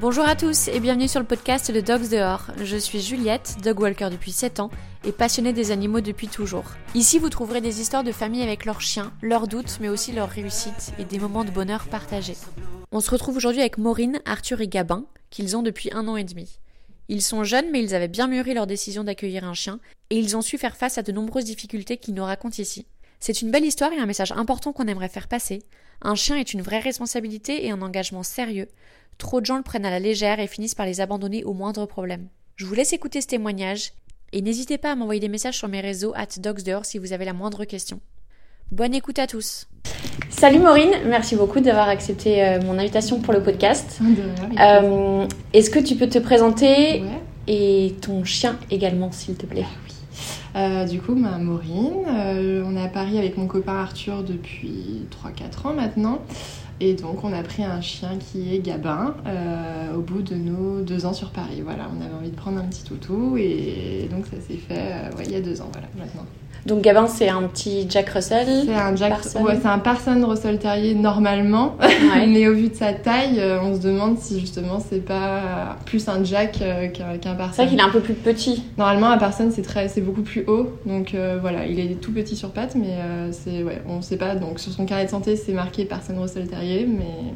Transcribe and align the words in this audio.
Bonjour 0.00 0.28
à 0.28 0.36
tous 0.36 0.68
et 0.68 0.78
bienvenue 0.78 1.08
sur 1.08 1.18
le 1.18 1.26
podcast 1.26 1.72
de 1.72 1.80
Dogs 1.80 2.08
Dehors. 2.08 2.52
Je 2.62 2.76
suis 2.76 3.00
Juliette, 3.00 3.56
dog 3.64 3.80
walker 3.80 4.10
depuis 4.12 4.30
7 4.30 4.60
ans 4.60 4.70
et 5.04 5.10
passionnée 5.10 5.52
des 5.52 5.72
animaux 5.72 6.00
depuis 6.00 6.28
toujours. 6.28 6.66
Ici, 6.94 7.18
vous 7.18 7.30
trouverez 7.30 7.60
des 7.60 7.80
histoires 7.80 8.04
de 8.04 8.12
famille 8.12 8.44
avec 8.44 8.64
leurs 8.64 8.80
chiens, 8.80 9.12
leurs 9.22 9.48
doutes, 9.48 9.78
mais 9.80 9.88
aussi 9.88 10.12
leurs 10.12 10.28
réussites 10.28 10.92
et 11.00 11.04
des 11.04 11.18
moments 11.18 11.42
de 11.42 11.50
bonheur 11.50 11.88
partagés. 11.88 12.36
On 12.92 13.00
se 13.00 13.10
retrouve 13.10 13.36
aujourd'hui 13.36 13.60
avec 13.60 13.76
Maureen, 13.76 14.20
Arthur 14.24 14.60
et 14.60 14.68
Gabin, 14.68 15.04
qu'ils 15.30 15.56
ont 15.56 15.64
depuis 15.64 15.90
un 15.92 16.06
an 16.06 16.16
et 16.16 16.22
demi. 16.22 16.60
Ils 17.08 17.22
sont 17.22 17.42
jeunes, 17.42 17.72
mais 17.72 17.82
ils 17.82 17.96
avaient 17.96 18.06
bien 18.06 18.28
mûri 18.28 18.54
leur 18.54 18.68
décision 18.68 19.02
d'accueillir 19.02 19.42
un 19.42 19.54
chien, 19.54 19.80
et 20.10 20.16
ils 20.16 20.36
ont 20.36 20.42
su 20.42 20.58
faire 20.58 20.76
face 20.76 20.98
à 20.98 21.02
de 21.02 21.10
nombreuses 21.10 21.44
difficultés 21.44 21.96
qu'ils 21.96 22.14
nous 22.14 22.24
racontent 22.24 22.62
ici. 22.62 22.86
C'est 23.20 23.42
une 23.42 23.50
belle 23.50 23.64
histoire 23.64 23.92
et 23.92 23.98
un 23.98 24.06
message 24.06 24.32
important 24.32 24.72
qu'on 24.72 24.86
aimerait 24.86 25.08
faire 25.08 25.28
passer. 25.28 25.62
Un 26.02 26.14
chien 26.14 26.36
est 26.36 26.52
une 26.52 26.62
vraie 26.62 26.78
responsabilité 26.78 27.66
et 27.66 27.70
un 27.70 27.82
engagement 27.82 28.22
sérieux, 28.22 28.68
Trop 29.18 29.40
de 29.40 29.46
gens 29.46 29.56
le 29.56 29.64
prennent 29.64 29.84
à 29.84 29.90
la 29.90 29.98
légère 29.98 30.38
et 30.38 30.46
finissent 30.46 30.76
par 30.76 30.86
les 30.86 31.00
abandonner 31.00 31.42
au 31.42 31.52
moindre 31.52 31.86
problème. 31.86 32.28
Je 32.54 32.64
vous 32.64 32.74
laisse 32.74 32.92
écouter 32.92 33.20
ce 33.20 33.26
témoignage 33.26 33.92
et 34.32 34.42
n'hésitez 34.42 34.78
pas 34.78 34.92
à 34.92 34.94
m'envoyer 34.94 35.20
des 35.20 35.28
messages 35.28 35.58
sur 35.58 35.68
mes 35.68 35.80
réseaux 35.80 36.12
at 36.14 36.38
dogsdehors 36.38 36.84
si 36.84 36.98
vous 36.98 37.12
avez 37.12 37.24
la 37.24 37.32
moindre 37.32 37.64
question. 37.64 38.00
Bonne 38.70 38.94
écoute 38.94 39.18
à 39.18 39.26
tous. 39.26 39.66
Salut 40.30 40.60
Maureen, 40.60 40.90
merci 41.06 41.34
beaucoup 41.34 41.58
d'avoir 41.58 41.88
accepté 41.88 42.44
euh, 42.44 42.60
mon 42.62 42.78
invitation 42.78 43.20
pour 43.20 43.32
le 43.32 43.42
podcast. 43.42 43.98
Euh, 44.60 45.26
est-ce 45.52 45.70
que 45.70 45.80
tu 45.80 45.96
peux 45.96 46.08
te 46.08 46.18
présenter 46.18 47.02
et 47.48 47.94
ton 48.00 48.24
chien 48.24 48.58
également, 48.70 49.10
s'il 49.10 49.36
te 49.36 49.46
plaît? 49.46 49.66
Euh, 50.56 50.84
du 50.86 51.00
coup, 51.00 51.14
ma 51.14 51.38
Maureen, 51.38 51.92
on 52.66 52.76
est 52.76 52.82
à 52.82 52.88
Paris 52.88 53.18
avec 53.18 53.36
mon 53.36 53.46
copain 53.46 53.76
Arthur 53.76 54.22
depuis 54.22 55.06
3-4 55.24 55.68
ans 55.68 55.74
maintenant. 55.74 56.20
Et 56.80 56.94
donc 56.94 57.24
on 57.24 57.32
a 57.32 57.42
pris 57.42 57.64
un 57.64 57.80
chien 57.80 58.18
qui 58.18 58.54
est 58.54 58.60
Gabin 58.60 59.16
euh, 59.26 59.96
au 59.96 60.00
bout 60.00 60.22
de 60.22 60.36
nos 60.36 60.80
deux 60.80 61.06
ans 61.06 61.12
sur 61.12 61.30
Paris. 61.30 61.60
Voilà, 61.62 61.88
on 61.96 62.00
avait 62.00 62.14
envie 62.14 62.30
de 62.30 62.36
prendre 62.36 62.58
un 62.58 62.64
petit 62.64 62.84
toutou 62.84 63.36
et 63.36 64.08
donc 64.10 64.26
ça 64.26 64.40
s'est 64.40 64.56
fait 64.56 64.92
euh, 64.92 65.10
il 65.24 65.32
y 65.32 65.34
a 65.34 65.40
deux 65.40 65.60
ans 65.60 65.68
voilà 65.72 65.88
maintenant. 65.96 66.24
Donc 66.66 66.82
Gabin, 66.82 67.06
c'est 67.06 67.28
un 67.28 67.42
petit 67.42 67.86
Jack 67.88 68.10
Russell. 68.10 68.64
C'est 68.66 68.74
un 68.74 68.94
Jack, 68.96 69.14
ouais, 69.40 69.58
c'est 69.60 69.68
un 69.68 69.78
Parson 69.78 70.22
Russell 70.26 70.58
Terrier 70.58 70.94
normalement, 70.94 71.76
mais 72.28 72.46
au 72.48 72.54
vu 72.54 72.68
de 72.68 72.74
sa 72.74 72.92
taille, 72.92 73.38
euh, 73.38 73.60
on 73.62 73.74
se 73.74 73.80
demande 73.80 74.18
si 74.18 74.40
justement 74.40 74.80
c'est 74.80 75.04
pas 75.04 75.76
plus 75.86 76.08
un 76.08 76.22
Jack 76.24 76.60
euh, 76.60 76.88
qu'un 76.88 77.34
Parson. 77.34 77.52
C'est 77.54 77.62
vrai 77.62 77.70
qu'il 77.70 77.78
est 77.78 77.82
un 77.82 77.90
peu 77.90 78.00
plus 78.00 78.14
petit. 78.14 78.64
Normalement, 78.76 79.10
un 79.10 79.18
Parson 79.18 79.50
c'est 79.54 79.62
très, 79.62 79.88
c'est 79.88 80.00
beaucoup 80.00 80.22
plus 80.22 80.44
haut, 80.46 80.72
donc 80.84 81.14
euh, 81.14 81.38
voilà, 81.40 81.66
il 81.66 81.78
est 81.80 81.94
tout 82.00 82.12
petit 82.12 82.36
sur 82.36 82.50
pattes, 82.50 82.74
mais 82.74 82.96
c'est 83.32 83.62
ouais, 83.62 83.82
on 83.88 84.02
sait 84.02 84.16
pas. 84.16 84.34
Donc 84.34 84.60
sur 84.60 84.72
son 84.72 84.84
carnet 84.84 85.06
de 85.06 85.10
santé, 85.10 85.36
c'est 85.36 85.52
marqué 85.52 85.84
Parson 85.84 86.14
Russell 86.20 86.48
Terrier, 86.48 86.86
mais 86.86 87.34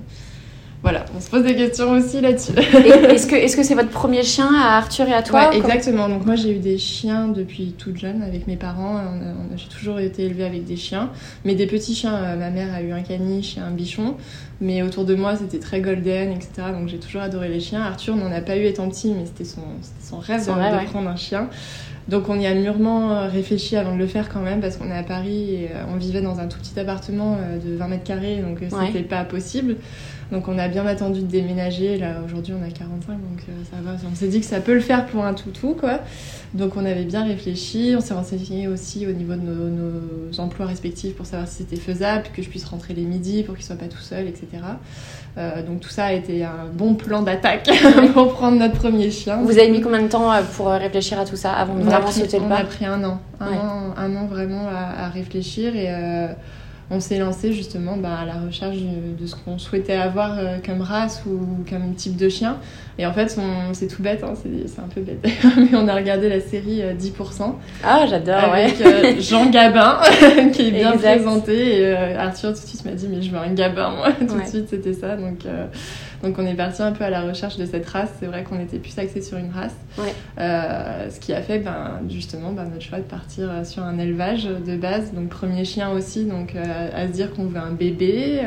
voilà, 0.82 1.04
on 1.16 1.20
se 1.20 1.30
pose 1.30 1.44
des 1.44 1.54
questions 1.54 1.92
aussi 1.92 2.20
là-dessus. 2.20 2.52
est-ce 2.58 3.28
que 3.28 3.36
est-ce 3.36 3.56
que 3.56 3.62
c'est 3.62 3.76
votre 3.76 3.90
premier 3.90 4.24
chien 4.24 4.48
à 4.52 4.78
Arthur 4.78 5.06
et 5.06 5.12
à 5.12 5.22
toi 5.22 5.50
ouais, 5.50 5.56
Exactement. 5.56 6.08
Donc 6.08 6.26
moi 6.26 6.34
j'ai 6.34 6.56
eu 6.56 6.58
des 6.58 6.76
chiens 6.76 7.28
depuis 7.28 7.76
toute 7.78 7.98
jeune 7.98 8.20
avec 8.20 8.48
mes 8.48 8.56
parents. 8.56 9.00
j'ai 9.54 9.68
toujours 9.68 10.00
été 10.00 10.24
élevée 10.24 10.44
avec 10.44 10.64
des 10.64 10.74
chiens, 10.74 11.10
mais 11.44 11.54
des 11.54 11.68
petits 11.68 11.94
chiens. 11.94 12.14
Euh, 12.14 12.36
ma 12.36 12.50
mère 12.50 12.74
a 12.74 12.82
eu 12.82 12.90
un 12.90 13.02
caniche 13.02 13.56
et 13.58 13.60
un 13.60 13.70
bichon, 13.70 14.16
mais 14.60 14.82
autour 14.82 15.04
de 15.04 15.14
moi 15.14 15.36
c'était 15.36 15.60
très 15.60 15.80
golden, 15.80 16.32
etc. 16.32 16.50
Donc 16.76 16.88
j'ai 16.88 16.98
toujours 16.98 17.22
adoré 17.22 17.48
les 17.48 17.60
chiens. 17.60 17.82
Arthur 17.82 18.16
n'en 18.16 18.32
a 18.32 18.40
pas 18.40 18.56
eu 18.56 18.64
étant 18.64 18.88
petit, 18.88 19.14
mais 19.16 19.26
c'était 19.26 19.44
son, 19.44 19.62
son 20.02 20.18
rêve, 20.18 20.40
de, 20.40 20.90
prendre 20.90 21.08
un 21.08 21.16
chien. 21.16 21.48
Donc 22.08 22.28
on 22.28 22.40
y 22.40 22.46
a 22.48 22.54
mûrement 22.54 23.12
euh, 23.12 23.28
réfléchi 23.28 23.76
avant 23.76 23.94
de 23.94 23.98
le 23.98 24.08
faire 24.08 24.28
quand 24.28 24.40
même 24.40 24.60
parce 24.60 24.76
qu'on 24.78 24.90
est 24.90 24.98
à 24.98 25.04
Paris 25.04 25.54
et 25.54 25.68
euh, 25.72 25.84
on 25.94 25.96
vivait 25.96 26.22
dans 26.22 26.40
un 26.40 26.48
tout 26.48 26.58
petit 26.58 26.80
appartement 26.80 27.38
de 27.64 27.76
20 27.76 27.86
mètres 27.86 28.02
carrés, 28.02 28.38
donc 28.38 28.58
c'était 28.68 29.04
pas 29.04 29.22
possible. 29.22 29.76
Donc 30.30 30.48
on 30.48 30.58
a 30.58 30.68
bien 30.68 30.86
attendu 30.86 31.20
de 31.20 31.26
déménager. 31.26 31.98
Là 31.98 32.16
aujourd'hui 32.24 32.54
on 32.58 32.66
a 32.66 32.70
45 32.70 33.12
donc 33.12 33.44
euh, 33.48 33.52
ça 33.70 33.76
va. 33.82 33.96
On 34.10 34.14
s'est 34.14 34.28
dit 34.28 34.40
que 34.40 34.46
ça 34.46 34.60
peut 34.60 34.74
le 34.74 34.80
faire 34.80 35.06
pour 35.06 35.24
un 35.24 35.34
toutou 35.34 35.76
quoi. 35.78 36.00
Donc 36.54 36.76
on 36.76 36.84
avait 36.84 37.04
bien 37.04 37.24
réfléchi. 37.24 37.94
On 37.96 38.00
s'est 38.00 38.14
renseigné 38.14 38.68
aussi 38.68 39.06
au 39.06 39.12
niveau 39.12 39.34
de 39.34 39.40
nos, 39.40 40.40
emplois 40.40 40.66
respectifs 40.66 41.14
pour 41.14 41.26
savoir 41.26 41.48
si 41.48 41.58
c'était 41.58 41.76
faisable, 41.76 42.24
que 42.34 42.42
je 42.42 42.48
puisse 42.48 42.64
rentrer 42.64 42.94
les 42.94 43.02
midis 43.02 43.42
pour 43.42 43.54
qu'il 43.54 43.64
soit 43.64 43.76
pas 43.76 43.86
tout 43.86 43.98
seul, 43.98 44.26
etc. 44.26 44.46
Euh, 45.38 45.62
donc 45.62 45.80
tout 45.80 45.88
ça 45.88 46.06
a 46.06 46.12
été 46.12 46.44
un 46.44 46.66
bon 46.72 46.94
plan 46.94 47.22
d'attaque 47.22 47.70
pour 48.14 48.32
prendre 48.34 48.58
notre 48.58 48.74
premier 48.74 49.10
chien. 49.10 49.42
Vous 49.42 49.58
avez 49.58 49.70
mis 49.70 49.80
combien 49.80 50.02
de 50.02 50.08
temps 50.08 50.32
euh, 50.32 50.42
pour 50.56 50.68
réfléchir 50.68 51.18
à 51.18 51.24
tout 51.24 51.36
ça 51.36 51.52
avant 51.52 51.74
de 51.74 51.82
vraiment 51.82 52.10
sauter 52.10 52.38
le 52.38 52.48
pas 52.48 52.56
On 52.56 52.60
a 52.60 52.64
pris 52.64 52.84
un 52.84 53.04
an, 53.04 53.20
un, 53.40 53.52
an, 53.52 53.94
un 53.96 54.16
an 54.16 54.26
vraiment 54.26 54.68
à, 54.68 55.08
réfléchir 55.08 55.76
et 55.76 55.88
on 56.92 57.00
s'est 57.00 57.18
lancé 57.18 57.52
justement 57.52 57.96
bah, 57.96 58.18
à 58.20 58.26
la 58.26 58.34
recherche 58.34 58.76
de, 58.76 59.26
ce 59.26 59.34
qu'on 59.34 59.58
souhaitait 59.58 59.94
avoir 59.94 60.38
euh, 60.38 60.58
comme 60.64 60.82
race 60.82 61.22
ou 61.26 61.64
comme 61.68 61.94
type 61.94 62.16
de 62.16 62.28
chien. 62.28 62.58
Et 62.98 63.06
en 63.06 63.14
fait, 63.14 63.34
c'est 63.72 63.86
tout 63.86 64.02
bête, 64.02 64.22
hein, 64.22 64.34
c'est 64.34 64.80
un 64.80 64.88
peu 64.88 65.00
bête, 65.00 65.18
mais 65.56 65.74
on 65.74 65.88
a 65.88 65.94
regardé 65.94 66.28
la 66.28 66.40
série 66.40 66.82
10%. 66.82 66.82
Euh, 66.82 67.44
ah, 67.82 68.04
j'adore, 68.08 68.52
Avec 68.52 68.78
euh, 68.82 69.14
Jean 69.18 69.48
Gabin, 69.48 70.00
qui 70.52 70.68
est 70.68 70.70
bien 70.70 70.92
présenté. 70.92 71.80
Et 71.80 71.94
Arthur, 71.94 72.52
tout 72.52 72.60
de 72.60 72.66
suite, 72.66 72.84
m'a 72.84 72.92
dit, 72.92 73.08
mais 73.08 73.22
je 73.22 73.30
veux 73.30 73.38
un 73.38 73.54
Gabin, 73.54 73.90
moi. 73.96 74.12
tout 74.18 74.38
de 74.38 74.46
suite, 74.46 74.68
c'était 74.68 74.92
ça. 74.92 75.16
Donc, 75.16 75.46
donc 76.22 76.38
on 76.38 76.46
est 76.46 76.54
parti 76.54 76.82
un 76.82 76.92
peu 76.92 77.04
à 77.04 77.10
la 77.10 77.22
recherche 77.22 77.56
de 77.56 77.66
cette 77.66 77.88
race. 77.88 78.10
C'est 78.20 78.26
vrai 78.26 78.44
qu'on 78.44 78.60
était 78.60 78.78
plus 78.78 78.96
axé 78.98 79.20
sur 79.22 79.38
une 79.38 79.50
race. 79.50 79.76
Euh, 80.38 81.10
ce 81.10 81.18
qui 81.18 81.32
a 81.32 81.42
fait 81.42 81.58
ben, 81.58 82.00
justement 82.08 82.52
ben, 82.52 82.64
notre 82.64 82.82
choix 82.82 82.98
de 82.98 83.04
partir 83.04 83.50
euh, 83.50 83.64
sur 83.64 83.82
un 83.82 83.98
élevage 83.98 84.44
de 84.44 84.76
base. 84.76 85.12
Donc 85.12 85.28
premier 85.28 85.64
chien 85.64 85.90
aussi, 85.90 86.24
donc 86.24 86.54
euh, 86.54 86.90
à 86.94 87.06
se 87.08 87.12
dire 87.12 87.32
qu'on 87.34 87.46
veut 87.46 87.60
un 87.60 87.72
bébé 87.72 88.40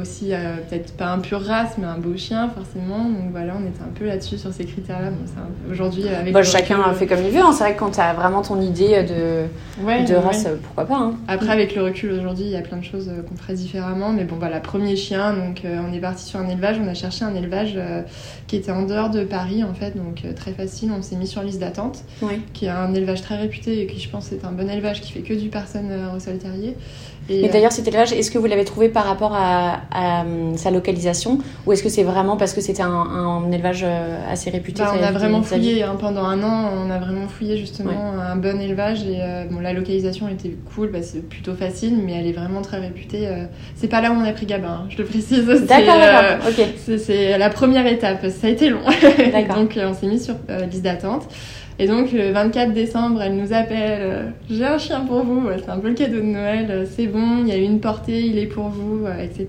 aussi 0.00 0.32
euh, 0.32 0.56
peut-être 0.68 0.96
pas 0.96 1.06
un 1.06 1.18
pur 1.18 1.40
race 1.40 1.76
mais 1.78 1.86
un 1.86 1.98
beau 1.98 2.16
chien 2.16 2.50
forcément. 2.50 3.04
Donc 3.04 3.30
voilà 3.30 3.54
on 3.58 3.66
était 3.66 3.82
un 3.82 3.92
peu 3.94 4.06
là-dessus 4.06 4.38
sur 4.38 4.52
ces 4.52 4.64
critères 4.64 5.00
là 5.00 5.08
aujourd'hui 5.70 6.08
avec 6.08 6.32
bah, 6.32 6.42
chacun 6.42 6.92
fait 6.94 7.06
comme 7.06 7.24
il 7.24 7.30
veut 7.30 7.40
hein. 7.40 7.52
c'est 7.52 7.64
vrai 7.64 7.74
que 7.74 7.78
quand 7.78 7.90
tu 7.90 8.00
as 8.00 8.12
vraiment 8.14 8.42
ton 8.42 8.60
idée 8.60 9.02
de, 9.02 9.46
de 10.06 10.14
race 10.14 10.46
pourquoi 10.62 10.86
pas 10.86 10.96
hein. 10.96 11.14
après 11.28 11.50
avec 11.50 11.74
le 11.74 11.82
recul 11.82 12.12
aujourd'hui 12.12 12.44
il 12.44 12.50
y 12.50 12.56
a 12.56 12.62
plein 12.62 12.78
de 12.78 12.84
choses 12.84 13.08
euh, 13.08 13.22
qu'on 13.22 13.36
ferait 13.36 13.54
différemment. 13.54 14.12
Mais 14.12 14.24
bon 14.24 14.36
voilà 14.36 14.60
premier 14.60 14.96
chien 14.96 15.34
donc 15.34 15.64
euh, 15.64 15.80
on 15.88 15.92
est 15.92 16.00
parti 16.00 16.24
sur 16.24 16.40
un 16.40 16.48
élevage. 16.48 16.76
On 16.82 16.88
a 16.88 16.94
cherché 16.94 17.24
un 17.24 17.34
élevage 17.34 17.78
qui 18.46 18.56
était 18.56 18.72
en 18.72 18.82
dehors 18.82 19.10
de 19.10 19.24
Paris 19.24 19.64
en 19.64 19.74
fait. 19.74 19.96
Donc 19.96 20.24
très 20.34 20.52
facile. 20.52 20.90
On 20.96 21.02
s'est 21.02 21.16
mis 21.16 21.26
sur 21.26 21.42
liste 21.42 21.60
d'attente 21.60 22.04
qui 22.52 22.66
est 22.66 22.70
un 22.70 22.92
élevage 22.94 23.22
très 23.22 23.36
réputé 23.36 23.82
et 23.82 23.86
qui 23.86 24.00
je 24.00 24.08
pense 24.08 24.32
est 24.32 24.44
un 24.44 24.52
bon 24.52 24.68
élevage 24.68 25.00
qui 25.00 25.12
fait 25.12 25.20
que 25.20 25.34
du 25.34 25.48
personne 25.48 25.90
au 26.14 26.20
sol 26.20 26.38
terrier 26.38 26.76
et, 27.28 27.48
d'ailleurs, 27.48 27.72
cet 27.72 27.88
élevage, 27.88 28.12
est-ce 28.12 28.30
que 28.30 28.38
vous 28.38 28.46
l'avez 28.46 28.64
trouvé 28.64 28.88
par 28.88 29.04
rapport 29.04 29.32
à, 29.34 29.80
euh, 29.96 30.56
sa 30.56 30.70
localisation 30.70 31.38
ou 31.66 31.72
est-ce 31.72 31.82
que 31.82 31.88
c'est 31.88 32.02
vraiment 32.02 32.36
parce 32.36 32.52
que 32.52 32.60
c'était 32.60 32.82
un, 32.82 33.50
élevage 33.50 33.82
euh, 33.84 34.18
assez 34.30 34.50
réputé 34.50 34.82
bah, 34.82 34.94
On 34.98 35.02
a 35.02 35.12
vraiment 35.12 35.42
fouillé 35.42 35.82
hein, 35.82 35.96
pendant 35.98 36.24
un 36.24 36.42
an, 36.42 36.70
on 36.76 36.90
a 36.90 36.98
vraiment 36.98 37.28
fouillé 37.28 37.56
justement 37.56 38.12
un 38.20 38.36
bon 38.36 38.60
élevage 38.60 39.02
et 39.04 39.18
euh, 39.20 39.44
bon, 39.50 39.60
la 39.60 39.72
localisation 39.72 40.28
était 40.28 40.54
cool, 40.74 40.90
bah, 40.90 41.02
c'est 41.02 41.26
plutôt 41.26 41.54
facile, 41.54 41.98
mais 42.04 42.12
elle 42.12 42.26
est 42.26 42.32
vraiment 42.32 42.62
très 42.62 42.78
réputée. 42.78 43.28
c'est 43.74 43.88
pas 43.88 44.00
là 44.00 44.10
où 44.10 44.14
on 44.14 44.24
a 44.24 44.32
pris 44.32 44.46
Gabin, 44.46 44.68
hein, 44.68 44.86
je 44.90 44.98
le 44.98 45.04
précise. 45.04 45.46
D'accord, 45.46 45.98
d'accord, 45.98 46.48
ok. 46.48 46.98
C'est 46.98 47.38
la 47.38 47.50
première 47.50 47.86
étape, 47.86 48.26
ça 48.28 48.48
a 48.48 48.50
été 48.50 48.68
long. 48.68 48.80
Donc 49.56 49.78
on 49.78 49.94
s'est 49.94 50.06
mis 50.06 50.20
sur 50.20 50.34
liste 50.70 50.82
d'attente. 50.82 51.28
Et 51.78 51.88
donc 51.88 52.12
le 52.12 52.30
24 52.30 52.72
décembre, 52.72 53.20
elle 53.22 53.36
nous 53.36 53.52
appelle 53.52 54.00
euh, 54.00 54.30
J'ai 54.48 54.64
un 54.64 54.78
chien 54.78 55.00
pour 55.00 55.24
vous, 55.24 55.48
c'est 55.58 55.70
un 55.70 55.78
peu 55.78 55.88
le 55.88 55.94
cadeau 55.94 56.18
de 56.18 56.22
Noël, 56.22 56.66
euh, 56.70 56.84
c'est 56.88 57.06
bon, 57.06 57.38
il 57.40 57.48
y 57.48 57.52
a 57.52 57.56
une 57.56 57.80
portée, 57.80 58.20
il 58.22 58.38
est 58.38 58.46
pour 58.46 58.68
vous, 58.68 59.04
euh, 59.04 59.18
etc. 59.18 59.48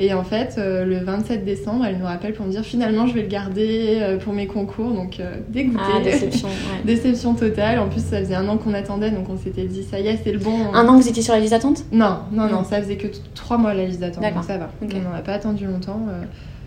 Et 0.00 0.14
en 0.14 0.22
fait, 0.22 0.54
le 0.58 0.98
27 1.00 1.44
décembre, 1.44 1.84
elle 1.84 1.98
nous 1.98 2.04
rappelle 2.04 2.32
pour 2.32 2.46
me 2.46 2.52
dire 2.52 2.62
finalement 2.62 3.08
je 3.08 3.14
vais 3.14 3.22
le 3.22 3.28
garder 3.28 4.16
pour 4.22 4.32
mes 4.32 4.46
concours, 4.46 4.92
donc 4.92 5.20
dégoûtée. 5.48 5.82
Ah, 5.92 6.00
déception, 6.04 6.46
ouais. 6.46 6.84
déception 6.84 7.34
totale. 7.34 7.80
En 7.80 7.88
plus, 7.88 8.04
ça 8.04 8.20
faisait 8.20 8.36
un 8.36 8.48
an 8.48 8.58
qu'on 8.58 8.74
attendait, 8.74 9.10
donc 9.10 9.28
on 9.28 9.36
s'était 9.36 9.64
dit 9.64 9.82
ça 9.82 9.98
y 9.98 10.06
est, 10.06 10.20
c'est 10.22 10.30
le 10.30 10.38
bon. 10.38 10.72
Un 10.72 10.86
an 10.86 10.96
que 10.96 11.02
vous 11.02 11.08
étiez 11.08 11.24
sur 11.24 11.34
la 11.34 11.40
liste 11.40 11.50
d'attente? 11.50 11.84
Non, 11.90 12.18
non, 12.30 12.46
non, 12.48 12.62
ça 12.62 12.80
faisait 12.80 12.96
que 12.96 13.08
trois 13.34 13.58
mois 13.58 13.74
la 13.74 13.86
liste 13.86 13.98
d'attente, 13.98 14.22
donc 14.22 14.44
ça 14.44 14.56
va. 14.56 14.70
On 14.80 14.86
n'a 14.86 15.22
pas 15.22 15.32
attendu 15.32 15.66
longtemps. 15.66 16.06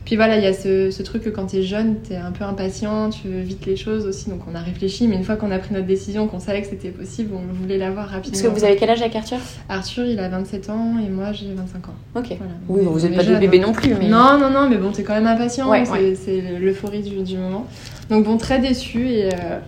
Puis 0.05 0.15
voilà, 0.15 0.37
il 0.37 0.43
y 0.43 0.47
a 0.47 0.53
ce, 0.53 1.01
truc 1.03 1.23
que 1.23 1.29
quand 1.29 1.47
tu 1.47 1.57
es 1.57 1.63
jeune, 1.63 1.97
tu 2.03 2.13
es 2.13 2.17
un 2.17 2.31
peu 2.31 2.43
impatient, 2.43 3.11
tu 3.11 3.27
veux 3.27 3.41
vite 3.41 3.65
les 3.65 3.75
choses 3.75 4.05
aussi. 4.05 4.29
Donc 4.29 4.41
on 4.51 4.55
a 4.55 4.59
réfléchi, 4.59 5.07
mais 5.07 5.15
une 5.15 5.23
fois 5.23 5.35
qu'on 5.35 5.51
a 5.51 5.59
pris 5.59 5.73
notre 5.73 5.85
décision, 5.85 6.27
qu'on 6.27 6.39
savait 6.39 6.61
que 6.61 6.67
c'était 6.67 6.89
possible, 6.89 7.31
on 7.35 7.53
voulait 7.53 7.77
l'avoir 7.77 8.07
rapidement. 8.07 8.31
Parce 8.31 8.41
que 8.41 8.59
vous 8.59 8.65
avez 8.65 8.75
quel 8.75 8.89
âge 8.89 9.01
avec 9.01 9.15
Arthur? 9.15 9.37
Arthur, 9.69 10.05
il 10.05 10.19
a 10.19 10.27
27 10.29 10.69
ans 10.69 10.95
et 11.05 11.09
moi 11.09 11.31
j'ai 11.33 11.53
25 11.53 11.87
ans. 11.89 11.93
Ok. 12.15 12.37
Oui, 12.67 12.81
vous 12.83 12.99
n'êtes 12.99 13.15
pas 13.15 13.23
des 13.23 13.37
bébés 13.37 13.59
non 13.59 13.73
plus. 13.73 13.93
Mais... 13.93 14.07
Non, 14.07 14.37
non, 14.39 14.49
non, 14.49 14.69
mais 14.69 14.77
bon, 14.77 14.91
t'es 14.91 15.03
quand 15.03 15.13
même 15.13 15.27
impatient. 15.27 15.71
c'est 15.85 16.59
l'euphorie 16.59 17.01
du, 17.01 17.37
moment. 17.37 17.67
Donc 18.09 18.25
bon, 18.25 18.37
très 18.37 18.59
déçu 18.59 19.07
et. 19.07 19.25
Euh, 19.33 19.59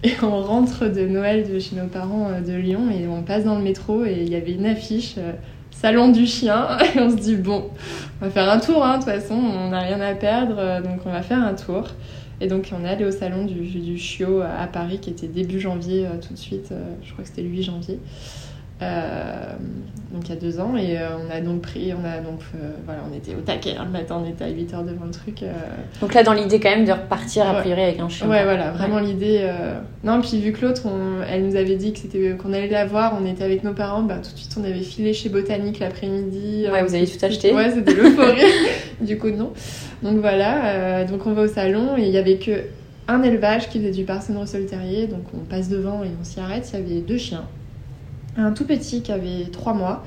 et 0.04 0.12
on 0.22 0.40
rentre 0.42 0.86
de 0.86 1.06
Noël 1.06 1.50
de 1.50 1.58
chez 1.58 1.76
nos 1.76 1.86
parents 1.86 2.28
euh, 2.30 2.40
de 2.40 2.54
Lyon 2.54 2.88
et 2.90 3.06
on 3.06 3.22
passe 3.22 3.44
dans 3.44 3.56
le 3.56 3.62
métro 3.62 4.04
et 4.04 4.22
il 4.22 4.30
y 4.30 4.34
avait 4.34 4.52
une 4.52 4.66
affiche 4.66 5.14
euh, 5.18 5.32
salon 5.80 6.08
du 6.08 6.26
chien. 6.26 6.78
Et 6.94 7.00
on 7.00 7.10
se 7.10 7.16
dit, 7.16 7.36
bon, 7.36 7.70
on 8.20 8.26
va 8.26 8.30
faire 8.30 8.50
un 8.50 8.58
tour, 8.58 8.84
hein, 8.84 8.98
de 8.98 9.04
toute 9.04 9.12
façon, 9.12 9.34
on 9.34 9.70
n'a 9.70 9.80
rien 9.80 10.00
à 10.00 10.14
perdre, 10.14 10.56
euh, 10.58 10.80
donc 10.80 11.00
on 11.06 11.10
va 11.10 11.22
faire 11.22 11.42
un 11.42 11.54
tour. 11.54 11.88
Et 12.42 12.46
donc 12.46 12.70
on 12.72 12.84
est 12.86 12.88
allé 12.88 13.04
au 13.04 13.10
salon 13.10 13.44
du, 13.44 13.60
du 13.60 13.98
chiot 13.98 14.40
à 14.40 14.66
Paris, 14.66 14.98
qui 14.98 15.10
était 15.10 15.26
début 15.26 15.60
janvier 15.60 16.06
euh, 16.06 16.10
tout 16.26 16.32
de 16.32 16.38
suite, 16.38 16.68
euh, 16.72 16.94
je 17.02 17.12
crois 17.12 17.22
que 17.22 17.28
c'était 17.28 17.42
le 17.42 17.48
8 17.48 17.62
janvier. 17.64 17.98
Donc 18.80 20.28
il 20.28 20.30
y 20.30 20.32
a 20.32 20.40
deux 20.40 20.58
ans 20.58 20.74
et 20.76 20.98
on 20.98 21.30
a 21.34 21.40
donc 21.40 21.60
pris 21.60 21.92
on 21.92 22.04
a 22.04 22.18
donc 22.20 22.40
voilà 22.84 23.00
on 23.08 23.16
était 23.16 23.34
au 23.34 23.40
taquet 23.40 23.76
hein, 23.78 23.84
le 23.84 23.90
matin 23.90 24.22
on 24.24 24.28
était 24.28 24.44
à 24.44 24.48
8 24.48 24.74
heures 24.74 24.82
devant 24.82 25.04
le 25.04 25.10
truc 25.12 25.44
donc 26.00 26.14
là 26.14 26.22
dans 26.22 26.32
l'idée 26.32 26.58
quand 26.58 26.70
même 26.70 26.84
de 26.84 26.92
repartir 26.92 27.46
a 27.48 27.54
priori 27.54 27.82
avec 27.82 28.00
un 28.00 28.08
chien. 28.08 28.28
Ouais 28.28 28.42
voilà 28.44 28.70
vraiment 28.72 28.98
l'idée 28.98 29.48
non 30.02 30.20
puis 30.20 30.40
vu 30.40 30.52
que 30.52 30.64
l'autre 30.66 30.82
elle 31.30 31.46
nous 31.46 31.56
avait 31.56 31.76
dit 31.76 31.92
que 31.92 31.98
c'était 32.00 32.36
qu'on 32.42 32.52
allait 32.52 32.68
la 32.68 32.86
voir 32.86 33.16
on 33.20 33.26
était 33.26 33.44
avec 33.44 33.62
nos 33.62 33.72
parents 33.72 34.02
bah 34.02 34.16
tout 34.16 34.32
de 34.32 34.38
suite 34.38 34.56
on 34.58 34.64
avait 34.64 34.80
filé 34.80 35.12
chez 35.12 35.28
Botanique 35.28 35.78
l'après-midi 35.78 36.66
ouais 36.72 36.82
vous 36.82 36.94
avez 36.94 37.06
tout 37.06 37.24
acheté. 37.24 37.54
Ouais 37.54 37.70
c'était 37.70 37.94
l'euphorie. 37.94 38.40
Du 39.00 39.16
coup 39.18 39.30
non. 39.30 39.52
Donc 40.02 40.18
voilà 40.18 41.04
donc 41.04 41.26
on 41.26 41.32
va 41.32 41.42
au 41.42 41.48
salon 41.48 41.96
et 41.96 42.02
il 42.02 42.10
y 42.10 42.18
avait 42.18 42.36
que 42.36 42.62
un 43.08 43.22
élevage 43.22 43.68
qui 43.68 43.78
faisait 43.78 43.90
du 43.90 44.04
Parson 44.04 44.38
Russell 44.38 44.66
Terrier, 44.66 45.06
donc 45.08 45.22
on 45.34 45.38
passe 45.44 45.68
devant 45.68 46.04
et 46.04 46.08
on 46.20 46.24
s'y 46.24 46.38
arrête. 46.38 46.70
Il 46.72 46.78
y 46.78 46.92
avait 46.92 47.00
deux 47.00 47.18
chiens. 47.18 47.44
Un 48.40 48.52
tout 48.52 48.64
petit 48.64 49.02
qui 49.02 49.12
avait 49.12 49.44
3 49.50 49.74
mois 49.74 50.04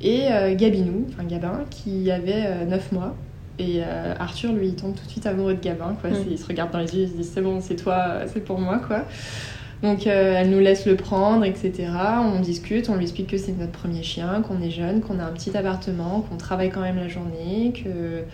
et 0.00 0.28
euh, 0.30 0.54
Gabinou, 0.54 1.06
enfin 1.10 1.24
Gabin, 1.24 1.64
qui 1.70 2.10
avait 2.10 2.64
9 2.66 2.88
euh, 2.92 2.94
mois. 2.94 3.14
Et 3.58 3.82
euh, 3.84 4.14
Arthur, 4.18 4.52
lui, 4.52 4.68
il 4.68 4.74
tombe 4.74 4.94
tout 4.94 5.04
de 5.04 5.10
suite 5.10 5.26
amoureux 5.26 5.54
de 5.54 5.60
Gabin. 5.60 5.94
Quoi. 6.00 6.10
Mm. 6.10 6.24
Il 6.30 6.38
se 6.38 6.46
regarde 6.46 6.70
dans 6.70 6.78
les 6.78 6.96
yeux, 6.96 7.02
il 7.02 7.08
se 7.08 7.16
dit 7.16 7.24
c'est 7.24 7.42
bon, 7.42 7.60
c'est 7.60 7.76
toi, 7.76 8.22
c'est 8.26 8.42
pour 8.42 8.58
moi. 8.58 8.78
quoi. 8.78 9.04
Donc 9.82 10.06
elle 10.06 10.50
nous 10.50 10.58
laisse 10.58 10.84
le 10.84 10.94
prendre, 10.94 11.42
etc. 11.44 11.88
On 12.22 12.40
discute, 12.40 12.90
on 12.90 12.96
lui 12.96 13.04
explique 13.04 13.28
que 13.28 13.38
c'est 13.38 13.52
notre 13.52 13.72
premier 13.72 14.02
chien, 14.02 14.42
qu'on 14.42 14.60
est 14.60 14.70
jeune, 14.70 15.00
qu'on 15.00 15.18
a 15.18 15.24
un 15.24 15.32
petit 15.32 15.56
appartement, 15.56 16.20
qu'on 16.20 16.36
travaille 16.36 16.68
quand 16.68 16.82
même 16.82 16.96
la 16.96 17.08
journée, 17.08 17.72
que 17.72 18.24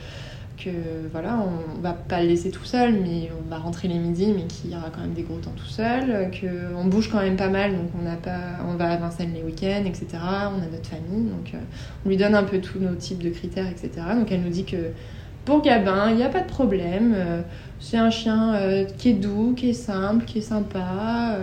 que 0.56 0.70
voilà, 1.12 1.38
on 1.38 1.80
va 1.80 1.92
pas 1.92 2.22
le 2.22 2.28
laisser 2.28 2.50
tout 2.50 2.64
seul, 2.64 2.94
mais 2.94 3.30
on 3.38 3.50
va 3.50 3.58
rentrer 3.58 3.88
les 3.88 3.98
midis, 3.98 4.32
mais 4.34 4.44
qu'il 4.44 4.70
y 4.70 4.76
aura 4.76 4.90
quand 4.90 5.00
même 5.00 5.12
des 5.12 5.22
gros 5.22 5.38
temps 5.38 5.52
tout 5.54 5.66
seul, 5.66 6.30
qu'on 6.30 6.84
bouge 6.86 7.10
quand 7.10 7.20
même 7.20 7.36
pas 7.36 7.48
mal, 7.48 7.72
donc 7.72 7.90
on, 7.98 8.02
n'a 8.02 8.16
pas, 8.16 8.64
on 8.68 8.74
va 8.74 8.90
à 8.90 8.96
Vincennes 8.96 9.32
les 9.34 9.42
week-ends, 9.42 9.84
etc. 9.84 10.06
On 10.12 10.62
a 10.62 10.66
notre 10.70 10.88
famille, 10.88 11.28
donc 11.28 11.52
euh, 11.54 11.58
on 12.04 12.08
lui 12.08 12.16
donne 12.16 12.34
un 12.34 12.42
peu 12.42 12.58
tous 12.58 12.78
nos 12.78 12.94
types 12.94 13.22
de 13.22 13.30
critères, 13.30 13.68
etc. 13.68 13.90
Donc 14.14 14.32
elle 14.32 14.42
nous 14.42 14.50
dit 14.50 14.64
que 14.64 14.76
pour 15.44 15.62
Gabin, 15.62 16.10
il 16.10 16.16
n'y 16.16 16.24
a 16.24 16.28
pas 16.28 16.40
de 16.40 16.48
problème, 16.48 17.14
euh, 17.14 17.42
c'est 17.78 17.98
un 17.98 18.10
chien 18.10 18.54
euh, 18.54 18.84
qui 18.84 19.10
est 19.10 19.14
doux, 19.14 19.54
qui 19.56 19.70
est 19.70 19.74
simple, 19.74 20.24
qui 20.24 20.38
est 20.38 20.42
sympa, 20.42 21.38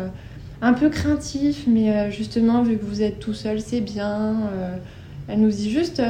un 0.62 0.74
peu 0.74 0.90
craintif, 0.90 1.66
mais 1.68 2.10
justement, 2.10 2.64
vu 2.64 2.78
que 2.78 2.86
vous 2.86 3.02
êtes 3.02 3.20
tout 3.20 3.34
seul, 3.34 3.60
c'est 3.60 3.82
bien. 3.82 4.36
elle 5.28 5.42
nous 5.42 5.50
dit 5.50 5.70
juste 5.70 6.02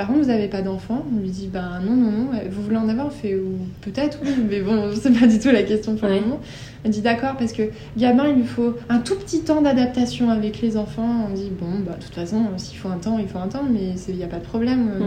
par 0.00 0.06
contre, 0.06 0.20
vous 0.20 0.28
n'avez 0.28 0.48
pas 0.48 0.62
d'enfant 0.62 1.04
On 1.14 1.20
lui 1.20 1.28
dit, 1.28 1.50
bah 1.52 1.78
non, 1.84 1.94
non, 1.94 2.10
non, 2.10 2.30
vous 2.50 2.62
voulez 2.62 2.78
en 2.78 2.88
avoir 2.88 3.08
On 3.08 3.10
fait, 3.10 3.34
ou 3.34 3.58
peut-être, 3.82 4.18
oui, 4.24 4.30
mais 4.50 4.60
bon, 4.62 4.88
c'est 4.98 5.12
pas 5.12 5.26
du 5.26 5.38
tout 5.38 5.50
la 5.50 5.62
question 5.62 5.94
pour 5.94 6.08
le 6.08 6.22
moment. 6.22 6.40
Elle 6.84 6.90
dit, 6.90 7.02
d'accord, 7.02 7.36
parce 7.36 7.52
que 7.52 7.64
gamin, 7.98 8.28
il 8.28 8.36
lui 8.36 8.46
faut 8.46 8.76
un 8.88 9.00
tout 9.00 9.16
petit 9.16 9.42
temps 9.42 9.60
d'adaptation 9.60 10.30
avec 10.30 10.62
les 10.62 10.78
enfants. 10.78 11.26
On 11.28 11.34
dit, 11.34 11.50
bon, 11.50 11.80
bah 11.86 11.96
de 11.98 12.02
toute 12.02 12.14
façon, 12.14 12.46
s'il 12.56 12.78
faut 12.78 12.88
un 12.88 12.96
temps, 12.96 13.18
il 13.18 13.28
faut 13.28 13.40
un 13.40 13.48
temps, 13.48 13.64
mais 13.70 13.92
il 14.08 14.16
n'y 14.16 14.24
a 14.24 14.28
pas 14.28 14.38
de 14.38 14.44
problème. 14.44 14.86
Mm. 14.86 15.02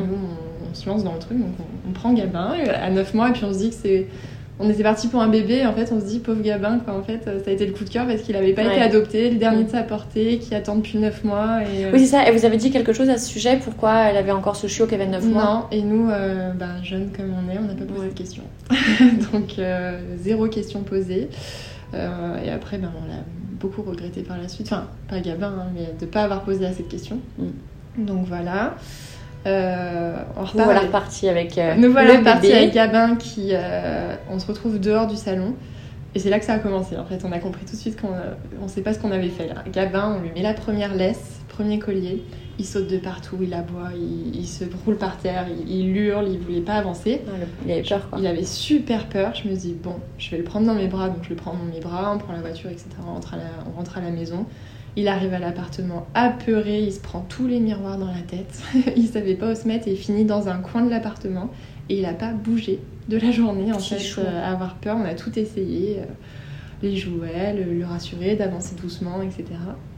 on, 0.70 0.76
se 0.76 0.88
lance 0.88 1.04
dans 1.04 1.14
le 1.14 1.20
truc, 1.20 1.40
donc 1.40 1.54
on, 1.60 1.90
on 1.90 1.94
prend 1.94 2.14
Gabin 2.14 2.54
à 2.68 2.90
9 2.92 3.14
mois, 3.16 3.30
et 3.30 3.34
puis 3.34 3.46
on 3.46 3.54
se 3.54 3.60
dit 3.60 3.70
que 3.70 3.76
c'est 3.76 4.08
on 4.60 4.70
était 4.70 4.84
parti 4.84 5.08
pour 5.08 5.22
un 5.22 5.30
bébé 5.30 5.66
en 5.66 5.74
fait 5.74 5.92
on 5.92 6.00
se 6.00 6.06
dit 6.06 6.20
pauvre 6.20 6.42
Gabin 6.42 6.80
quoi 6.80 6.94
en 6.94 7.02
fait 7.02 7.24
ça 7.24 7.50
a 7.50 7.54
été 7.54 7.66
le 7.66 7.74
coup 7.74 7.84
de 7.84 7.90
cœur 7.90 8.06
parce 8.06 8.22
qu'il 8.22 8.36
n'avait 8.36 8.54
pas 8.54 8.64
été 8.64 8.82
adopté 8.82 9.30
le 9.32 9.38
dernier 9.38 9.64
de 9.64 9.70
sa 9.70 9.82
portée 9.84 10.38
qui 10.38 10.54
attend 10.54 10.76
depuis 10.76 11.00
9 11.00 11.24
mois 11.24 11.62
et, 11.64 11.86
euh, 11.86 11.92
oui 11.94 12.00
c'est 12.00 12.18
ça. 12.18 12.28
Et 12.28 12.32
vous 12.32 12.46
avez 12.46 12.58
dit 12.58 12.70
quelque 12.70 12.94
chose 12.94 13.10
à 13.10 13.18
ce 13.18 13.28
sujet 13.28 13.60
pourquoi 13.64 14.10
elle 14.10 14.18
avait 14.18 14.32
encore 14.32 14.56
ce 14.56 14.68
chiot 14.68 14.86
qui 14.86 14.96
avait 14.96 15.08
9 15.08 15.26
mois? 15.26 15.44
Non 15.44 15.64
et 15.72 15.82
nous 15.82 16.10
euh, 16.10 16.52
ben, 16.52 16.84
jeunes 16.84 17.10
comme 17.16 17.34
on 17.34 17.52
est 17.52 17.58
on 17.58 17.64
n'a 17.64 17.74
pas 17.74 17.86
posé 17.86 18.08
de 18.08 18.14
questions. 18.14 18.44
Donc 19.34 19.58
euh, 19.58 20.00
zéro 20.18 20.48
question 20.48 20.84
posée. 20.84 21.30
Et 21.94 22.50
après 22.50 22.78
ben, 22.78 22.92
on 23.04 23.08
l'a 23.08 23.22
beaucoup 23.60 23.82
regretté 23.82 24.22
par 24.22 24.38
la 24.38 24.48
suite. 24.48 24.68
Enfin 24.68 24.88
pas 25.08 25.20
Gabin 25.20 25.54
hein, 25.60 25.72
mais 25.76 25.94
de 26.00 26.06
pas 26.06 26.24
avoir 26.24 26.44
posé 26.44 26.66
assez 26.66 26.84
de 26.84 26.90
questions. 26.90 27.20
Mm. 27.38 28.06
donc 28.06 28.26
voilà 28.28 28.76
euh, 29.46 30.16
on 30.38 30.42
repart 30.42 30.56
Nous 30.56 30.64
voilà 30.64 30.80
repartis 30.82 31.30
avec 31.30 31.58
euh, 31.58 31.76
Nous 31.76 31.92
voilà 31.92 32.18
repartis 32.18 32.52
avec 32.52 32.74
Gabin 32.74 33.16
qui... 33.16 33.50
Euh, 33.52 34.16
on 34.30 34.40
se 34.40 34.48
retrouve 34.48 34.80
dehors 34.80 35.08
du 35.08 35.16
salon. 35.16 35.56
Et 36.16 36.20
c'est 36.20 36.30
là 36.30 36.40
que 36.40 36.46
ça 36.46 36.54
a 36.54 36.60
commencé. 36.60 36.96
En 36.96 37.06
fait, 37.06 37.26
on 37.26 37.32
a 37.32 37.40
compris 37.40 37.66
tout 37.66 37.76
de 37.76 37.82
suite 37.82 38.00
qu'on 38.00 38.10
ne 38.10 38.68
sait 38.68 38.82
pas 38.82 38.94
ce 38.94 39.00
qu'on 39.00 39.12
avait 39.12 39.30
fait 39.30 39.48
là. 39.48 39.64
Gabin, 39.72 40.16
on 40.18 40.22
lui 40.22 40.30
met 40.36 40.44
la 40.44 40.54
première 40.54 40.94
laisse, 40.94 41.40
premier 41.50 41.80
collier. 41.80 42.24
Il 42.60 42.66
saute 42.66 42.88
de 42.88 43.00
partout, 43.00 43.38
il 43.42 43.52
aboie, 43.52 43.90
il, 43.96 44.36
il 44.36 44.46
se 44.46 44.64
roule 44.86 44.98
par 44.98 45.18
terre, 45.18 45.48
il, 45.68 45.98
hurle, 45.98 46.30
il 46.30 46.38
voulait 46.38 46.62
pas 46.62 46.76
avancer. 46.76 47.22
il 47.66 47.72
avait 47.72 47.82
peur 47.82 48.08
quoi. 48.12 48.20
Il 48.20 48.28
avait 48.28 48.44
super 48.44 49.08
peur. 49.10 49.34
Je 49.34 49.50
me 49.50 49.56
dis, 49.56 49.74
bon, 49.74 49.96
je 50.20 50.30
vais 50.30 50.38
le 50.38 50.44
prendre 50.44 50.68
dans 50.68 50.76
mes 50.76 50.88
bras. 50.88 51.10
Donc 51.10 51.24
je 51.24 51.30
le 51.30 51.36
prends 51.36 51.54
dans 51.54 51.74
mes 51.74 51.80
bras, 51.80 52.14
on 52.14 52.20
prend 52.20 52.34
la 52.34 52.42
voiture, 52.42 52.70
etc. 52.70 52.90
On 53.08 53.14
rentre 53.14 53.34
à 53.34 53.38
la, 53.38 53.44
on 53.68 53.76
rentre 53.76 53.98
à 53.98 54.02
la 54.02 54.12
maison. 54.12 54.46
Il 54.96 55.08
arrive 55.08 55.34
à 55.34 55.40
l'appartement 55.40 56.08
apeuré, 56.14 56.84
il 56.84 56.94
se 56.94 57.00
prend 57.00 57.22
tous 57.22 57.48
les 57.48 57.60
miroirs 57.60 57.98
dans 57.98 58.08
la 58.08 58.22
tête. 58.22 58.62
il 58.96 59.08
savait 59.08 59.36
pas 59.36 59.52
où 59.52 59.56
se 59.56 59.68
mettre 59.68 59.88
et 59.88 59.92
il 59.92 59.98
finit 59.98 60.26
dans 60.26 60.50
un 60.50 60.60
coin 60.60 60.84
de 60.84 60.90
l'appartement. 60.90 61.50
Et 61.90 61.98
il 61.98 62.04
n'a 62.04 62.14
pas 62.14 62.32
bougé 62.32 62.80
de 63.10 63.18
la 63.18 63.32
journée 63.32 63.74
en 63.74 63.80
fait, 63.80 64.16
euh, 64.20 64.44
à 64.44 64.52
avoir 64.52 64.76
peur. 64.76 64.98
On 64.98 65.06
a 65.06 65.16
tout 65.16 65.38
essayé, 65.38 66.00
euh, 66.00 66.06
les 66.82 66.96
jouets, 66.96 67.54
le 67.54 67.86
rassurer, 67.86 68.36
d'avancer 68.36 68.76
doucement, 68.76 69.22
etc. 69.22 69.46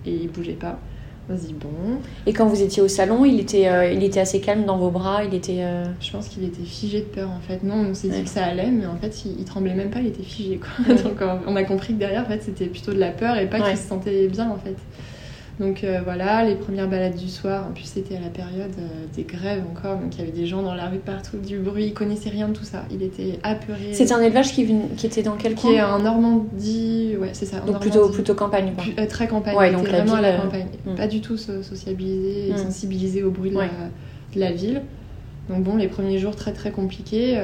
Et 0.05 0.15
il 0.15 0.29
bougeait 0.29 0.53
pas. 0.53 0.79
Vas-y, 1.27 1.53
bon. 1.53 1.99
Et 2.27 2.33
quand 2.33 2.45
vous 2.45 2.61
étiez 2.61 2.81
au 2.81 2.87
salon, 2.87 3.25
il 3.25 3.39
était, 3.39 3.67
euh, 3.67 3.91
il 3.91 4.03
était 4.03 4.19
assez 4.19 4.39
calme 4.39 4.65
dans 4.65 4.77
vos 4.77 4.91
bras 4.91 5.23
il 5.23 5.33
était, 5.33 5.63
euh, 5.63 5.85
Je 5.99 6.11
pense 6.11 6.27
qu'il 6.27 6.43
était 6.43 6.63
figé 6.63 6.99
de 6.99 7.05
peur 7.05 7.29
en 7.31 7.39
fait. 7.39 7.63
Non, 7.63 7.75
on 7.75 7.93
s'est 7.93 8.09
dit 8.09 8.23
que 8.23 8.29
ça 8.29 8.45
allait, 8.45 8.69
mais 8.69 8.85
en 8.85 8.97
fait, 8.97 9.25
il, 9.25 9.43
tremblait 9.45 9.73
même 9.73 9.89
pas, 9.89 9.99
il 9.99 10.07
était 10.07 10.23
figé. 10.23 10.59
Quoi. 10.59 10.95
Donc 11.03 11.23
on 11.47 11.55
a 11.55 11.63
compris 11.63 11.93
que 11.93 11.99
derrière, 11.99 12.23
en 12.23 12.27
fait, 12.27 12.43
c'était 12.43 12.67
plutôt 12.67 12.93
de 12.93 12.99
la 12.99 13.11
peur 13.11 13.37
et 13.37 13.49
pas 13.49 13.59
qu'il 13.59 13.77
se 13.77 13.87
sentait 13.87 14.27
bien 14.27 14.49
en 14.49 14.57
fait. 14.57 14.75
Donc 15.59 15.85
euh, 15.85 16.01
voilà, 16.03 16.43
les 16.43 16.55
premières 16.55 16.89
balades 16.89 17.15
du 17.15 17.29
soir, 17.29 17.67
en 17.69 17.71
plus 17.71 17.85
c'était 17.85 18.17
à 18.17 18.19
la 18.19 18.27
période 18.27 18.73
euh, 18.77 19.05
des 19.15 19.23
grèves 19.23 19.63
encore, 19.71 19.97
donc 19.97 20.13
il 20.15 20.19
y 20.19 20.21
avait 20.23 20.37
des 20.37 20.47
gens 20.47 20.61
dans 20.61 20.73
la 20.73 20.87
rue 20.87 20.97
partout, 20.97 21.37
du 21.37 21.59
bruit, 21.59 21.85
il 21.85 21.93
connaissait 21.93 22.29
rien 22.29 22.49
de 22.49 22.53
tout 22.53 22.65
ça, 22.65 22.83
il 22.91 23.01
était 23.01 23.39
apeuré. 23.41 23.93
C'était 23.93 24.11
un 24.11 24.21
élevage 24.21 24.51
qui, 24.51 24.67
qui 24.97 25.05
était 25.05 25.23
dans 25.23 25.37
quel 25.37 25.55
coin 25.55 25.71
Qui 25.71 25.77
est 25.77 25.81
en 25.81 25.99
Normandie, 25.99 27.15
ouais 27.17 27.29
c'est 27.31 27.45
ça. 27.45 27.61
Donc 27.61 27.79
plutôt, 27.79 28.09
plutôt 28.09 28.35
campagne 28.35 28.73
quoi. 28.75 28.83
Euh, 28.99 29.07
très 29.07 29.29
campagne, 29.29 29.55
ouais, 29.55 29.71
donc 29.71 29.87
vraiment 29.87 30.15
à 30.15 30.21
la 30.21 30.37
campagne. 30.37 30.67
Pas 30.97 31.07
du 31.07 31.21
tout 31.21 31.37
sociabilisé 31.37 32.49
et 32.49 32.53
hmm. 32.53 32.57
sensibilisé 32.57 33.23
au 33.23 33.31
bruit 33.31 33.51
de, 33.51 34.39
la, 34.39 34.51
ville. 34.51 34.81
Donc 35.47 35.63
bon, 35.63 35.77
les 35.77 35.87
premiers 35.87 36.17
jours 36.17 36.35
très 36.35 36.51
très 36.51 36.71
compliqués, 36.71 37.41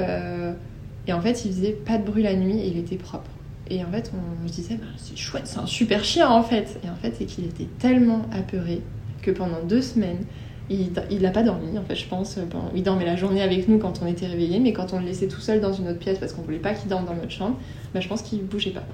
et 1.06 1.12
en 1.14 1.20
fait 1.22 1.46
il 1.46 1.52
faisait 1.52 1.72
pas 1.72 1.96
de 1.96 2.04
bruit 2.04 2.22
la 2.22 2.34
nuit 2.34 2.58
et 2.58 2.66
il 2.66 2.78
était 2.78 2.96
propre. 2.96 3.30
Et 3.72 3.82
en 3.82 3.90
fait, 3.90 4.12
on 4.14 4.46
se 4.46 4.52
disait, 4.52 4.74
bah, 4.74 4.84
c'est 4.98 5.16
chouette, 5.16 5.46
c'est 5.46 5.58
un 5.58 5.66
super 5.66 6.04
chien 6.04 6.28
en 6.28 6.42
fait. 6.42 6.78
Et 6.84 6.90
en 6.90 6.94
fait, 6.94 7.14
c'est 7.16 7.24
qu'il 7.24 7.46
était 7.46 7.68
tellement 7.78 8.20
apeuré 8.30 8.82
que 9.22 9.30
pendant 9.30 9.62
deux 9.66 9.80
semaines, 9.80 10.26
il 10.68 10.92
n'a 11.20 11.30
pas 11.30 11.42
dormi, 11.42 11.78
en 11.78 11.82
fait, 11.82 11.94
je 11.94 12.06
pense. 12.06 12.38
Il 12.74 12.82
dormait 12.82 13.06
la 13.06 13.16
journée 13.16 13.40
avec 13.40 13.68
nous 13.68 13.78
quand 13.78 14.00
on 14.02 14.06
était 14.06 14.26
réveillés, 14.26 14.60
mais 14.60 14.74
quand 14.74 14.92
on 14.92 15.00
le 15.00 15.06
laissait 15.06 15.26
tout 15.26 15.40
seul 15.40 15.60
dans 15.60 15.72
une 15.72 15.88
autre 15.88 15.98
pièce 15.98 16.18
parce 16.18 16.34
qu'on 16.34 16.42
voulait 16.42 16.58
pas 16.58 16.74
qu'il 16.74 16.90
dorme 16.90 17.06
dans 17.06 17.14
notre 17.14 17.30
chambre, 17.30 17.56
bah, 17.94 18.00
je 18.00 18.08
pense 18.08 18.20
qu'il 18.20 18.44
bougeait 18.44 18.70
pas. 18.72 18.84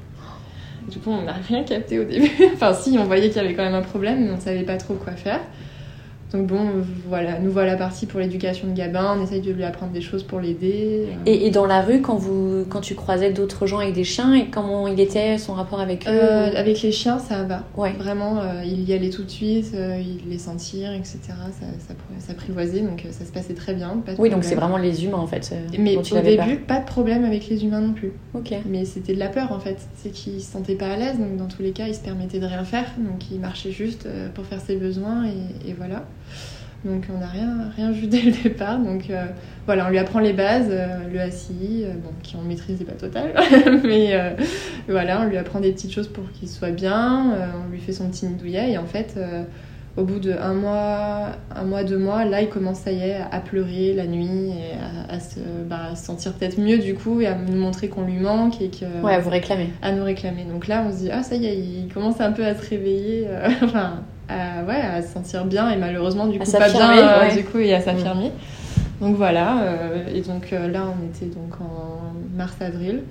du 0.88 0.98
coup, 0.98 1.10
on 1.10 1.22
n'a 1.22 1.32
rien 1.32 1.64
capté 1.64 1.98
au 1.98 2.04
début. 2.04 2.30
enfin, 2.54 2.72
si, 2.72 2.96
on 2.98 3.04
voyait 3.04 3.30
qu'il 3.30 3.42
y 3.42 3.44
avait 3.44 3.54
quand 3.54 3.64
même 3.64 3.74
un 3.74 3.82
problème, 3.82 4.26
mais 4.26 4.30
on 4.30 4.38
savait 4.38 4.62
pas 4.62 4.76
trop 4.76 4.94
quoi 4.94 5.12
faire. 5.14 5.40
Donc 6.32 6.46
bon, 6.46 6.60
voilà, 7.08 7.38
nous 7.38 7.50
voilà 7.50 7.76
partis 7.76 8.04
pour 8.04 8.20
l'éducation 8.20 8.68
de 8.68 8.74
Gabin, 8.74 9.16
on 9.18 9.22
essaye 9.22 9.40
de 9.40 9.50
lui 9.50 9.64
apprendre 9.64 9.92
des 9.92 10.02
choses 10.02 10.22
pour 10.22 10.40
l'aider. 10.40 11.06
Et, 11.24 11.50
dans 11.50 11.64
la 11.64 11.80
rue, 11.80 12.02
quand, 12.02 12.16
vous, 12.16 12.66
quand 12.68 12.82
tu 12.82 12.94
croisais 12.94 13.32
d'autres 13.32 13.66
gens 13.66 13.78
avec 13.78 13.94
des 13.94 14.04
chiens, 14.04 14.34
et 14.34 14.48
comment 14.50 14.86
il 14.86 15.00
était 15.00 15.38
son 15.38 15.54
rapport 15.54 15.80
avec 15.80 16.06
eux 16.06 16.10
euh, 16.10 16.50
Avec 16.54 16.82
les 16.82 16.92
chiens, 16.92 17.18
ça 17.18 17.44
va. 17.44 17.64
Ouais. 17.78 17.92
Vraiment, 17.98 18.40
euh, 18.40 18.62
il 18.62 18.82
y 18.86 18.92
allait 18.92 19.08
tout 19.08 19.24
de 19.24 19.30
suite, 19.30 19.72
euh, 19.74 19.98
il 19.98 20.28
les 20.28 20.38
sentir, 20.38 20.92
etc. 20.92 21.18
Ça, 21.28 21.66
ça, 21.78 21.94
s'apprivoisait, 22.18 22.80
donc 22.80 23.06
ça 23.10 23.24
se 23.24 23.32
passait 23.32 23.54
très 23.54 23.72
bien. 23.72 23.96
oui, 24.18 24.28
donc 24.28 24.44
c'est 24.44 24.54
vraiment 24.54 24.76
les 24.76 25.06
humains 25.06 25.18
en 25.18 25.26
fait. 25.26 25.54
Mais 25.78 25.96
au 25.96 26.20
début, 26.20 26.56
pas 26.56 26.80
de 26.80 26.86
problème 26.86 27.24
avec 27.24 27.48
les 27.48 27.64
humains 27.64 27.80
non 27.80 27.94
plus. 27.94 28.12
Ok. 28.34 28.52
Mais 28.66 28.84
c'était 28.84 29.14
de 29.14 29.18
la 29.18 29.28
peur 29.28 29.50
en 29.52 29.60
fait. 29.60 29.78
C'est 29.96 30.10
qu'il 30.10 30.42
se 30.42 30.52
sentait 30.52 30.74
pas 30.74 30.88
à 30.88 30.96
l'aise, 30.96 31.18
donc 31.18 31.36
dans 31.38 31.48
tous 31.48 31.62
les 31.62 31.70
cas, 31.70 31.86
il 31.88 31.94
se 31.94 32.00
permettait 32.00 32.38
de 32.38 32.46
rien 32.46 32.64
faire, 32.64 32.86
donc 32.98 33.30
il 33.30 33.40
marchait 33.40 33.72
juste 33.72 34.06
pour 34.34 34.44
faire 34.44 34.60
ses 34.60 34.76
besoins, 34.76 35.24
et, 35.24 35.70
et 35.70 35.72
voilà. 35.72 36.04
Donc 36.84 37.04
on 37.12 37.18
n'a 37.18 37.26
rien, 37.26 37.70
rien 37.74 37.90
vu 37.90 38.06
dès 38.06 38.22
le 38.22 38.30
départ. 38.30 38.78
Donc 38.78 39.10
euh, 39.10 39.24
voilà, 39.66 39.86
on 39.86 39.90
lui 39.90 39.98
apprend 39.98 40.20
les 40.20 40.32
bases, 40.32 40.68
euh, 40.70 40.86
le 41.12 41.20
ACI, 41.20 41.82
euh, 41.84 41.92
bon, 41.94 42.10
qui 42.22 42.36
on 42.36 42.42
maîtrise 42.42 42.82
pas 42.84 42.92
total, 42.92 43.34
mais 43.84 44.36
voilà, 44.88 45.22
on 45.22 45.24
lui 45.24 45.36
apprend 45.36 45.60
des 45.60 45.72
petites 45.72 45.92
choses 45.92 46.08
pour 46.08 46.30
qu'il 46.32 46.48
soit 46.48 46.70
bien. 46.70 47.34
on 47.66 47.72
lui 47.72 47.80
fait 47.80 47.92
son 47.92 48.08
petit 48.08 48.26
nidouillet 48.26 48.72
et 48.72 48.78
en 48.78 48.86
fait, 48.86 49.18
au 49.96 50.04
bout 50.04 50.20
de 50.20 50.32
un 50.32 50.54
mois, 50.54 51.32
un 51.54 51.64
mois, 51.64 51.82
deux 51.82 51.98
mois, 51.98 52.24
là 52.24 52.42
il 52.42 52.48
commence 52.48 52.78
ça 52.78 52.92
y 52.92 53.00
est 53.00 53.16
à 53.16 53.40
pleurer 53.40 53.94
la 53.94 54.06
nuit 54.06 54.50
et 54.50 55.12
à, 55.12 55.18
se, 55.18 55.40
bah, 55.68 55.96
se, 55.96 56.04
sentir 56.04 56.32
peut-être 56.34 56.60
mieux 56.60 56.78
du 56.78 56.94
coup 56.94 57.20
et 57.20 57.26
à 57.26 57.34
nous 57.34 57.56
montrer 57.56 57.88
qu'on 57.88 58.04
lui 58.04 58.18
manque 58.18 58.62
et 58.62 58.70
que 58.70 58.84
ouais, 59.02 59.14
à 59.14 59.18
vous 59.18 59.30
réclamer, 59.30 59.70
à 59.82 59.90
nous 59.90 60.04
réclamer. 60.04 60.44
Donc 60.44 60.68
là 60.68 60.84
on 60.86 60.92
se 60.92 60.98
dit 60.98 61.10
ah 61.10 61.24
ça 61.24 61.34
y 61.34 61.46
est, 61.46 61.58
il 61.58 61.92
commence 61.92 62.20
un 62.20 62.30
peu 62.30 62.44
à 62.44 62.54
se 62.54 62.70
réveiller, 62.70 63.26
enfin 63.62 64.04
à, 64.28 64.64
ouais, 64.64 64.80
à 64.80 65.02
se 65.02 65.12
sentir 65.12 65.44
bien 65.44 65.70
et 65.70 65.76
malheureusement 65.76 66.26
du 66.26 66.38
coup 66.38 66.44
pas 66.58 66.68
bien 66.68 66.88
euh, 67.08 67.34
du 67.36 67.44
coup 67.44 67.58
et 67.58 67.74
à 67.74 67.80
s'affirmer. 67.80 68.30
Donc 69.00 69.16
voilà, 69.16 69.62
euh, 69.62 70.04
et 70.14 70.22
donc 70.22 70.52
euh, 70.52 70.68
là 70.68 70.82
on 70.88 71.06
était 71.06 71.26
donc 71.32 71.60
en 71.60 72.12
mars-avril. 72.36 73.02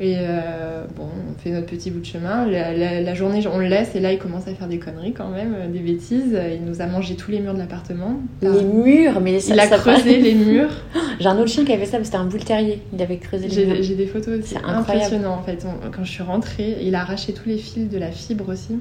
Et 0.00 0.16
euh, 0.18 0.84
bon, 0.96 1.04
on 1.04 1.38
fait 1.38 1.50
notre 1.50 1.66
petit 1.66 1.90
bout 1.90 2.00
de 2.00 2.04
chemin. 2.06 2.44
La, 2.46 2.72
la- 2.72 3.00
la 3.02 3.14
journée, 3.14 3.40
on 3.46 3.58
le 3.58 3.66
laisse 3.66 3.94
et 3.94 4.00
là, 4.00 4.10
il 4.12 4.18
commence 4.18 4.48
à 4.48 4.54
faire 4.54 4.66
des 4.66 4.78
conneries 4.78 5.12
quand 5.12 5.28
même, 5.28 5.54
des 5.72 5.78
bêtises. 5.78 6.36
Il 6.54 6.64
nous 6.64 6.80
a 6.80 6.86
mangé 6.86 7.14
tous 7.14 7.30
les 7.30 7.38
murs 7.38 7.52
de 7.54 7.58
l'appartement. 7.58 8.16
Les 8.40 8.48
murs, 8.64 9.20
mais 9.20 9.38
ça, 9.38 9.54
il 9.54 9.60
a 9.60 9.68
ça 9.68 9.78
creusé 9.78 10.18
les 10.18 10.34
murs. 10.34 10.70
J'ai 11.20 11.28
un 11.28 11.36
autre 11.38 11.50
chien 11.50 11.64
qui 11.64 11.72
avait 11.72 11.84
ça, 11.84 11.98
c'était 12.02 12.16
un 12.16 12.24
boule 12.24 12.42
terrier. 12.42 12.80
Il 12.92 13.00
avait 13.00 13.18
creusé 13.18 13.46
les 13.46 13.66
murs. 13.66 13.76
J'ai 13.82 13.94
des 13.94 14.06
photos 14.06 14.38
aussi. 14.40 14.54
C'est 14.54 14.64
impressionnant 14.64 15.34
en 15.34 15.42
fait. 15.44 15.64
On- 15.66 15.90
quand 15.90 16.02
je 16.04 16.10
suis 16.10 16.22
rentrée, 16.24 16.78
il 16.82 16.94
a 16.96 17.02
arraché 17.02 17.32
tous 17.32 17.48
les 17.48 17.58
fils 17.58 17.88
de 17.88 17.98
la 17.98 18.10
fibre 18.10 18.48
aussi. 18.50 18.78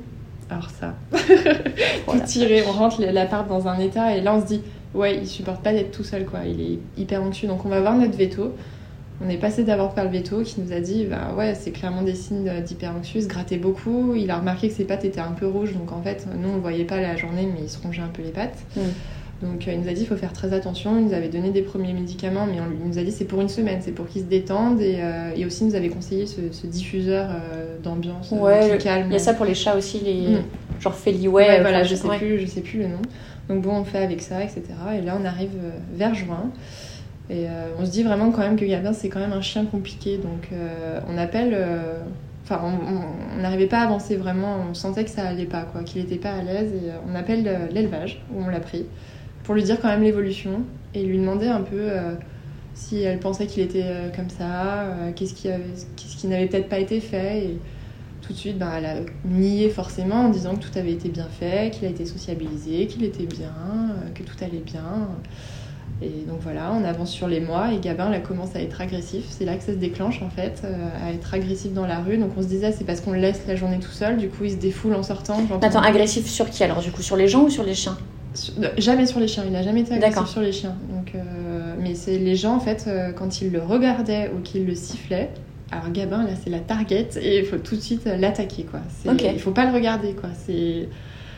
Alors 0.51 0.69
ça, 0.69 0.93
Voilà. 2.05 2.19
tout 2.19 2.25
tiré. 2.27 2.63
On 2.67 2.71
rentre 2.73 3.01
l'appart 3.01 3.47
dans 3.47 3.67
un 3.67 3.79
état 3.79 4.15
et 4.15 4.21
là 4.21 4.35
on 4.35 4.41
se 4.41 4.45
dit, 4.45 4.61
ouais, 4.93 5.17
il 5.17 5.27
supporte 5.27 5.63
pas 5.63 5.71
d'être 5.71 5.91
tout 5.91 6.03
seul 6.03 6.25
quoi. 6.25 6.39
Il 6.45 6.59
est 6.61 6.79
hyper 7.01 7.23
anxieux. 7.23 7.47
Donc 7.47 7.65
on 7.65 7.69
va 7.69 7.79
voir 7.79 7.95
notre 7.95 8.17
veto. 8.17 8.53
On 9.23 9.29
est 9.29 9.37
passé 9.37 9.63
d'abord 9.63 9.93
par 9.93 10.03
le 10.05 10.09
veto 10.09 10.41
qui 10.41 10.59
nous 10.61 10.73
a 10.73 10.79
dit, 10.79 11.05
bah 11.05 11.33
ouais, 11.37 11.53
c'est 11.55 11.71
clairement 11.71 12.01
des 12.01 12.15
signes 12.15 12.51
d'hyper 12.65 12.91
anxieux. 12.95 13.19
Il 13.21 13.23
se 13.23 13.27
grattait 13.29 13.57
beaucoup. 13.57 14.13
Il 14.15 14.29
a 14.31 14.37
remarqué 14.37 14.67
que 14.67 14.73
ses 14.73 14.83
pattes 14.83 15.05
étaient 15.05 15.21
un 15.21 15.31
peu 15.31 15.47
rouges. 15.47 15.73
Donc 15.73 15.91
en 15.93 16.01
fait, 16.01 16.27
nous 16.37 16.49
on 16.49 16.55
le 16.55 16.61
voyait 16.61 16.85
pas 16.85 16.99
la 16.99 17.15
journée, 17.15 17.47
mais 17.53 17.61
il 17.63 17.69
se 17.69 17.79
rongeait 17.81 18.01
un 18.01 18.07
peu 18.11 18.21
les 18.21 18.31
pattes. 18.31 18.57
Mm. 18.75 18.81
Donc 19.41 19.67
euh, 19.67 19.73
il 19.73 19.79
nous 19.81 19.89
a 19.89 19.93
dit 19.93 20.01
il 20.01 20.07
faut 20.07 20.15
faire 20.15 20.33
très 20.33 20.53
attention. 20.53 20.97
Il 20.99 21.05
nous 21.05 21.13
avait 21.13 21.29
donné 21.29 21.49
des 21.51 21.61
premiers 21.61 21.93
médicaments, 21.93 22.45
mais 22.45 22.59
on 22.61 22.69
lui- 22.69 22.77
il 22.83 22.87
nous 22.89 22.99
a 22.99 23.03
dit 23.03 23.11
c'est 23.11 23.25
pour 23.25 23.41
une 23.41 23.49
semaine, 23.49 23.79
c'est 23.81 23.91
pour 23.91 24.07
qu'il 24.07 24.21
se 24.21 24.27
détende. 24.27 24.79
Et, 24.81 24.97
euh, 24.99 25.31
et 25.35 25.45
aussi 25.45 25.63
il 25.63 25.67
nous 25.69 25.75
avait 25.75 25.89
conseillé 25.89 26.25
ce, 26.27 26.41
ce 26.51 26.67
diffuseur 26.67 27.29
euh, 27.31 27.77
d'ambiance 27.83 28.31
Ouais, 28.31 28.77
calme. 28.79 29.07
Il 29.09 29.13
y 29.13 29.15
a 29.15 29.19
ça 29.19 29.33
pour 29.33 29.45
les 29.45 29.55
chats 29.55 29.75
aussi, 29.75 29.99
les 29.99 30.35
Mm. 30.37 30.43
genre 30.79 30.93
Feliway. 30.95 31.47
Ouais, 31.47 31.61
voilà, 31.61 31.83
je 31.83 31.95
sais 31.95 32.07
ouais. 32.07 32.17
plus, 32.17 32.39
je 32.39 32.45
sais 32.45 32.61
plus 32.61 32.79
le 32.79 32.87
nom. 32.87 33.01
Donc 33.49 33.61
bon, 33.63 33.71
on 33.77 33.83
fait 33.83 34.03
avec 34.03 34.21
ça, 34.21 34.43
etc. 34.43 34.61
Et 34.97 35.01
là 35.01 35.17
on 35.19 35.25
arrive 35.25 35.51
vers 35.95 36.13
juin. 36.13 36.51
Et 37.29 37.47
euh, 37.47 37.67
on 37.79 37.85
se 37.85 37.91
dit 37.91 38.03
vraiment 38.03 38.29
quand 38.31 38.41
même 38.41 38.55
que 38.57 38.65
Gabin 38.65 38.93
c'est 38.93 39.09
quand 39.09 39.19
même 39.19 39.33
un 39.33 39.41
chien 39.41 39.65
compliqué. 39.65 40.17
Donc 40.17 40.49
on 41.09 41.17
appelle. 41.17 41.57
Enfin, 42.43 42.59
on- 42.65 43.41
n'arrivait 43.41 43.67
pas 43.67 43.79
à 43.79 43.83
avancer 43.83 44.17
vraiment, 44.17 44.57
on 44.69 44.73
sentait 44.73 45.03
que 45.05 45.09
ça 45.09 45.23
allait 45.23 45.45
pas, 45.45 45.61
quoi, 45.61 45.83
qu'il 45.83 46.01
était 46.01 46.15
pas 46.17 46.31
à 46.33 46.41
l'aise. 46.41 46.71
Et 46.73 46.89
on 47.09 47.15
appelle 47.15 47.47
l'élevage, 47.71 48.21
où 48.33 48.43
on 48.43 48.49
l'a 48.49 48.59
pris, 48.59 48.85
pour 49.43 49.55
lui 49.55 49.63
dire 49.63 49.79
quand 49.81 49.87
même 49.87 50.03
l'évolution 50.03 50.63
et 50.93 51.03
lui 51.03 51.17
demander 51.17 51.47
un 51.47 51.61
peu 51.61 51.79
euh, 51.79 52.13
si 52.73 53.01
elle 53.01 53.19
pensait 53.19 53.47
qu'il 53.47 53.63
était 53.63 53.83
euh, 53.85 54.09
comme 54.15 54.29
ça, 54.29 54.81
euh, 54.81 55.11
qu'est-ce 55.15 55.33
qui, 55.33 56.27
n'avait 56.27 56.47
peut-être 56.47 56.69
pas 56.69 56.79
été 56.79 56.99
fait. 56.99 57.45
Et 57.45 57.57
tout 58.21 58.33
de 58.33 58.37
suite, 58.37 58.57
ben, 58.57 58.71
elle 58.77 58.85
a 58.85 58.95
nié 59.25 59.69
forcément 59.69 60.25
en 60.25 60.29
disant 60.29 60.55
que 60.55 60.65
tout 60.65 60.77
avait 60.77 60.91
été 60.91 61.09
bien 61.09 61.27
fait, 61.27 61.71
qu'il 61.71 61.87
a 61.87 61.89
été 61.89 62.05
sociabilisé, 62.05 62.87
qu'il 62.87 63.03
était 63.03 63.25
bien, 63.25 63.53
que 64.13 64.23
tout 64.23 64.35
allait 64.41 64.63
bien. 64.63 65.09
Et 66.03 66.25
donc 66.27 66.39
voilà, 66.41 66.71
on 66.73 66.83
avance 66.83 67.11
sur 67.11 67.27
les 67.27 67.39
mois 67.39 67.73
et 67.73 67.79
Gabin 67.79 68.09
là 68.09 68.19
commence 68.19 68.55
à 68.55 68.61
être 68.61 68.81
agressif. 68.81 69.25
C'est 69.29 69.45
là 69.45 69.55
que 69.55 69.63
ça 69.63 69.73
se 69.73 69.77
déclenche 69.77 70.23
en 70.23 70.29
fait, 70.29 70.63
à 71.03 71.11
être 71.11 71.33
agressif 71.33 71.73
dans 71.73 71.85
la 71.85 71.99
rue. 71.99 72.17
Donc 72.17 72.31
on 72.37 72.41
se 72.41 72.47
disait 72.47 72.71
c'est 72.71 72.85
parce 72.85 73.01
qu'on 73.01 73.11
le 73.11 73.19
laisse 73.19 73.41
la 73.47 73.55
journée 73.55 73.79
tout 73.79 73.91
seul, 73.91 74.17
du 74.17 74.27
coup 74.27 74.45
il 74.45 74.51
se 74.51 74.55
défoule 74.55 74.95
en 74.95 75.03
sortant. 75.03 75.37
Attends, 75.61 75.81
agressif 75.81 76.25
sur 76.27 76.49
qui 76.49 76.63
alors 76.63 76.81
Du 76.81 76.91
coup, 76.91 77.03
sur 77.03 77.17
les 77.17 77.27
gens 77.27 77.43
ou 77.43 77.49
sur 77.49 77.63
les 77.63 77.75
chiens? 77.75 77.97
Sur- 78.33 78.53
Jamais 78.77 79.05
sur 79.05 79.19
les 79.19 79.27
chiens, 79.27 79.43
il 79.49 79.55
a 79.55 79.61
jamais 79.63 79.81
été 79.81 79.93
agressif 79.93 80.27
sur 80.27 80.41
les 80.41 80.51
chiens. 80.51 80.75
Donc, 80.89 81.13
euh, 81.15 81.75
mais 81.81 81.95
c'est 81.95 82.17
les 82.17 82.35
gens 82.35 82.55
en 82.55 82.59
fait, 82.59 82.85
euh, 82.87 83.11
quand 83.11 83.41
ils 83.41 83.51
le 83.51 83.61
regardaient 83.61 84.31
ou 84.35 84.41
qu'ils 84.41 84.65
le 84.65 84.75
sifflaient, 84.75 85.29
alors 85.71 85.89
Gabin 85.91 86.23
là 86.23 86.31
c'est 86.43 86.49
la 86.49 86.59
target 86.59 87.07
et 87.21 87.39
il 87.39 87.45
faut 87.45 87.57
tout 87.57 87.75
de 87.75 87.81
suite 87.81 88.05
euh, 88.07 88.17
l'attaquer 88.17 88.63
quoi. 88.63 88.79
Il 89.33 89.39
faut 89.39 89.51
pas 89.51 89.65
le 89.65 89.73
regarder 89.73 90.13
quoi. 90.13 90.29
C'est 90.45 90.87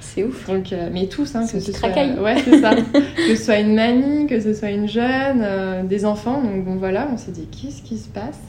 C'est 0.01 0.23
ouf. 0.23 0.47
donc 0.47 0.73
euh, 0.73 0.89
mais 0.91 1.07
tous 1.07 1.35
hein, 1.35 1.45
que 1.45 1.59
ce 1.59 1.71
soit 1.71 1.89
racaille. 1.89 2.17
ouais 2.19 2.35
c'est 2.43 2.59
ça, 2.59 2.71
que 2.75 3.35
ce 3.35 3.43
soit 3.43 3.59
une 3.59 3.75
mamie, 3.75 4.27
que 4.27 4.39
ce 4.39 4.53
soit 4.53 4.69
une 4.71 4.88
jeune, 4.88 5.88
des 5.88 6.05
enfants. 6.05 6.41
Donc 6.41 6.65
bon 6.65 6.75
voilà, 6.77 7.07
on 7.13 7.17
s'est 7.17 7.31
dit 7.31 7.47
qu'est-ce 7.47 7.81
qui 7.81 7.97
se 7.97 8.07
passe? 8.07 8.39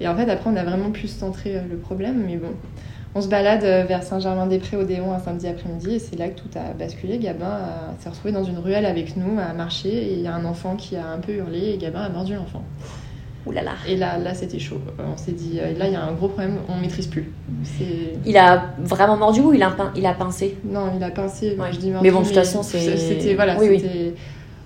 Et 0.00 0.06
en 0.08 0.16
fait 0.16 0.28
après 0.30 0.50
on 0.50 0.56
a 0.56 0.64
vraiment 0.64 0.90
plus 0.90 1.08
centré 1.08 1.56
euh, 1.56 1.60
le 1.68 1.76
problème, 1.76 2.22
mais 2.26 2.36
bon. 2.36 2.50
On 3.14 3.20
se 3.22 3.28
balade 3.28 3.64
euh, 3.64 3.84
vers 3.88 4.02
Saint-Germain-des-Prés 4.02 4.76
au 4.76 4.84
Déon 4.84 5.12
un 5.12 5.18
samedi 5.18 5.48
après-midi 5.48 5.94
et 5.94 5.98
c'est 5.98 6.16
là 6.16 6.28
que 6.28 6.38
tout 6.38 6.48
a 6.56 6.72
basculé. 6.74 7.18
Gabin 7.18 7.46
a- 7.46 7.94
s'est 8.02 8.10
retrouvé 8.10 8.32
dans 8.32 8.44
une 8.44 8.58
ruelle 8.58 8.86
avec 8.86 9.16
nous 9.16 9.38
à 9.40 9.52
marcher 9.54 9.88
et 9.88 10.12
il 10.12 10.20
y 10.20 10.26
a 10.26 10.34
un 10.34 10.44
enfant 10.44 10.76
qui 10.76 10.94
a 10.96 11.06
un 11.06 11.18
peu 11.18 11.32
hurlé 11.32 11.70
et 11.74 11.78
Gabin 11.78 12.00
a 12.02 12.08
mordu 12.10 12.34
l'enfant. 12.34 12.62
Ouh 13.46 13.52
là 13.52 13.62
là. 13.62 13.72
Et 13.88 13.96
là, 13.96 14.18
là 14.18 14.34
c'était 14.34 14.58
chaud. 14.58 14.80
Euh, 15.00 15.04
On 15.12 15.16
s'est 15.16 15.32
dit, 15.32 15.58
euh, 15.60 15.72
là 15.78 15.86
il 15.86 15.92
y 15.94 15.96
a 15.96 16.02
un 16.02 16.12
gros 16.12 16.28
problème, 16.28 16.58
on 16.68 16.76
maîtrise 16.76 17.06
plus. 17.06 17.32
Il 18.26 18.36
a 18.36 18.66
vraiment 18.78 19.16
mordu 19.16 19.40
ou 19.40 19.54
il 19.54 19.62
a, 19.62 19.70
pin- 19.70 19.90
il 19.96 20.04
a 20.04 20.12
pincé? 20.12 20.58
Non, 20.64 20.92
il 20.96 21.02
a 21.02 21.10
pincé. 21.10 21.56
Ouais. 21.58 21.72
Je 21.72 21.78
dis 21.78 21.90
Mais 22.02 22.10
bon, 22.10 22.20
de 22.20 22.26
toute 22.26 22.34
façon, 22.34 22.62
c'est- 22.62 22.96
C'était 22.98 23.34
voilà, 23.34 23.56
Oui, 23.58 23.68
oui. 23.70 24.14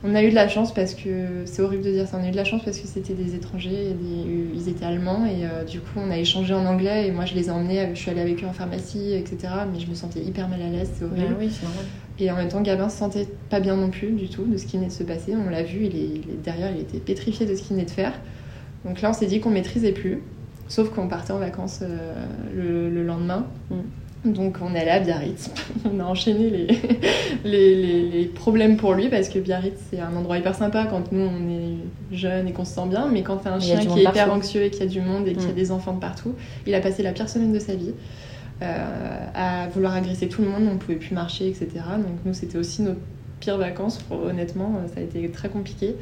On 0.05 0.15
a 0.17 0.23
eu 0.25 0.31
de 0.31 0.35
la 0.35 0.49
chance 0.49 0.75
parce 0.75 0.95
que 0.95 1.45
c'est 1.45 1.63
horrible 1.63 1.85
de 1.85 1.91
dire 1.93 2.09
ça. 2.09 2.19
On 2.21 2.25
a 2.25 2.29
eu 2.29 2.33
de 2.33 2.37
la 2.37 2.45
chance 2.45 2.63
parce 2.65 2.79
que 2.79 2.89
c'était 2.89 3.15
des 3.15 3.37
étrangers, 3.37 3.91
et 3.91 3.95
des- 3.95 4.49
ils 4.55 4.69
étaient 4.69 4.85
allemands 4.85 5.25
et 5.27 5.45
euh, 5.47 5.65
du 5.65 5.79
coup 5.79 6.01
on 6.05 6.11
a 6.11 6.19
échangé 6.19 6.55
en 6.55 6.67
anglais 6.67 7.07
et 7.07 7.13
moi 7.13 7.25
je 7.25 7.35
les 7.35 7.47
ai 7.47 7.51
emmenés. 7.51 7.89
Je 7.95 8.01
suis 8.01 8.11
allée 8.11 8.21
avec 8.21 8.43
eux 8.43 8.47
en 8.47 8.53
pharmacie, 8.53 9.13
etc. 9.15 9.55
Mais 9.73 9.79
je 9.79 9.87
me 9.89 9.95
sentais 9.95 10.21
hyper 10.21 10.49
mal 10.49 10.61
à 10.61 10.69
l'aise, 10.69 10.91
c'est 10.99 11.05
horrible. 11.05 11.37
Oui, 11.39 11.51
normal. 11.63 11.85
Et 12.19 12.31
en 12.31 12.37
même 12.37 12.49
temps, 12.49 12.61
Gabin 12.63 12.89
se 12.89 12.99
sentait 12.99 13.29
pas 13.49 13.61
bien 13.61 13.77
non 13.77 13.91
plus 13.91 14.11
du 14.13 14.29
tout 14.29 14.45
de 14.45 14.57
ce 14.57 14.67
qui 14.67 14.77
venait 14.77 14.89
de 14.89 14.93
se 14.93 15.05
passer. 15.05 15.35
On 15.37 15.49
l'a 15.49 15.63
vu, 15.63 15.85
il 15.87 15.97
est, 15.97 16.05
il 16.25 16.31
est 16.31 16.43
derrière, 16.45 16.71
il 16.75 16.81
était 16.81 16.99
pétrifié 16.99 17.47
de 17.47 17.55
ce 17.55 17.63
qu'il 17.63 17.75
venait 17.77 17.87
de 17.87 17.91
faire. 17.91 18.13
Donc 18.85 19.01
là, 19.03 19.11
on 19.11 19.13
s'est 19.13 19.27
dit 19.27 19.39
qu'on 19.41 19.51
maîtrisait 19.51 19.93
plus. 19.93 20.21
Sauf 20.69 20.91
qu'on 20.91 21.07
partait 21.07 21.33
en 21.33 21.39
vacances 21.39 21.81
euh, 21.83 22.15
le, 22.55 22.91
le 22.91 23.05
lendemain. 23.05 23.47
Donc 24.25 24.59
on 24.63 24.75
est 24.75 24.81
allé 24.81 24.91
à 24.91 25.01
Biarritz. 25.01 25.51
on 25.93 25.99
a 25.99 26.05
enchaîné 26.05 26.49
les, 26.51 26.67
les, 27.45 27.75
les- 27.75 28.09
les 28.11 28.25
problèmes 28.27 28.77
pour 28.77 28.95
lui 28.95 29.09
parce 29.09 29.29
que 29.29 29.39
Biarritz 29.41 29.79
c'est 29.91 29.99
un 30.01 30.15
endroit 30.15 30.39
hyper 30.39 30.55
sympa 30.55 30.87
quand 30.89 31.11
nous 31.11 31.23
on 31.27 31.51
est 31.51 32.17
jeune 32.17 32.47
et 32.47 32.53
qu'on 32.53 32.65
se 32.65 32.75
sent 32.75 32.87
bien. 32.89 33.09
Mais 33.09 33.23
quand 33.23 33.39
t'as 33.39 33.51
un 33.53 33.61
chien 33.61 33.79
qui 33.81 33.99
est 33.99 34.03
hyper 34.03 34.13
partout. 34.13 34.31
anxieux 34.33 34.63
et 34.63 34.71
qu'il 34.71 34.81
y 34.81 34.87
a 34.87 34.89
du 34.91 35.01
monde 35.01 35.27
et 35.27 35.33
qu'il 35.33 35.43
y 35.43 35.47
a 35.47 35.53
Mm. 35.53 35.55
des 35.55 35.71
enfants 35.73 35.95
de 35.95 36.01
partout, 36.01 36.35
il 36.67 36.75
a 36.75 36.81
passé 36.81 37.03
la 37.03 37.13
pire 37.13 37.29
semaine 37.29 37.53
de 37.53 37.59
sa 37.59 37.75
vie 37.75 37.93
euh, 38.63 39.27
à 39.35 39.69
vouloir 39.69 39.95
agresser 39.95 40.29
tout 40.29 40.43
le 40.43 40.49
monde. 40.49 40.63
On 40.71 40.75
ne 40.75 40.79
pouvait 40.79 40.97
plus 40.97 41.15
marcher, 41.15 41.49
etc. 41.49 41.69
Donc 41.97 42.19
nous 42.25 42.33
c'était 42.35 42.59
aussi 42.59 42.83
nos 42.83 42.93
pires 43.41 43.59
vacances. 43.59 43.99
Honnêtement, 44.11 44.73
ça 44.95 45.01
a 45.01 45.03
été 45.03 45.29
très 45.31 45.49
compliqué. 45.49 45.97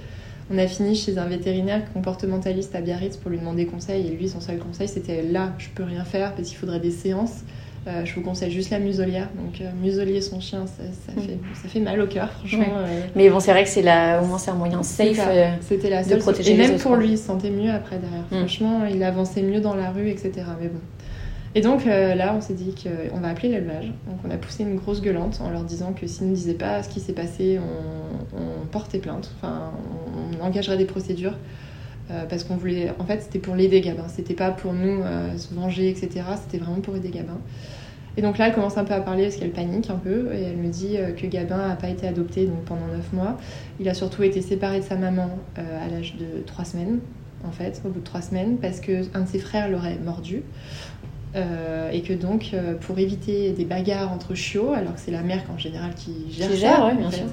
On 0.53 0.59
a 0.59 0.67
fini 0.67 0.95
chez 0.97 1.17
un 1.17 1.27
vétérinaire 1.27 1.91
comportementaliste 1.95 2.75
à 2.75 2.81
Biarritz 2.83 3.17
pour 3.17 3.31
lui 3.31 3.39
demander 3.39 3.65
conseil. 3.67 4.07
Et 4.09 4.11
lui, 4.11 4.29
son 4.29 4.41
seul 4.41 4.59
conseil, 4.59 4.89
c'était 4.89 5.23
là, 5.23 5.53
je 5.59 5.69
peux 5.75 5.85
rien 5.85 6.05
faire 6.05 6.35
parce 6.35 6.49
qu'il 6.49 6.59
faudrait 6.59 6.81
des 6.81 6.91
séances. 6.91 7.45
Euh, 7.87 8.05
je 8.05 8.15
vous 8.15 8.21
conseille 8.21 8.51
juste 8.51 8.71
la 8.71 8.79
muselière. 8.79 9.29
Donc, 9.37 9.61
euh, 9.61 9.71
muselier 9.83 10.21
son 10.21 10.39
chien, 10.39 10.67
ça, 10.67 10.83
ça 11.07 11.13
Mm. 11.19 11.25
fait, 11.25 11.39
ça 11.63 11.69
fait 11.69 11.81
mal 11.81 11.99
au 12.01 12.07
cœur, 12.07 12.31
franchement. 12.33 12.61
Ouais. 12.61 12.67
euh, 12.89 13.01
Mais 13.17 13.31
bon, 13.31 13.41
c'est 13.41 13.53
vrai 13.53 13.65
que 13.65 13.71
c'est 13.71 13.81
la... 13.83 14.21
au 14.23 14.27
moins 14.27 14.37
c'est 14.39 14.51
un 14.51 14.55
moyen 14.55 14.83
c'est 14.83 15.15
safe. 15.15 15.17
ça. 15.25 15.29
euh, 15.31 15.49
C'était 15.63 15.89
la 15.89 16.03
de 16.05 16.09
seule. 16.11 16.19
protéger 16.19 16.53
Et 16.53 16.57
les 16.57 16.63
même 16.63 16.75
autres, 16.75 16.83
pour 16.83 16.93
quoi. 16.93 17.01
lui, 17.01 17.13
il 17.13 17.19
se 17.19 17.25
sentait 17.25 17.51
mieux 17.51 17.71
après 17.71 17.97
derrière. 17.99 18.25
Mm. 18.31 18.37
Franchement, 18.47 18.85
il 18.85 19.03
avançait 19.03 19.43
mieux 19.43 19.61
dans 19.61 19.75
la 19.75 19.91
rue, 19.91 20.09
etc. 20.11 20.33
Mais 20.61 20.69
bon. 20.69 20.79
Et 21.57 21.63
donc 21.63 21.85
euh, 21.87 22.15
là, 22.15 22.33
on 22.37 22.41
s'est 22.41 22.55
dit 22.55 22.75
qu'on 22.81 23.19
va 23.19 23.29
appeler 23.29 23.49
l'élevage. 23.49 23.87
Donc 24.07 24.19
on 24.25 24.31
a 24.31 24.37
poussé 24.37 24.63
une 24.63 24.77
grosse 24.77 25.01
gueulante 25.03 25.41
en 25.43 25.51
leur 25.51 25.65
disant 25.65 25.93
que 25.93 26.07
s'ils 26.07 26.29
ne 26.29 26.35
disaient 26.35 26.55
pas 26.55 26.83
ce 26.85 26.89
qui 26.91 27.01
s'est 27.01 27.13
passé, 27.15 27.59
on, 27.59 28.37
on 28.39 28.67
portait 28.67 28.99
plainte. 28.99 29.33
Enfin, 29.37 29.73
on, 30.39 30.41
on 30.41 30.47
engagerait 30.47 30.77
des 30.77 30.85
procédures. 30.85 31.35
Euh, 32.11 32.25
parce 32.29 32.45
qu'on 32.45 32.57
voulait. 32.57 32.93
En 32.99 33.05
fait, 33.05 33.23
c'était 33.23 33.39
pour 33.39 33.55
l'aider 33.55 33.81
Gabin. 33.81 34.09
C'était 34.09 34.35
pas 34.35 34.51
pour 34.51 34.73
nous 34.73 35.03
euh, 35.03 35.37
se 35.37 35.55
venger, 35.55 35.89
etc. 35.89 36.25
C'était 36.43 36.59
vraiment 36.59 36.81
pour 36.81 36.97
aider 36.97 37.11
Gabin. 37.11 37.39
Et 38.17 38.23
donc 38.23 38.39
là, 38.39 38.49
elle 38.49 38.55
commence 38.55 38.77
un 38.77 38.85
peu 38.85 38.95
à 38.95 39.01
parler 39.01 39.25
parce 39.25 39.37
qu'elle 39.37 39.53
panique 39.53 39.89
un 39.91 39.97
peu. 39.97 40.33
Et 40.35 40.43
elle 40.43 40.57
me 40.57 40.69
dit 40.69 40.97
euh, 40.97 41.13
que 41.13 41.27
Gabin 41.27 41.69
n'a 41.69 41.77
pas 41.77 41.89
été 41.89 42.09
adopté 42.09 42.47
donc 42.47 42.65
pendant 42.65 42.87
9 42.87 43.13
mois. 43.13 43.39
Il 43.79 43.89
a 43.89 43.95
surtout 43.95 44.25
été 44.25 44.41
séparé 44.41 44.81
de 44.81 44.85
sa 44.85 44.97
maman 44.97 45.31
à 45.57 45.89
l'âge 45.89 46.17
de 46.17 46.43
3 46.45 46.65
semaines, 46.65 46.99
en 47.47 47.53
fait, 47.53 47.81
au 47.85 47.89
bout 47.91 48.01
de 48.01 48.05
3 48.05 48.23
semaines, 48.23 48.57
parce 48.59 48.81
qu'un 48.81 49.21
de 49.21 49.29
ses 49.29 49.39
frères 49.39 49.71
l'aurait 49.71 49.99
mordu. 50.05 50.43
Euh, 51.37 51.91
et 51.93 52.03
que 52.03 52.13
donc, 52.13 52.51
euh, 52.55 52.75
pour 52.75 52.99
éviter 52.99 53.53
des 53.53 53.65
bagarres 53.65 54.13
entre 54.13 54.35
chiots, 54.35 54.73
alors 54.73 54.95
que 54.95 55.01
c'est 55.01 55.13
la 55.13 55.23
mère 55.23 55.43
en 55.55 55.59
général 55.59 55.95
qui 55.95 56.13
gère, 56.29 56.49
Qui 56.49 56.55
ça, 56.55 56.61
gère, 56.61 56.85
ouais, 56.87 56.93
en 56.93 56.97
bien 56.97 57.11
fait, 57.11 57.19
sûr. 57.19 57.27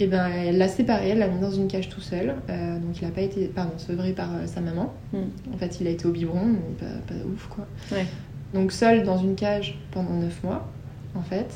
Et 0.00 0.06
ben, 0.06 0.28
elle 0.28 0.58
l'a 0.58 0.68
séparé, 0.68 1.10
elle 1.10 1.18
l'a 1.18 1.28
mis 1.28 1.40
dans 1.40 1.50
une 1.50 1.68
cage 1.68 1.88
tout 1.88 2.00
seul. 2.00 2.34
Euh, 2.48 2.78
donc 2.78 3.00
il 3.00 3.04
n'a 3.04 3.10
pas 3.12 3.20
été, 3.20 3.46
pardon, 3.46 3.72
sevré 3.76 4.12
par 4.12 4.28
euh, 4.34 4.46
sa 4.46 4.60
maman. 4.60 4.92
Mm. 5.12 5.18
En 5.54 5.58
fait, 5.58 5.80
il 5.80 5.86
a 5.86 5.90
été 5.90 6.06
au 6.06 6.10
biberon, 6.10 6.44
mais 6.46 6.74
pas, 6.78 6.94
pas 7.06 7.14
ouf 7.32 7.48
quoi. 7.48 7.66
Ouais. 7.92 8.06
Donc 8.54 8.72
seul 8.72 9.02
dans 9.04 9.18
une 9.18 9.34
cage 9.34 9.78
pendant 9.92 10.14
9 10.14 10.42
mois, 10.42 10.66
en 11.14 11.22
fait. 11.22 11.46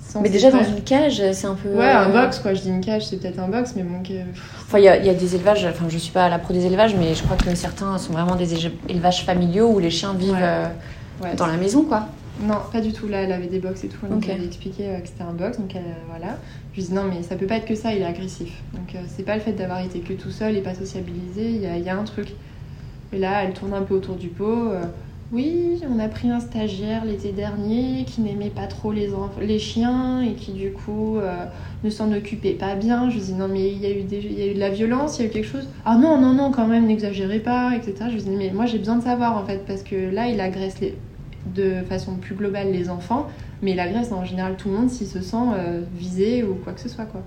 sans 0.00 0.20
Mais 0.20 0.28
déjà 0.28 0.50
dans 0.50 0.62
une 0.64 0.82
cage, 0.82 1.22
c'est 1.32 1.46
un 1.46 1.54
peu. 1.54 1.70
Ouais, 1.70 1.90
un 1.90 2.10
euh, 2.10 2.12
box 2.12 2.38
quoi. 2.40 2.52
Je 2.54 2.60
dis 2.62 2.68
une 2.68 2.80
cage, 2.82 3.06
c'est 3.06 3.16
peut-être 3.18 3.38
un 3.38 3.48
box, 3.48 3.74
mais 3.76 3.82
bon. 3.82 4.02
que- 4.02 4.12
Enfin, 4.60 4.78
il 4.78 4.84
y, 4.84 4.88
a- 4.88 4.96
il 4.98 5.06
y 5.06 5.10
a 5.10 5.14
des 5.14 5.34
élevages, 5.34 5.64
enfin, 5.64 5.86
je 5.88 5.96
suis 5.98 6.12
pas 6.12 6.24
à 6.26 6.28
la 6.28 6.38
pro 6.38 6.52
des 6.52 6.66
élevages, 6.66 6.94
mais 6.96 7.14
je 7.14 7.22
crois 7.22 7.36
que 7.36 7.54
certains 7.54 7.96
sont 7.98 8.12
vraiment 8.12 8.36
des 8.36 8.66
élevages 8.88 9.24
familiaux 9.24 9.68
où 9.70 9.78
les 9.78 9.90
chiens 9.90 10.14
vivent 10.14 10.32
Ouais. 10.32 10.38
euh, 10.42 10.66
Ouais, 11.22 11.34
dans 11.36 11.46
la 11.46 11.56
maison, 11.56 11.84
quoi. 11.84 12.08
Non, 12.40 12.56
pas 12.72 12.80
du 12.80 12.92
tout. 12.92 13.06
Là, 13.06 13.22
elle 13.22 13.32
avait 13.32 13.46
des 13.46 13.60
box 13.60 13.84
et 13.84 13.88
tout. 13.88 13.98
Elle 14.04 14.16
nous 14.16 14.30
avait 14.30 14.44
expliqué 14.44 14.88
euh, 14.88 15.00
que 15.00 15.08
c'était 15.08 15.22
un 15.22 15.32
box. 15.32 15.58
Donc, 15.58 15.74
elle, 15.74 15.82
euh, 15.82 16.08
voilà. 16.08 16.38
Je 16.72 16.80
lui 16.80 16.88
dis 16.88 16.92
non, 16.92 17.04
mais 17.04 17.22
ça 17.22 17.36
peut 17.36 17.46
pas 17.46 17.56
être 17.56 17.66
que 17.66 17.74
ça. 17.74 17.94
Il 17.94 18.02
est 18.02 18.06
agressif. 18.06 18.62
Donc, 18.72 18.94
euh, 18.94 18.98
c'est 19.08 19.22
pas 19.22 19.34
le 19.34 19.40
fait 19.40 19.52
d'avoir 19.52 19.80
été 19.80 20.00
que 20.00 20.12
tout 20.12 20.30
seul 20.30 20.56
et 20.56 20.60
pas 20.60 20.74
sociabilisé. 20.74 21.50
Il 21.50 21.60
y 21.60 21.66
a, 21.66 21.78
y 21.78 21.88
a 21.88 21.96
un 21.96 22.04
truc. 22.04 22.34
Et 23.12 23.18
là, 23.18 23.44
elle 23.44 23.52
tourne 23.52 23.74
un 23.74 23.82
peu 23.82 23.94
autour 23.94 24.16
du 24.16 24.28
pot. 24.28 24.72
Oui, 25.32 25.80
on 25.90 25.98
a 25.98 26.08
pris 26.08 26.30
un 26.30 26.38
stagiaire 26.38 27.04
l'été 27.04 27.32
dernier 27.32 28.04
qui 28.04 28.20
n'aimait 28.20 28.50
pas 28.50 28.66
trop 28.66 28.92
les, 28.92 29.08
les 29.40 29.58
chiens 29.58 30.20
et 30.20 30.34
qui 30.34 30.52
du 30.52 30.70
coup 30.70 31.16
euh, 31.16 31.46
ne 31.82 31.90
s'en 31.90 32.12
occupait 32.12 32.52
pas 32.52 32.74
bien. 32.76 33.08
Je 33.08 33.16
lui 33.16 33.22
dis 33.22 33.32
non 33.32 33.48
mais 33.48 33.68
il 33.68 33.78
y, 33.78 33.86
a 33.86 33.90
eu 33.90 34.02
des... 34.02 34.18
il 34.18 34.38
y 34.38 34.42
a 34.42 34.46
eu 34.46 34.54
de 34.54 34.60
la 34.60 34.70
violence, 34.70 35.18
il 35.18 35.22
y 35.22 35.24
a 35.24 35.28
eu 35.28 35.32
quelque 35.32 35.48
chose. 35.48 35.66
Ah 35.84 35.96
non, 35.96 36.20
non, 36.20 36.34
non, 36.34 36.52
quand 36.52 36.68
même, 36.68 36.86
n'exagérez 36.86 37.40
pas, 37.40 37.72
etc. 37.74 37.94
Je 38.10 38.14
lui 38.14 38.22
dis 38.22 38.30
mais 38.30 38.50
moi 38.50 38.66
j'ai 38.66 38.78
besoin 38.78 38.96
de 38.96 39.02
savoir 39.02 39.36
en 39.36 39.44
fait 39.44 39.64
parce 39.66 39.82
que 39.82 39.96
là 40.14 40.28
il 40.28 40.40
agresse 40.40 40.80
les... 40.80 40.94
de 41.54 41.82
façon 41.88 42.16
plus 42.16 42.34
globale 42.34 42.72
les 42.72 42.88
enfants, 42.88 43.28
mais 43.62 43.72
il 43.72 43.80
agresse 43.80 44.12
en 44.12 44.24
général 44.24 44.56
tout 44.56 44.68
le 44.68 44.76
monde 44.76 44.90
s'il 44.90 45.06
se 45.06 45.20
sent 45.20 45.36
euh, 45.36 45.82
visé 45.96 46.42
ou 46.42 46.54
quoi 46.54 46.72
que 46.72 46.80
ce 46.80 46.88
soit 46.88 47.06
quoi. 47.06 47.22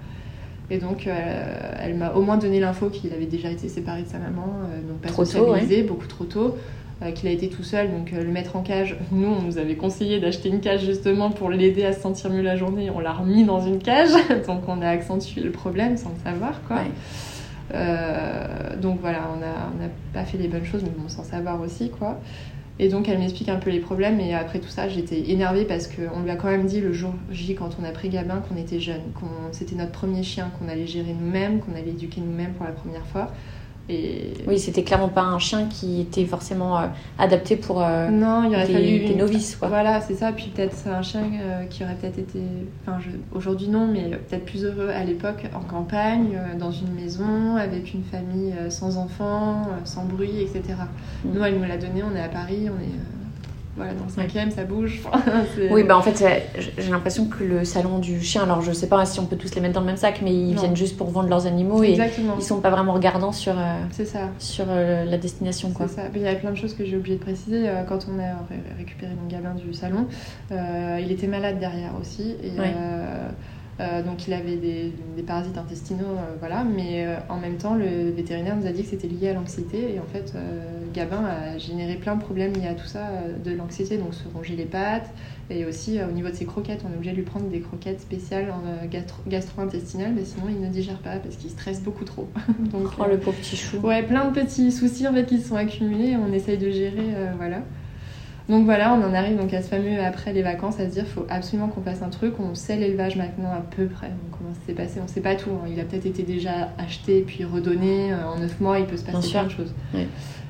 Et 0.70 0.80
donc, 0.80 1.08
euh, 1.08 1.76
elle 1.80 1.96
m'a 1.96 2.12
au 2.12 2.22
moins 2.22 2.36
donné 2.36 2.60
l'info 2.60 2.90
qu'il 2.90 3.14
avait 3.14 3.26
déjà 3.26 3.50
été 3.50 3.70
séparé 3.70 4.02
de 4.02 4.08
sa 4.08 4.18
maman, 4.18 4.48
donc 4.86 4.98
pas 4.98 5.08
trop 5.08 5.24
socialisé, 5.24 5.84
beaucoup 5.84 6.08
trop 6.08 6.26
tôt. 6.26 6.56
Euh, 7.04 7.12
qu'il 7.12 7.30
a 7.30 7.32
été 7.32 7.48
tout 7.48 7.62
seul, 7.62 7.92
donc 7.92 8.12
euh, 8.12 8.24
le 8.24 8.32
mettre 8.32 8.56
en 8.56 8.64
cage. 8.64 8.98
Nous, 9.12 9.28
on 9.28 9.44
nous 9.44 9.60
avait 9.60 9.76
conseillé 9.76 10.20
d'acheter 10.20 10.50
une 10.50 10.62
cage 10.62 10.84
justement 10.84 11.30
pour 11.30 11.52
l'aider 11.52 11.86
à 11.86 11.94
se 11.94 12.02
sentir 12.02 12.32
mieux 12.32 12.42
la 12.42 12.56
journée. 12.56 12.90
On 12.90 13.00
l'a 13.00 13.14
remis 13.14 13.44
dans 13.44 13.62
une 13.62 13.78
cage, 13.78 14.10
donc 14.48 14.62
on 14.68 14.82
a 14.82 14.90
accentué 14.90 15.42
le 15.42 15.52
problème 15.52 15.96
sans 15.96 16.10
le 16.10 16.32
savoir, 16.32 16.60
quoi. 16.68 16.80
Euh, 17.76 18.76
donc 18.82 19.00
voilà, 19.00 19.30
on 19.36 19.40
n'a 19.40 19.90
pas 20.12 20.24
fait 20.24 20.40
les 20.40 20.48
bonnes 20.48 20.66
choses, 20.66 20.82
mais 20.82 20.90
bon, 20.98 21.08
sans 21.08 21.24
savoir 21.24 21.62
aussi, 21.62 21.92
quoi. 21.92 22.20
Et 22.79 22.89
donc 22.89 23.10
elle 23.10 23.17
m'explique 23.17 23.50
un 23.50 23.55
peu 23.55 23.72
les 23.72 23.79
problèmes 23.79 24.19
et 24.19 24.36
après 24.36 24.60
tout 24.60 24.69
ça 24.69 24.88
j'étais 24.88 25.31
énervée 25.31 25.65
parce 25.65 25.88
qu'on 25.88 26.22
lui 26.22 26.29
a 26.29 26.36
quand 26.36 26.48
même 26.48 26.67
dit 26.67 26.79
le 26.79 26.93
jour 26.93 27.12
J 27.31 27.55
quand 27.55 27.72
on 27.81 27.84
a 27.84 27.91
pris 27.91 28.10
Gabin 28.10 28.39
qu'on 28.48 28.55
était 28.55 28.79
jeune, 28.79 29.01
qu'on 29.15 29.51
c'était 29.51 29.75
notre 29.75 29.93
premier 29.93 30.22
chien, 30.22 30.51
qu'on 30.60 30.67
allait 30.67 30.86
gérer 30.86 31.13
nous-mêmes, 31.13 31.60
qu'on 31.60 31.74
allait 31.74 31.89
éduquer 31.89 32.22
nous-mêmes 32.22 32.53
pour 32.53 32.65
la 32.65 32.72
première 32.72 33.05
fois. 33.07 33.31
Oui, 33.89 34.60
c'était 34.60 34.84
clairement 34.84 35.08
pas 35.08 35.22
un 35.22 35.39
chien 35.39 35.67
qui 35.67 36.01
était 36.01 36.25
forcément 36.25 36.77
euh, 36.77 36.88
adapté 37.17 37.56
pour 37.56 37.82
euh, 37.82 38.10
non, 38.10 38.44
il 38.44 38.53
aurait 38.53 38.67
des, 38.67 38.74
fallu 38.74 39.00
des 39.00 39.15
novices. 39.15 39.56
Quoi. 39.56 39.70
Voilà, 39.70 40.01
c'est 40.01 40.15
ça. 40.15 40.32
Puis 40.32 40.51
peut-être 40.53 40.75
c'est 40.75 40.89
un 40.89 41.01
chien 41.01 41.24
euh, 41.41 41.63
qui 41.65 41.84
aurait 41.84 41.96
peut-être 41.96 42.20
été, 42.20 42.41
enfin 42.86 43.00
aujourd'hui 43.34 43.70
non, 43.70 43.88
mais 43.88 44.10
peut-être 44.10 44.46
plus 44.46 44.65
heureux 44.65 44.89
à 44.89 45.03
l'époque 45.03 45.44
en 45.53 45.62
campagne, 45.62 46.38
dans 46.60 46.72
une 46.72 46.94
maison, 46.94 47.56
avec 47.56 47.94
une 47.94 48.03
famille 48.03 48.53
sans 48.70 48.98
enfants, 48.98 49.67
sans 49.86 50.03
bruit, 50.03 50.41
etc. 50.41 50.75
Mm. 51.24 51.29
Nous, 51.34 51.44
elle 51.44 51.58
nous 51.58 51.65
l'a 51.65 51.77
donné, 51.77 52.03
on 52.03 52.15
est 52.15 52.22
à 52.22 52.29
Paris, 52.29 52.67
on 52.70 52.82
est 52.82 53.17
voilà, 53.77 53.93
dans 53.93 54.05
le 54.05 54.10
cinquième, 54.10 54.50
ça 54.50 54.63
bouge. 54.63 55.01
oui, 55.72 55.84
bah 55.84 55.96
en 55.96 56.01
fait, 56.01 56.25
j'ai 56.77 56.89
l'impression 56.89 57.27
que 57.27 57.43
le 57.43 57.63
salon 57.63 58.00
du 58.00 58.19
chien, 58.22 58.43
alors 58.43 58.62
je 58.63 58.72
sais 58.72 58.88
pas 58.88 59.05
si 59.05 59.19
on 59.19 59.27
peut 59.27 59.36
tous 59.36 59.53
les 59.53 59.62
mettre 59.62 59.75
dans 59.75 59.81
le 59.81 59.86
même 59.86 59.98
sac, 59.98 60.22
mais 60.24 60.34
ils 60.34 60.55
viennent 60.55 60.75
juste 60.75 60.98
pour 60.98 61.12
vendre 61.12 61.29
leurs 61.29 61.46
animaux 61.46 61.84
Exactement. 61.84 62.34
et 62.34 62.39
ils 62.39 62.43
sont 62.43 62.60
pas 62.60 62.72
vraiment 62.72 62.93
regardants 62.93 63.31
sur, 63.31 63.53
euh, 63.57 64.03
ça. 64.03 64.29
sur 64.39 64.65
euh, 64.67 65.05
la 65.05 65.17
destination. 65.17 65.72
Quoi. 65.72 65.88
Ça. 65.88 66.03
Il 66.15 66.22
y 66.22 66.27
a 66.27 66.34
plein 66.34 66.51
de 66.51 66.57
choses 66.57 66.74
que 66.74 66.84
j'ai 66.84 66.98
oublié 66.98 67.17
de 67.17 67.22
préciser. 67.22 67.69
Euh, 67.69 67.84
quand 67.84 68.07
on 68.12 68.19
a 68.19 68.36
récupéré 68.77 69.12
mon 69.22 69.29
gamin 69.29 69.53
du 69.53 69.74
salon, 69.74 70.07
il 70.51 71.12
était 71.12 71.27
malade 71.27 71.60
derrière 71.60 71.91
aussi. 72.01 72.36
Et, 72.43 72.51
euh, 73.79 74.01
donc 74.01 74.27
il 74.27 74.34
avait 74.34 74.55
des, 74.55 74.93
parasites 75.25 75.57
intestinaux, 75.57 76.05
euh, 76.05 76.36
voilà, 76.39 76.63
mais 76.63 77.05
euh, 77.05 77.17
en 77.29 77.38
même 77.38 77.57
temps 77.57 77.75
le 77.75 78.10
vétérinaire 78.12 78.55
nous 78.55 78.65
a 78.65 78.72
dit 78.72 78.84
que 78.84 78.89
c'était 78.89 79.07
lié 79.07 79.29
à 79.29 79.34
l'anxiété 79.34 79.93
et 79.93 80.00
en 80.00 80.05
fait 80.05 80.34
Gabin 80.93 81.24
a 81.25 81.57
généré 81.57 81.96
plein 81.96 82.15
de 82.15 82.22
problèmes 82.22 82.53
liés 82.53 82.67
à 82.67 82.74
tout 82.74 82.86
ça, 82.86 83.07
de 83.43 83.51
l'anxiété, 83.51 83.98
donc 83.98 84.13
se 84.13 84.27
ronger 84.34 84.55
les 84.55 84.65
pattes 84.65 85.10
et 85.50 85.65
aussi 85.65 86.00
au 86.01 86.12
niveau 86.12 86.29
de 86.29 86.34
ses 86.34 86.46
croquettes, 86.46 86.81
on 86.88 86.93
est 86.93 86.96
obligé 86.96 87.12
de 87.12 87.17
lui 87.17 87.24
prendre 87.24 87.48
des 87.50 87.60
croquettes 87.60 88.01
spéciales 88.01 88.51
gastro-intestinales, 89.27 90.13
mais 90.15 90.25
sinon 90.25 90.46
il 90.50 90.60
ne 90.60 90.69
digère 90.69 91.00
pas 91.00 91.17
parce 91.17 91.36
qu'il 91.36 91.50
stresse 91.50 91.81
beaucoup 91.81 92.05
trop. 92.05 92.29
donc, 92.60 92.88
oh 93.00 93.03
le 93.10 93.17
pauvre 93.17 93.38
petit 93.38 93.57
chou. 93.57 93.77
Ouais, 93.77 94.01
plein 94.01 94.29
de 94.29 94.34
petits 94.34 94.72
soucis 94.72 95.07
en 95.07 95.13
fait 95.13 95.25
qui 95.25 95.39
se 95.39 95.50
sont 95.50 95.55
accumulés, 95.55 96.15
on 96.15 96.31
essaye 96.34 96.57
de 96.57 96.72
gérer, 96.72 97.13
voilà. 97.38 97.62
Donc 98.50 98.63
voilà, 98.63 98.94
on 98.94 99.04
en 99.04 99.13
arrive 99.13 99.38
donc 99.38 99.54
à 99.54 99.62
ce 99.62 99.68
fameux 99.68 100.01
après 100.01 100.32
les 100.32 100.42
vacances 100.42 100.80
à 100.80 100.86
se 100.86 100.94
dire 100.94 101.06
faut 101.06 101.25
absolument 101.30 101.68
qu'on 101.68 101.82
fasse 101.82 102.01
un 102.01 102.10
truc. 102.10 102.36
On 102.39 102.56
sait 102.56 102.77
l'élevage 102.77 103.18
maintenant 103.18 103.51
à 103.51 103.60
peu 103.60 103.88
près. 103.88 104.08
Donc 104.08 104.38
comment 104.38 104.54
ça 104.54 104.60
s'est 104.66 104.74
passé? 104.74 105.01
On 105.04 105.08
sait 105.08 105.22
pas 105.22 105.36
tout. 105.36 105.50
Hein. 105.51 105.68
Il 105.70 105.80
a 105.80 105.84
peut-être 105.84 106.06
été 106.06 106.24
déjà 106.24 106.70
acheté 106.77 107.25
puis 107.27 107.44
redonné. 107.44 108.13
Euh, 108.13 108.25
en 108.25 108.39
neuf 108.39 108.60
mois, 108.62 108.80
il 108.80 108.86
peut 108.86 108.96
se 108.96 109.04
passer 109.04 109.32
plein 109.32 109.44
de 109.44 109.50
choses. 109.50 109.74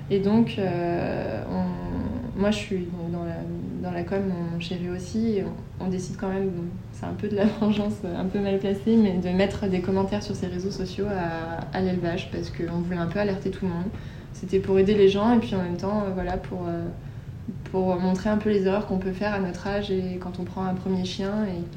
Et 0.10 0.20
donc, 0.20 0.56
euh, 0.58 1.44
moi 2.38 2.52
je 2.52 2.58
suis 2.58 2.88
dans, 3.12 3.26
la, 3.26 3.36
dans 3.82 3.92
la 3.92 4.04
com, 4.04 4.22
mon 4.54 4.60
chéri 4.60 4.90
aussi. 4.90 5.40
on, 5.80 5.90
décide 5.90 6.16
quand 6.18 6.30
même, 6.30 6.52
c'est 6.94 7.06
un 7.06 7.14
peu 7.14 7.28
de 7.28 7.36
la 7.36 7.46
vengeance 7.60 7.96
un 8.06 8.26
peu 8.26 8.40
mal 8.40 8.60
placée, 8.60 8.96
mais 8.96 9.18
de 9.18 9.36
mettre 9.36 9.68
des 9.68 9.82
commentaires 9.82 10.24
sur 10.24 10.36
ses 10.36 10.48
réseaux 10.48 10.72
sociaux 10.72 11.08
à, 11.74 11.82
l'élevage 11.82 12.30
parce 12.32 12.52
qu'on 12.52 12.80
voulait 12.80 12.98
un 12.98 13.08
peu 13.08 13.20
alerter 13.20 13.50
tout 13.50 13.66
le 13.66 13.72
monde. 13.72 13.88
C'était 14.34 14.60
pour 14.60 14.78
aider 14.78 14.94
les 14.94 15.10
gens 15.10 15.36
et 15.36 15.40
puis 15.40 15.56
en 15.56 15.64
même 15.64 15.78
temps, 15.78 16.04
euh, 16.06 16.12
voilà, 16.14 16.38
pour 16.38 16.60
pour 17.72 18.00
montrer 18.00 18.30
un 18.30 18.38
peu 18.38 18.50
les 18.50 18.66
erreurs 18.66 18.88
qu'on 18.88 18.98
peut 18.98 19.12
faire 19.12 19.34
à 19.34 19.40
notre 19.40 19.68
âge 19.68 19.92
et 19.92 20.18
quand 20.20 20.40
on 20.40 20.44
prend 20.44 20.64
un 20.64 20.74
premier 20.74 21.06
chien. 21.06 21.34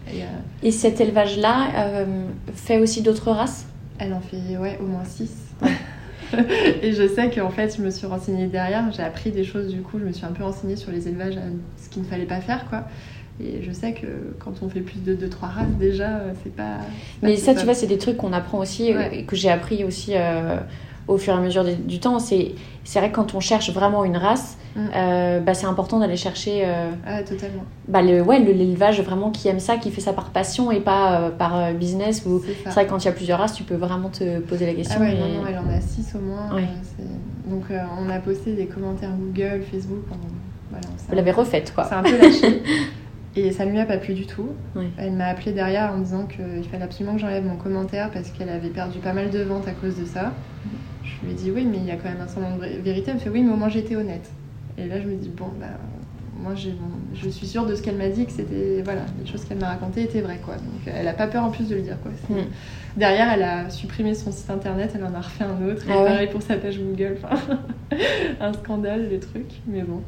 Et, 0.09 0.19
et, 0.19 0.23
euh, 0.23 0.71
cet 0.71 1.01
élevage-là 1.01 1.69
euh, 1.77 2.27
fait 2.55 2.79
aussi 2.79 3.03
d'autres 3.03 3.31
races? 3.31 3.67
Elle 3.99 4.15
en 4.15 4.21
fait 4.21 4.57
ouais, 4.57 4.79
au 4.81 4.87
moins 4.87 5.05
6. 5.05 5.31
et 6.83 6.93
je 6.93 7.09
sais 7.09 7.31
qu'en 7.31 7.51
fait, 7.51 7.77
je 7.77 7.83
me 7.83 7.91
suis 7.91 8.07
renseignée 8.07 8.47
derrière, 8.47 8.91
j'ai 8.93 9.03
appris 9.03 9.31
des 9.31 9.45
choses 9.45 9.69
du 9.69 9.83
coup, 9.83 9.99
je 9.99 10.05
me 10.05 10.13
suis 10.13 10.25
un 10.25 10.33
peu 10.33 10.45
renseignée 10.45 10.77
sur 10.77 10.93
les 10.93 11.09
élevages, 11.09 11.39
ce 11.77 11.89
qu'il 11.89 12.03
ne 12.03 12.07
fallait 12.07 12.25
pas 12.25 12.41
faire 12.41 12.69
quoi. 12.69 12.85
Et 13.43 13.63
je 13.63 13.73
sais 13.73 13.95
que 13.95 14.07
quand 14.39 14.63
on 14.63 14.69
fait 14.69 14.81
plus 14.81 15.03
de 15.03 15.15
2-3 15.15 15.41
races, 15.41 15.69
déjà, 15.79 16.19
euh, 16.19 16.33
c'est 16.43 16.55
pas. 16.55 16.77
Mais 17.23 17.37
ça, 17.37 17.55
tu 17.55 17.65
vois, 17.65 17.73
c'est 17.73 17.87
des 17.87 17.97
trucs 17.97 18.19
qu'on 18.19 18.35
apprend 18.35 18.59
aussi, 18.59 18.91
et 18.91 19.25
que 19.25 19.35
j'ai 19.35 19.49
appris 19.49 19.83
aussi 19.83 20.13
au 21.09 21.19
fur 21.19 21.35
et 21.35 21.37
à 21.37 21.41
mesure 21.41 21.65
du 21.65 22.01
temps. 22.01 22.19
C'est 22.19 22.55
vrai 22.95 23.11
que 23.11 23.17
quand 23.17 23.35
on 23.35 23.41
cherche 23.41 23.71
vraiment 23.73 24.05
une 24.05 24.17
race, 24.17 24.57
mm. 24.77 24.81
euh, 24.95 25.41
bah, 25.41 25.55
c'est 25.55 25.67
important 25.67 25.99
d'aller 25.99 26.17
chercher 26.17 26.63
euh, 26.65 26.91
ah, 27.07 27.23
totalement. 27.23 27.65
Bah, 27.89 28.03
le 28.03 28.23
ouais 28.23 28.39
l'élevage 28.39 29.01
vraiment 29.03 29.31
qui 29.31 29.49
aime 29.49 29.61
ça, 29.61 29.77
qui 29.77 29.91
fait 29.91 30.01
ça 30.01 30.13
par 30.13 30.31
passion 30.31 30.71
et 30.71 30.81
pas 30.81 31.21
euh, 31.21 31.31
par 31.31 31.73
business. 31.75 32.25
C'est 32.65 32.71
vrai 32.71 32.85
que 32.85 32.91
quand 32.91 33.05
il 33.05 33.07
y 33.07 33.11
a 33.11 33.13
plusieurs 33.13 33.39
races, 33.39 33.55
tu 33.55 33.65
peux 33.65 33.77
vraiment 33.77 34.09
te 34.09 34.41
poser 34.41 34.67
la 34.67 34.75
question. 34.75 34.97
Ah 35.01 35.05
ouais, 35.05 35.15
non, 35.15 35.29
non, 35.29 35.47
elle 35.49 35.59
en 35.59 35.69
a 35.69 35.81
six 35.81 36.15
au 36.15 36.21
moins. 36.21 36.49
Donc 37.47 37.65
on 37.71 38.09
a 38.09 38.19
posté 38.19 38.55
des 38.55 38.67
commentaires 38.67 39.11
Google, 39.19 39.63
Facebook. 39.71 40.05
Voilà, 40.71 40.87
Vous 41.09 41.15
l'avez 41.17 41.33
refaite 41.33 41.75
quoi. 41.75 41.85
C'est 41.85 41.95
un 41.95 42.03
peu 42.03 42.17
lâché. 42.17 42.63
Et 43.37 43.53
ça 43.53 43.65
ne 43.65 43.71
lui 43.71 43.79
a 43.79 43.85
pas 43.85 43.97
plu 43.97 44.15
du 44.15 44.27
tout. 44.27 44.49
Elle 44.99 45.13
m'a 45.13 45.27
appelé 45.27 45.53
derrière 45.53 45.93
en 45.93 45.99
me 45.99 46.05
disant 46.05 46.27
qu'il 46.27 46.69
fallait 46.69 46.85
absolument 46.85 47.15
que 47.15 47.21
j'enlève 47.21 47.45
mon 47.45 47.57
commentaire 47.57 48.11
parce 48.11 48.31
qu'elle 48.31 48.49
avait 48.49 48.71
perdu 48.71 48.99
pas 48.99 49.13
mal 49.13 49.31
de 49.31 49.43
ventes 49.43 49.69
à 49.69 49.73
cause 49.73 49.97
de 49.97 50.05
ça. 50.05 50.33
Je 51.23 51.27
lui 51.27 51.33
ai 51.33 51.35
dit 51.35 51.51
oui, 51.51 51.65
mais 51.65 51.79
il 51.79 51.85
y 51.85 51.91
a 51.91 51.97
quand 51.97 52.09
même 52.09 52.21
un 52.21 52.29
semblant 52.29 52.57
de 52.57 52.81
vérité. 52.83 53.11
Elle 53.11 53.17
me 53.17 53.21
fait 53.21 53.31
oui, 53.31 53.43
mais 53.43 53.53
au 53.53 53.57
moins 53.57 53.69
j'étais 53.69 53.97
honnête. 53.97 54.31
Et 54.79 54.87
là, 54.87 55.01
je 55.01 55.07
me 55.07 55.17
dis 55.17 55.29
bon, 55.29 55.49
bah, 55.61 55.67
moi 56.41 56.55
je 56.55 57.29
suis 57.29 57.47
sûre 57.47 57.67
de 57.67 57.75
ce 57.75 57.83
qu'elle 57.83 57.97
m'a 57.97 58.09
dit, 58.09 58.27
que 58.27 58.33
c'était 58.33 58.83
voilà, 58.83 59.03
les 59.23 59.31
choses 59.31 59.45
qu'elle 59.45 59.59
m'a 59.59 59.69
racontées 59.69 60.03
étaient 60.03 60.21
vraies 60.21 60.41
quoi. 60.45 60.55
Donc 60.55 60.81
elle 60.87 61.07
a 61.07 61.13
pas 61.13 61.27
peur 61.27 61.45
en 61.45 61.51
plus 61.51 61.69
de 61.69 61.77
le 61.77 61.83
dire 61.83 61.97
quoi. 62.03 62.13
Mm. 62.29 62.43
Derrière, 62.97 63.33
elle 63.33 63.43
a 63.43 63.71
supprimé 63.71 64.15
son 64.15 64.33
site 64.33 64.51
internet, 64.51 64.93
elle 64.95 65.05
en 65.05 65.15
a 65.15 65.21
refait 65.21 65.45
un 65.45 65.69
autre. 65.69 65.85
Ah 65.89 66.05
pareil 66.05 66.29
pour 66.29 66.43
sa 66.43 66.57
page 66.57 66.79
Google, 66.79 67.19
enfin, 67.23 67.59
un 68.41 68.53
scandale, 68.53 69.09
les 69.09 69.21
trucs. 69.21 69.61
Mais 69.67 69.83
bon. 69.83 70.03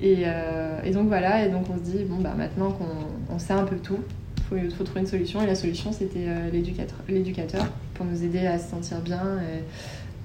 Et, 0.00 0.22
euh, 0.26 0.80
et, 0.84 0.90
donc 0.90 1.08
voilà, 1.08 1.44
et 1.44 1.50
donc 1.50 1.64
on 1.70 1.76
se 1.76 1.90
dit 1.90 2.04
bon 2.04 2.18
bah 2.18 2.34
maintenant 2.36 2.70
qu'on 2.70 3.38
sait 3.38 3.54
un 3.54 3.64
peu 3.64 3.76
tout, 3.76 4.00
il 4.54 4.70
faut, 4.70 4.84
trouver 4.84 5.00
une 5.00 5.06
solution. 5.06 5.42
Et 5.42 5.46
la 5.46 5.54
solution 5.54 5.92
c'était 5.92 6.26
euh, 6.28 6.50
l'éducateur 7.08 7.66
pour 7.94 8.06
nous 8.06 8.22
aider 8.22 8.46
à 8.46 8.58
se 8.58 8.70
sentir 8.70 9.00
bien. 9.00 9.38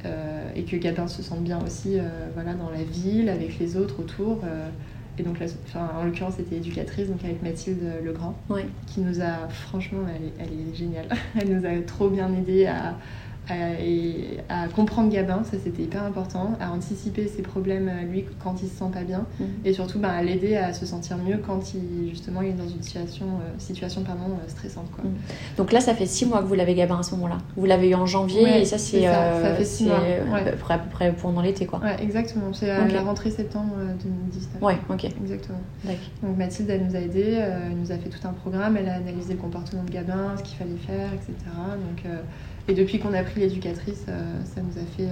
Et, 0.03 0.07
euh, 0.07 0.51
et 0.55 0.63
que 0.65 0.75
Gabin 0.75 1.07
se 1.07 1.21
sente 1.23 1.43
bien 1.43 1.61
aussi 1.63 1.97
euh, 1.99 2.29
voilà, 2.33 2.53
dans 2.53 2.69
la 2.69 2.83
ville, 2.83 3.29
avec 3.29 3.59
les 3.59 3.77
autres 3.77 4.01
autour. 4.01 4.41
Euh, 4.43 4.69
et 5.17 5.23
donc, 5.23 5.37
en 5.75 6.03
l'occurrence, 6.05 6.35
c'était 6.37 6.55
éducatrice, 6.55 7.09
donc 7.09 7.23
avec 7.23 7.43
Mathilde 7.43 7.83
Legrand, 8.03 8.41
qui 8.87 9.01
nous 9.01 9.21
a, 9.21 9.49
franchement, 9.49 10.05
elle 10.07 10.23
est, 10.23 10.33
elle 10.39 10.53
est 10.53 10.73
géniale. 10.73 11.09
Elle 11.39 11.55
nous 11.55 11.65
a 11.65 11.81
trop 11.85 12.09
bien 12.09 12.33
aidé 12.33 12.65
à, 12.65 12.97
et 13.49 14.38
à 14.49 14.67
comprendre 14.67 15.12
Gabin, 15.12 15.43
ça 15.43 15.58
c'était 15.62 15.84
hyper 15.84 16.04
important, 16.04 16.54
à 16.60 16.71
anticiper 16.71 17.27
ses 17.27 17.41
problèmes 17.41 17.89
euh, 17.89 18.04
lui 18.04 18.25
quand 18.43 18.56
il 18.62 18.69
se 18.69 18.75
sent 18.75 18.91
pas 18.93 19.01
bien 19.01 19.25
mhm. 19.39 19.47
et 19.65 19.73
surtout 19.73 19.99
bah, 19.99 20.12
à 20.12 20.23
l'aider 20.23 20.56
à 20.56 20.73
se 20.73 20.86
sentir 20.86 21.17
mieux 21.17 21.38
quand 21.38 21.73
il 21.73 22.10
justement 22.10 22.41
il 22.41 22.49
est 22.49 22.54
dans 22.54 22.67
une 22.67 22.82
situation, 22.82 23.25
euh, 23.25 23.49
situation 23.58 24.04
pardon, 24.04 24.25
euh, 24.30 24.47
stressante. 24.47 24.89
Quoi. 24.91 25.04
Mhm. 25.04 25.15
Donc 25.58 25.71
là 25.71 25.82
ça 25.82 25.93
fait 25.93 26.06
six 26.06 26.25
mois 26.25 26.39
que 26.39 26.45
vous 26.45 26.54
l'avez 26.54 26.75
Gabin 26.75 26.99
à 26.99 27.04
ce 27.04 27.12
moment-là. 27.15 27.39
Vous 27.58 27.65
l'avez 27.65 27.89
eu 27.89 27.95
en 27.95 28.06
janvier 28.06 28.62
et 28.62 28.65
ça 28.65 28.77
c'est 28.77 29.04
ça, 29.04 29.56
fait 29.56 29.65
six 29.65 29.86
mois. 29.86 29.97
À, 29.97 30.41
peu 30.41 30.58
près, 30.58 30.73
à 30.75 30.77
peu 30.77 30.89
près 30.89 31.12
pendant 31.12 31.41
l'été 31.41 31.65
quoi. 31.65 31.80
Ouais 31.80 31.97
exactement, 32.01 32.54
c'est 32.54 32.69
à 32.69 32.88
la 32.88 33.01
rentrée 33.01 33.32
septembre 33.32 33.75
2019. 34.04 34.62
Ouais 34.62 34.77
ok. 34.89 35.06
Exactement. 35.06 35.62
Donc 36.23 36.38
Mathilde 36.38 36.69
elle 36.69 36.86
nous 36.86 36.95
a 36.95 36.99
aidé, 36.99 37.39
elle 37.41 37.77
nous 37.77 37.91
a 37.91 37.97
fait 37.97 38.10
tout 38.10 38.25
un 38.25 38.34
programme, 38.34 38.77
elle 38.77 38.88
a 38.88 38.95
analysé 38.95 39.34
le 39.34 39.39
comportement 39.39 39.84
de 39.84 39.91
Gabin, 39.91 40.36
ce 40.38 40.43
qu'il 40.43 40.58
fallait 40.58 40.71
faire, 40.88 41.12
etc. 41.13 41.34
Donc 41.45 42.06
Et 42.67 42.74
depuis 42.74 43.00
qu'on 43.00 43.13
a 43.13 43.24
pris 43.24 43.41
l'éducatrice, 43.41 44.06
ça 44.06 44.62
nous 44.62 44.78
a 44.78 44.86
fait. 44.97 45.10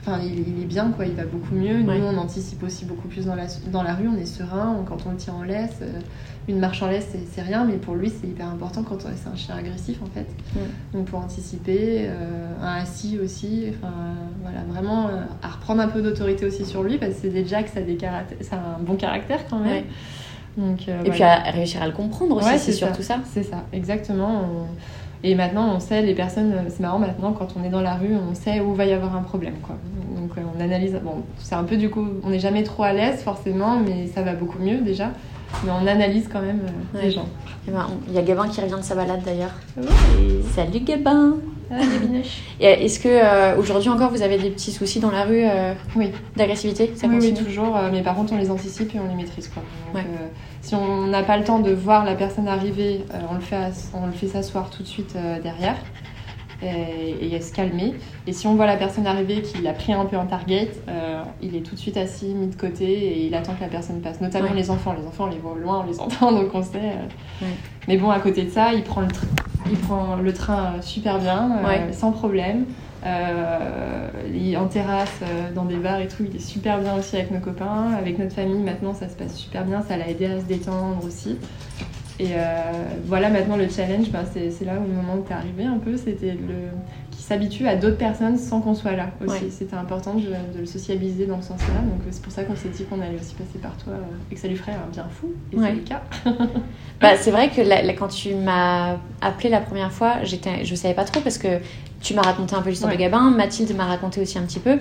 Enfin, 0.00 0.20
il, 0.24 0.62
est 0.62 0.66
bien, 0.66 0.90
quoi. 0.90 1.04
Il 1.04 1.14
va 1.14 1.24
beaucoup 1.24 1.54
mieux. 1.54 1.82
Nous, 1.82 1.90
on 1.90 2.16
anticipe 2.16 2.62
aussi 2.62 2.84
beaucoup 2.84 3.08
plus 3.08 3.26
dans 3.26 3.34
la, 3.34 3.46
dans 3.70 3.82
la 3.82 3.94
rue. 3.94 4.08
On 4.08 4.16
est 4.16 4.26
serein. 4.26 4.82
Quand 4.86 4.98
on 5.06 5.10
le 5.10 5.16
tient 5.16 5.34
en 5.34 5.42
laisse, 5.42 5.80
une 6.48 6.58
marche 6.58 6.82
en 6.82 6.88
laisse, 6.88 7.08
c'est 7.30 7.42
rien, 7.42 7.64
mais 7.64 7.74
pour 7.74 7.94
lui, 7.94 8.10
c'est 8.10 8.26
hyper 8.26 8.48
important 8.48 8.82
quand 8.82 8.98
c'est 9.00 9.28
un 9.28 9.36
chien 9.36 9.56
agressif, 9.56 10.00
en 10.02 10.06
fait. 10.06 10.26
Donc, 10.94 11.06
pour 11.06 11.18
anticiper, 11.18 12.08
un 12.62 12.74
assis 12.74 13.18
aussi. 13.22 13.66
Enfin, 13.68 13.92
voilà, 14.42 14.60
vraiment 14.68 15.10
à 15.42 15.48
reprendre 15.48 15.82
un 15.82 15.88
peu 15.88 16.00
d'autorité 16.00 16.46
aussi 16.46 16.64
sur 16.64 16.82
lui, 16.82 16.96
parce 16.96 17.14
que 17.14 17.18
c'est 17.22 17.28
déjà 17.28 17.62
que 17.62 17.70
ça 17.70 17.80
a, 17.80 17.82
des 17.82 17.98
ça 18.40 18.56
a 18.56 18.76
un 18.76 18.82
bon 18.82 18.96
caractère 18.96 19.46
quand 19.48 19.58
même. 19.58 19.84
Euh, 20.58 21.04
et 21.04 21.10
puis 21.10 21.22
à 21.22 21.50
réussir 21.50 21.82
à 21.82 21.86
le 21.86 21.92
comprendre 21.92 22.36
aussi, 22.36 22.58
c'est 22.58 22.72
surtout 22.72 23.02
ça. 23.02 23.18
C'est 23.24 23.42
ça, 23.42 23.64
exactement. 23.72 24.66
Et 25.24 25.34
maintenant, 25.34 25.74
on 25.74 25.80
sait, 25.80 26.02
les 26.02 26.14
personnes, 26.14 26.54
c'est 26.68 26.80
marrant 26.80 26.98
maintenant, 26.98 27.32
quand 27.32 27.48
on 27.58 27.64
est 27.64 27.70
dans 27.70 27.80
la 27.80 27.94
rue, 27.94 28.14
on 28.14 28.34
sait 28.34 28.60
où 28.60 28.74
va 28.74 28.84
y 28.84 28.92
avoir 28.92 29.16
un 29.16 29.22
problème. 29.22 29.54
Quoi. 29.62 29.76
Donc 30.16 30.38
euh, 30.38 30.42
on 30.56 30.60
analyse, 30.60 30.98
bon, 31.02 31.22
c'est 31.38 31.56
un 31.56 31.64
peu 31.64 31.76
du 31.76 31.90
coup, 31.90 32.06
on 32.22 32.30
n'est 32.30 32.38
jamais 32.38 32.62
trop 32.62 32.84
à 32.84 32.92
l'aise 32.92 33.22
forcément, 33.22 33.80
mais 33.80 34.06
ça 34.06 34.22
va 34.22 34.34
beaucoup 34.34 34.58
mieux 34.58 34.78
déjà. 34.78 35.10
Mais 35.64 35.70
on 35.70 35.86
analyse 35.86 36.28
quand 36.32 36.40
même 36.40 36.60
euh, 36.94 37.02
les 37.02 37.10
gens. 37.10 37.28
Eh 37.66 37.70
ben, 37.70 37.86
il 38.08 38.14
y 38.14 38.18
a 38.18 38.22
Gabin 38.22 38.48
qui 38.48 38.60
revient 38.60 38.76
de 38.76 38.82
sa 38.82 38.94
balade 38.94 39.22
d'ailleurs. 39.24 39.54
Salut 40.54 40.80
Gabin 40.80 41.34
Et 42.60 42.64
est-ce 42.64 42.98
que 42.98 43.58
aujourd'hui 43.58 43.90
encore 43.90 44.10
vous 44.10 44.22
avez 44.22 44.38
des 44.38 44.50
petits 44.50 44.72
soucis 44.72 45.00
dans 45.00 45.10
la 45.10 45.24
rue 45.24 45.44
oui. 45.96 46.12
d'agressivité? 46.36 46.92
Oui, 47.04 47.18
oui, 47.20 47.34
toujours. 47.34 47.76
mais 47.92 48.02
par 48.02 48.14
contre, 48.14 48.32
on 48.32 48.38
les 48.38 48.50
anticipe 48.50 48.94
et 48.94 48.98
on 48.98 49.08
les 49.08 49.14
maîtrise. 49.14 49.48
Quoi. 49.48 49.62
Donc, 49.92 50.06
si 50.68 50.74
on 50.74 51.06
n'a 51.06 51.22
pas 51.22 51.38
le 51.38 51.44
temps 51.44 51.60
de 51.60 51.72
voir 51.72 52.04
la 52.04 52.14
personne 52.14 52.46
arriver, 52.46 53.04
euh, 53.14 53.18
on 53.30 53.34
le 53.36 53.40
fait, 53.40 53.56
on 53.94 54.04
le 54.06 54.12
fait 54.12 54.26
s'asseoir 54.26 54.68
tout 54.68 54.82
de 54.82 54.88
suite 54.88 55.14
euh, 55.16 55.40
derrière 55.40 55.76
et, 56.62 57.34
et, 57.34 57.40
se 57.40 57.52
calmer. 57.52 57.94
Et 58.26 58.32
si 58.32 58.46
on 58.46 58.54
voit 58.54 58.66
la 58.66 58.76
personne 58.76 59.06
arriver, 59.06 59.42
qu'il 59.42 59.66
a 59.66 59.72
pris 59.72 59.92
un 59.92 60.04
peu 60.04 60.16
en 60.16 60.26
target, 60.26 60.70
euh, 60.88 61.22
il 61.42 61.54
est 61.54 61.60
tout 61.60 61.74
de 61.74 61.80
suite 61.80 61.96
assis, 61.96 62.26
mis 62.26 62.48
de 62.48 62.56
côté 62.56 62.84
et 62.84 63.26
il 63.26 63.34
attend 63.34 63.54
que 63.54 63.60
la 63.60 63.68
personne 63.68 64.00
passe. 64.00 64.20
Notamment 64.20 64.52
les 64.52 64.70
enfants. 64.70 64.94
Les 64.98 65.06
enfants, 65.06 65.24
on 65.24 65.30
les 65.30 65.38
voit 65.38 65.52
au 65.52 65.58
loin, 65.58 65.84
on 65.84 65.90
les 65.90 66.00
entend, 66.00 66.32
donc 66.32 66.54
on 66.54 66.62
sait. 66.62 66.96
Mais 67.86 67.96
bon, 67.96 68.10
à 68.10 68.20
côté 68.20 68.44
de 68.44 68.50
ça, 68.50 68.72
il 68.72 68.82
prend 68.82 69.02
le, 69.02 69.08
il 69.70 69.78
prend 69.78 70.16
le 70.16 70.32
train 70.32 70.80
super 70.80 71.18
bien, 71.18 71.60
sans 71.92 72.12
problème. 72.12 72.64
Euh, 73.06 74.08
il 74.34 74.56
en 74.56 74.66
terrasse, 74.66 75.20
euh, 75.22 75.52
dans 75.54 75.64
des 75.64 75.76
bars 75.76 76.00
et 76.00 76.08
tout, 76.08 76.24
il 76.28 76.34
est 76.34 76.40
super 76.40 76.80
bien 76.80 76.96
aussi 76.96 77.16
avec 77.16 77.30
nos 77.30 77.40
copains. 77.40 77.92
Avec 77.92 78.18
notre 78.18 78.34
famille, 78.34 78.58
maintenant, 78.58 78.94
ça 78.94 79.08
se 79.08 79.14
passe 79.14 79.36
super 79.36 79.64
bien. 79.64 79.82
Ça 79.82 79.96
l'a 79.96 80.08
aidé 80.08 80.26
à 80.26 80.40
se 80.40 80.44
détendre 80.44 81.04
aussi. 81.04 81.38
Et 82.20 82.30
euh, 82.32 82.72
voilà, 83.04 83.30
maintenant, 83.30 83.56
le 83.56 83.68
challenge, 83.68 84.10
ben, 84.10 84.24
c'est 84.32 84.64
là 84.64 84.74
au 84.76 84.88
moment 84.88 85.14
où 85.14 85.24
tu 85.24 85.30
es 85.30 85.34
arrivé 85.34 85.64
un 85.64 85.78
peu, 85.78 85.96
c'était 85.96 86.32
le 86.32 86.68
qui 87.18 87.24
s'habitue 87.24 87.66
à 87.66 87.74
d'autres 87.74 87.96
personnes 87.96 88.38
sans 88.38 88.60
qu'on 88.60 88.74
soit 88.74 88.92
là 88.92 89.10
aussi. 89.26 89.50
C'était 89.50 89.74
important 89.74 90.14
de, 90.14 90.28
le 90.56 90.66
sociabiliser 90.66 91.26
dans 91.26 91.42
ce 91.42 91.48
sens-là. 91.48 91.80
Donc 91.80 92.00
c'est 92.10 92.22
pour 92.22 92.32
ça 92.32 92.44
qu'on 92.44 92.54
s'est 92.54 92.68
dit 92.68 92.84
qu'on 92.84 93.00
allait 93.00 93.16
aussi 93.20 93.34
passer 93.34 93.58
par 93.60 93.76
toi 93.76 93.94
et 94.30 94.36
que 94.36 94.40
ça 94.40 94.46
lui 94.46 94.54
ferait 94.54 94.72
un 94.72 94.88
bien 94.92 95.06
fou. 95.10 95.32
Et 95.52 95.56
c'est 95.58 95.72
le 95.72 95.80
cas. 95.80 96.02
bah, 97.00 97.16
c'est 97.16 97.32
vrai 97.32 97.50
que 97.50 97.60
quand 97.98 98.08
tu 98.08 98.34
m'as 98.36 98.98
appelé 99.20 99.48
la 99.48 99.60
première 99.60 99.90
fois, 99.90 100.22
je 100.22 100.74
savais 100.76 100.94
pas 100.94 101.04
trop 101.04 101.20
parce 101.20 101.38
que 101.38 101.58
tu 102.00 102.14
m'as 102.14 102.22
raconté 102.22 102.54
un 102.54 102.62
peu 102.62 102.70
l'histoire 102.70 102.92
de 102.92 102.96
Gabin, 102.96 103.30
Mathilde 103.30 103.74
m'a 103.76 103.86
raconté 103.86 104.20
aussi 104.20 104.38
un 104.38 104.42
petit 104.42 104.60
peu. 104.60 104.78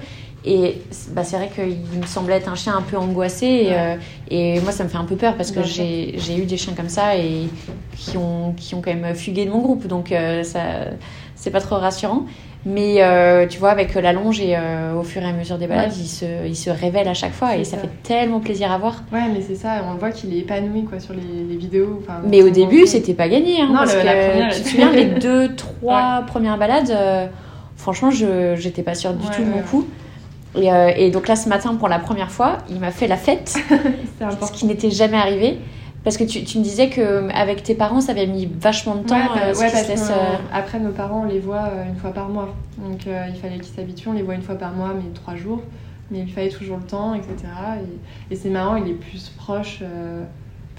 Et 0.47 0.81
bah, 1.09 1.25
c'est 1.25 1.35
vrai 1.35 1.49
qu'il 1.53 1.99
me 1.99 2.05
semblait 2.05 2.35
être 2.35 2.47
un 2.47 2.55
chien 2.55 2.73
un 2.75 2.81
peu 2.81 2.95
angoissé. 2.95 3.45
Et, 3.45 3.73
euh, 3.73 3.95
et, 4.29 4.61
moi, 4.61 4.71
ça 4.71 4.85
me 4.85 4.89
fait 4.89 4.97
un 4.97 5.03
peu 5.03 5.17
peur 5.17 5.35
parce 5.35 5.51
que 5.51 5.61
j'ai 5.61 6.37
eu 6.37 6.45
des 6.45 6.55
chiens 6.55 6.73
comme 6.73 6.87
ça 6.87 7.17
et 7.17 7.49
qui 7.97 8.17
ont, 8.17 8.53
qui 8.55 8.73
ont 8.73 8.81
quand 8.81 8.93
même 8.93 9.13
fugué 9.13 9.45
de 9.45 9.51
mon 9.51 9.59
groupe. 9.59 9.87
Donc, 9.87 10.11
euh, 10.11 10.43
ça 10.43 10.59
c'est 11.35 11.51
pas 11.51 11.59
trop 11.59 11.75
rassurant. 11.75 12.25
Mais 12.65 13.03
euh, 13.03 13.45
tu 13.45 13.59
vois, 13.59 13.69
avec 13.69 13.93
la 13.93 14.13
longe 14.13 14.39
et 14.41 14.57
au 14.97 15.03
fur 15.03 15.21
et 15.21 15.25
à 15.25 15.33
mesure 15.33 15.57
des 15.57 15.67
balades, 15.67 15.95
il, 15.95 16.07
se, 16.07 16.25
il 16.45 16.55
se 16.55 16.69
révèle 16.69 17.07
à 17.07 17.13
chaque 17.13 17.33
fois 17.33 17.55
et 17.55 17.63
ça. 17.63 17.77
fait 17.77 17.89
tellement 18.03 18.39
plaisir 18.39 18.71
à 18.71 18.77
voir. 18.77 19.03
Ouais, 19.11 19.27
mais 19.33 19.41
c'est 19.41 19.55
ça, 19.55 19.83
on 19.89 19.95
voit 19.95 20.11
qu'il 20.11 20.33
est 20.33 20.39
épanoui 20.39 20.83
quoi, 20.83 20.99
sur 20.99 21.13
les, 21.13 21.55
vidéos. 21.55 22.01
mais 22.25 22.41
au 22.41 22.49
début, 22.49 22.87
c'était 22.87 23.13
pas 23.13 23.29
gagné. 23.29 23.61
Hein, 23.61 23.73
parce 23.73 23.93
que, 23.93 24.55
tu 24.55 24.63
te 24.63 24.69
souviens, 24.69 24.91
les 24.93 25.05
deux, 25.05 25.55
trois 25.55 26.23
premières 26.25 26.57
balades, 26.57 27.29
franchement, 27.75 28.11
je 28.11 28.55
j'étais 28.57 28.83
pas 28.83 28.95
sûre 28.95 29.13
du 29.13 29.27
tout 29.27 29.43
de 29.43 29.49
mon 29.49 29.61
coup. 29.61 29.85
Euh, 30.57 30.91
et, 30.95 31.11
donc 31.11 31.27
là, 31.27 31.35
ce 31.35 31.49
matin, 31.49 31.75
pour 31.75 31.87
la 31.87 31.99
première 31.99 32.31
fois, 32.31 32.59
il 32.69 32.79
m'a 32.79 32.91
fait 32.91 33.07
la 33.07 33.17
fête, 33.17 33.57
ce 34.19 34.51
qui 34.51 34.65
n'était 34.65 34.91
jamais 34.91 35.17
arrivé. 35.17 35.59
Parce 36.03 36.15
que 36.15 36.23
tu, 36.23 36.43
tu, 36.43 36.57
me 36.59 36.63
disais 36.63 36.89
qu'avec 36.89 37.63
tes 37.63 37.75
parents, 37.75 37.99
ça 37.99 38.13
avait 38.13 38.27
mis 38.27 38.45
vachement 38.45 38.95
de 38.95 39.07
temps. 39.07 39.15
Ouais, 39.15 39.51
bah, 39.53 39.79
euh, 39.89 40.35
après, 40.53 40.79
nos 40.79 40.91
parents, 40.91 41.23
on 41.25 41.27
les 41.27 41.39
voit 41.39 41.65
euh, 41.65 41.83
une 41.85 41.97
fois 41.97 42.11
par 42.11 42.29
mois. 42.29 42.55
Donc 42.77 43.01
il 43.05 43.39
fallait 43.41 43.57
qu'ils 43.57 43.75
s'habituent. 43.75 44.07
On 44.07 44.13
les 44.13 44.21
voit 44.21 44.35
une 44.35 44.41
fois 44.41 44.55
par 44.55 44.71
mois, 44.71 44.93
mais 44.95 45.11
trois 45.13 45.35
jours. 45.35 45.61
Mais 46.09 46.19
il 46.19 46.31
fallait 46.31 46.49
toujours 46.49 46.77
le 46.77 46.83
temps, 46.83 47.13
etc. 47.13 47.35
Et, 48.29 48.33
et 48.33 48.37
c'est 48.37 48.49
marrant, 48.49 48.77
il 48.77 48.89
est 48.89 48.93
plus 48.93 49.29
proche 49.37 49.81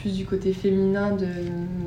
plus 0.00 0.16
du 0.16 0.24
côté 0.24 0.52
féminin 0.52 1.12
de, 1.12 1.26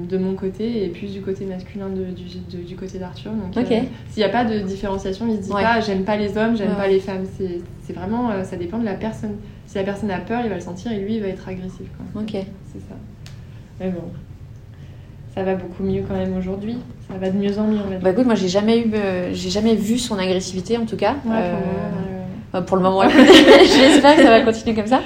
de, 0.08 0.18
mon 0.18 0.36
côté 0.36 0.84
et 0.84 0.90
plus 0.90 1.14
du 1.14 1.22
côté 1.22 1.46
masculin 1.46 1.90
de, 1.90 2.06
du, 2.06 2.64
du, 2.64 2.76
côté 2.76 3.00
d'Arthur. 3.00 3.32
Donc, 3.32 3.58
euh, 3.58 3.64
s'il 4.10 4.18
n'y 4.18 4.24
a 4.24 4.30
pas 4.30 4.44
de 4.44 4.60
différenciation, 4.60 5.28
il 5.30 5.38
se 5.38 5.44
dit 5.44 5.50
pas 5.50 5.80
j'aime 5.80 6.04
pas 6.04 6.18
les 6.18 6.38
hommes, 6.38 6.58
j'aime 6.58 6.76
pas 6.76 6.88
les 6.88 7.00
femmes. 7.00 7.26
C'est 7.38 7.94
vraiment, 7.94 8.30
euh, 8.32 8.44
ça 8.44 8.58
dépend 8.58 8.78
de 8.78 8.86
la 8.86 8.94
personne. 8.94 9.36
Si 9.66 9.78
la 9.78 9.84
personne 9.84 10.12
a 10.12 10.20
peur, 10.20 10.42
il 10.44 10.50
va 10.50 10.56
le 10.56 10.62
sentir 10.62 10.92
et 10.92 11.00
lui, 11.00 11.16
il 11.16 11.22
va 11.22 11.28
être 11.28 11.48
agressif. 11.48 11.88
Quoi. 11.98 12.22
Ok. 12.22 12.32
C'est 12.32 12.80
ça. 12.80 12.96
Mais 13.80 13.90
bon, 13.90 14.04
ça 15.34 15.44
va 15.44 15.56
beaucoup 15.56 15.84
mieux 15.84 16.04
quand 16.08 16.16
même 16.16 16.36
aujourd'hui. 16.38 16.78
Ça 17.10 17.18
va 17.18 17.30
de 17.30 17.38
mieux 17.38 17.58
en 17.58 17.68
mieux, 17.68 17.80
on 17.86 17.90
va 17.90 17.98
Bah 17.98 18.12
écoute, 18.12 18.26
moi 18.26 18.36
j'ai 18.36 18.50
jamais 18.50 18.80
eu, 18.80 18.92
euh, 18.94 19.30
j'ai 19.34 19.50
jamais 19.50 19.76
vu 19.76 19.98
son 19.98 20.18
agressivité 20.18 20.78
en 20.78 20.86
tout 20.86 20.98
cas. 20.98 21.16
pour 22.66 22.78
le 22.78 22.84
moment, 22.84 23.04
j'espère 23.10 24.18
que 24.18 24.24
ça 24.24 24.30
va 24.30 24.42
continuer 24.42 24.76
comme 24.76 24.88
ça. 24.88 25.02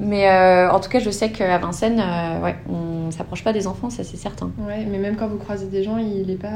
Mais 0.00 0.28
euh, 0.28 0.70
en 0.70 0.80
tout 0.80 0.88
cas, 0.88 0.98
je 0.98 1.10
sais 1.10 1.30
qu'à 1.30 1.58
Vincennes, 1.58 2.00
euh, 2.00 2.42
ouais, 2.42 2.56
on 2.68 3.06
ne 3.06 3.10
s'approche 3.10 3.44
pas 3.44 3.52
des 3.52 3.66
enfants, 3.66 3.90
ça 3.90 4.02
c'est 4.02 4.16
certain. 4.16 4.50
Ouais, 4.58 4.86
mais 4.90 4.98
même 4.98 5.16
quand 5.16 5.28
vous 5.28 5.36
croisez 5.36 5.66
des 5.66 5.82
gens, 5.82 5.98
il 5.98 6.26
n'est 6.26 6.36
pas. 6.36 6.48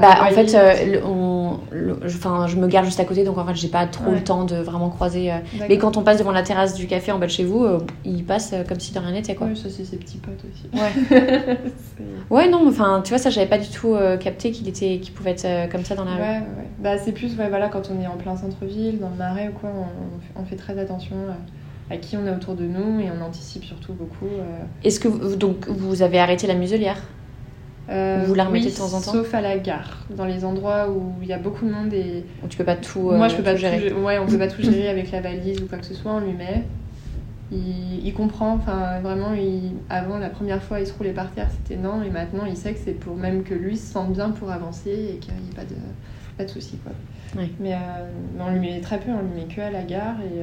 Bah, 0.00 0.16
en 0.22 0.30
fait, 0.30 0.54
euh, 0.54 1.00
on, 1.04 1.58
je 1.72 2.56
me 2.56 2.66
garde 2.66 2.86
juste 2.86 2.98
à 2.98 3.04
côté, 3.04 3.24
donc 3.24 3.38
en 3.38 3.46
fait, 3.46 3.54
j'ai 3.54 3.68
pas 3.68 3.86
trop 3.86 4.10
le 4.10 4.22
temps 4.22 4.44
de 4.44 4.56
vraiment 4.56 4.88
croiser. 4.88 5.32
mais 5.68 5.78
quand 5.78 5.96
on 5.96 6.02
passe 6.02 6.18
devant 6.18 6.32
la 6.32 6.42
terrasse 6.42 6.74
du 6.74 6.86
café 6.86 7.12
en 7.12 7.18
bas 7.18 7.26
de 7.26 7.30
chez 7.30 7.44
vous, 7.44 7.66
il 8.04 8.24
passe 8.24 8.54
comme 8.68 8.80
si 8.80 8.92
de 8.92 8.98
rien 8.98 9.12
n'était, 9.12 9.34
quoi. 9.34 9.46
Oui, 9.46 9.56
ça 9.56 9.68
c'est 9.70 9.84
ses 9.84 9.96
petits 9.96 10.18
potes 10.18 10.44
aussi. 10.44 10.68
Ouais. 10.74 11.58
ouais, 12.30 12.48
non, 12.48 12.66
enfin, 12.68 13.00
tu 13.04 13.10
vois, 13.10 13.18
ça, 13.18 13.30
j'avais 13.30 13.46
pas 13.46 13.58
du 13.58 13.68
tout 13.68 13.96
capté 14.20 14.50
qu'il 14.50 14.66
était, 14.68 14.98
qu'il 14.98 15.14
pouvait 15.14 15.32
être 15.32 15.70
comme 15.70 15.84
ça 15.84 15.94
dans 15.94 16.04
la 16.04 16.14
rue. 16.14 16.20
Ouais, 16.20 16.38
ouais. 16.38 16.68
Bah, 16.80 16.98
c'est 16.98 17.12
plus, 17.12 17.36
ouais, 17.38 17.48
voilà, 17.48 17.68
quand 17.68 17.90
on 17.90 18.02
est 18.02 18.06
en 18.06 18.16
plein 18.16 18.36
centre-ville, 18.36 18.98
dans 18.98 19.10
le 19.10 19.16
marais 19.16 19.48
ou 19.48 19.58
quoi, 19.58 19.70
on, 19.70 20.40
on 20.40 20.44
fait 20.44 20.56
très 20.56 20.78
attention 20.78 21.16
à 21.90 21.96
qui 21.96 22.16
on 22.16 22.26
a 22.26 22.32
autour 22.32 22.54
de 22.54 22.64
nous 22.64 23.00
et 23.00 23.10
on 23.10 23.24
anticipe 23.24 23.64
surtout 23.64 23.92
beaucoup. 23.92 24.26
Euh. 24.26 24.64
Est-ce 24.84 25.00
que 25.00 25.08
vous, 25.08 25.36
donc, 25.36 25.68
vous 25.68 26.02
avez 26.02 26.18
arrêté 26.18 26.46
la 26.46 26.54
muselière? 26.54 27.00
Euh, 27.88 28.24
Vous 28.26 28.34
la 28.34 28.44
remettez 28.44 28.70
de 28.70 28.76
temps 28.76 28.94
en 28.94 29.00
temps? 29.00 29.12
Sauf 29.12 29.32
à 29.32 29.40
la 29.40 29.58
gare, 29.58 30.04
dans 30.10 30.24
les 30.24 30.44
endroits 30.44 30.90
où 30.90 31.12
il 31.22 31.28
y 31.28 31.32
a 31.32 31.38
beaucoup 31.38 31.64
de 31.64 31.70
monde 31.70 31.92
et. 31.92 32.24
Où 32.44 32.48
tu 32.48 32.56
peux 32.56 32.64
pas 32.64 32.74
tout. 32.74 33.12
Moi, 33.12 33.28
je 33.28 33.34
euh, 33.34 33.36
peux 33.36 33.44
pas 33.44 33.54
gérer. 33.54 33.92
ouais, 33.92 34.18
on 34.18 34.26
peut 34.26 34.38
pas 34.38 34.48
tout 34.48 34.62
gérer 34.62 34.88
avec 34.88 35.12
la 35.12 35.20
valise 35.20 35.60
ou 35.62 35.66
quoi 35.66 35.78
que 35.78 35.86
ce 35.86 35.94
soit. 35.94 36.12
On 36.12 36.20
lui 36.20 36.32
met. 36.32 36.64
Il, 37.52 38.12
comprend, 38.12 38.54
enfin 38.54 38.98
vraiment, 39.00 39.32
il, 39.32 39.74
avant 39.88 40.18
la 40.18 40.30
première 40.30 40.60
fois 40.60 40.80
il 40.80 40.86
se 40.86 40.92
roulait 40.92 41.12
par 41.12 41.30
terre, 41.30 41.48
c'était 41.48 41.80
non, 41.80 42.02
et 42.02 42.10
maintenant 42.10 42.44
il 42.44 42.56
sait 42.56 42.72
que 42.72 42.80
c'est 42.84 42.92
pour 42.92 43.14
même 43.14 43.44
que 43.44 43.54
lui 43.54 43.76
se 43.76 43.92
sente 43.92 44.12
bien 44.12 44.30
pour 44.30 44.50
avancer 44.50 44.90
et 44.90 45.16
qu'il 45.18 45.32
n'y 45.34 45.50
ait 45.50 45.54
pas 45.54 45.62
de, 45.62 45.76
pas 46.36 46.44
de 46.44 46.50
soucis. 46.50 46.76
Quoi. 46.78 46.90
Mais, 47.60 47.76
on 48.40 48.50
lui 48.50 48.58
met 48.58 48.80
très 48.80 48.98
peu, 48.98 49.12
on 49.12 49.22
lui 49.22 49.42
met 49.42 49.54
que 49.54 49.60
à 49.60 49.70
la 49.70 49.82
gare 49.82 50.16
et 50.22 50.42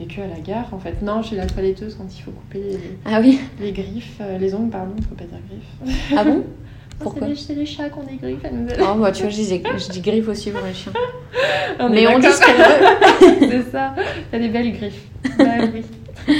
et 0.00 0.06
que 0.06 0.20
à 0.20 0.26
la 0.26 0.40
gare 0.40 0.68
en 0.72 0.78
fait. 0.78 1.02
Non, 1.02 1.22
chez 1.22 1.36
la 1.36 1.46
toiletteuse 1.46 1.94
quand 1.96 2.06
il 2.16 2.22
faut 2.22 2.30
couper 2.30 2.58
les, 2.58 2.78
ah 3.04 3.20
oui 3.20 3.40
les 3.60 3.72
griffes, 3.72 4.18
euh, 4.20 4.38
les 4.38 4.54
ongles, 4.54 4.70
pardon, 4.70 4.92
il 4.96 5.04
faut 5.04 5.14
pas 5.14 5.24
dire 5.24 5.38
griffes. 5.48 6.12
Ah 6.16 6.24
bon? 6.24 6.44
Pourquoi? 6.98 7.28
C'est 7.36 7.54
les, 7.54 7.64
chats 7.64 7.90
qui 7.90 7.98
ont 7.98 8.02
des 8.02 8.16
griffes. 8.16 8.40
Elle 8.42 8.56
nous 8.56 8.66
oh, 8.80 8.98
bah, 8.98 9.12
tu 9.12 9.22
vois, 9.22 9.30
je 9.30 9.36
dis, 9.36 9.46
je 9.46 9.90
dis 9.92 10.00
griffes 10.00 10.26
aussi 10.26 10.50
pour 10.50 10.66
les 10.66 10.74
chiens. 10.74 10.92
Mais 11.90 12.08
on 12.08 12.18
dit 12.18 12.26
ce 12.26 12.40
qu'elle 12.40 12.56
veut. 12.56 13.62
C'est 13.64 13.70
ça, 13.70 13.94
t'as 14.30 14.38
des 14.38 14.48
belles 14.48 14.72
griffes. 14.72 15.06
Bah, 15.38 15.44
oui. 15.72 15.84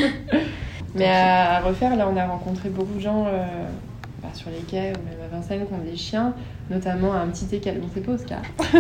Mais 0.97 1.07
à, 1.07 1.61
refaire, 1.61 1.94
là, 1.97 2.09
on 2.12 2.16
a 2.16 2.27
rencontré 2.27 2.71
beaucoup 2.71 2.94
de 2.94 3.01
gens 3.01 3.27
euh, 3.27 3.44
bah, 4.21 4.31
sur 4.35 4.51
les 4.51 4.59
quais 4.66 4.92
ou 4.97 5.09
même 5.09 5.25
à 5.25 5.37
Vincennes 5.37 5.64
qui 5.66 5.73
ont 5.73 5.79
des 5.79 5.97
chiens 5.97 6.35
notamment 6.70 7.12
un 7.12 7.26
petit 7.28 7.54
écal. 7.54 7.78
Bon, 7.78 7.88
c'est 7.94 8.00
pas 8.00 8.12
Oscar. 8.12 8.42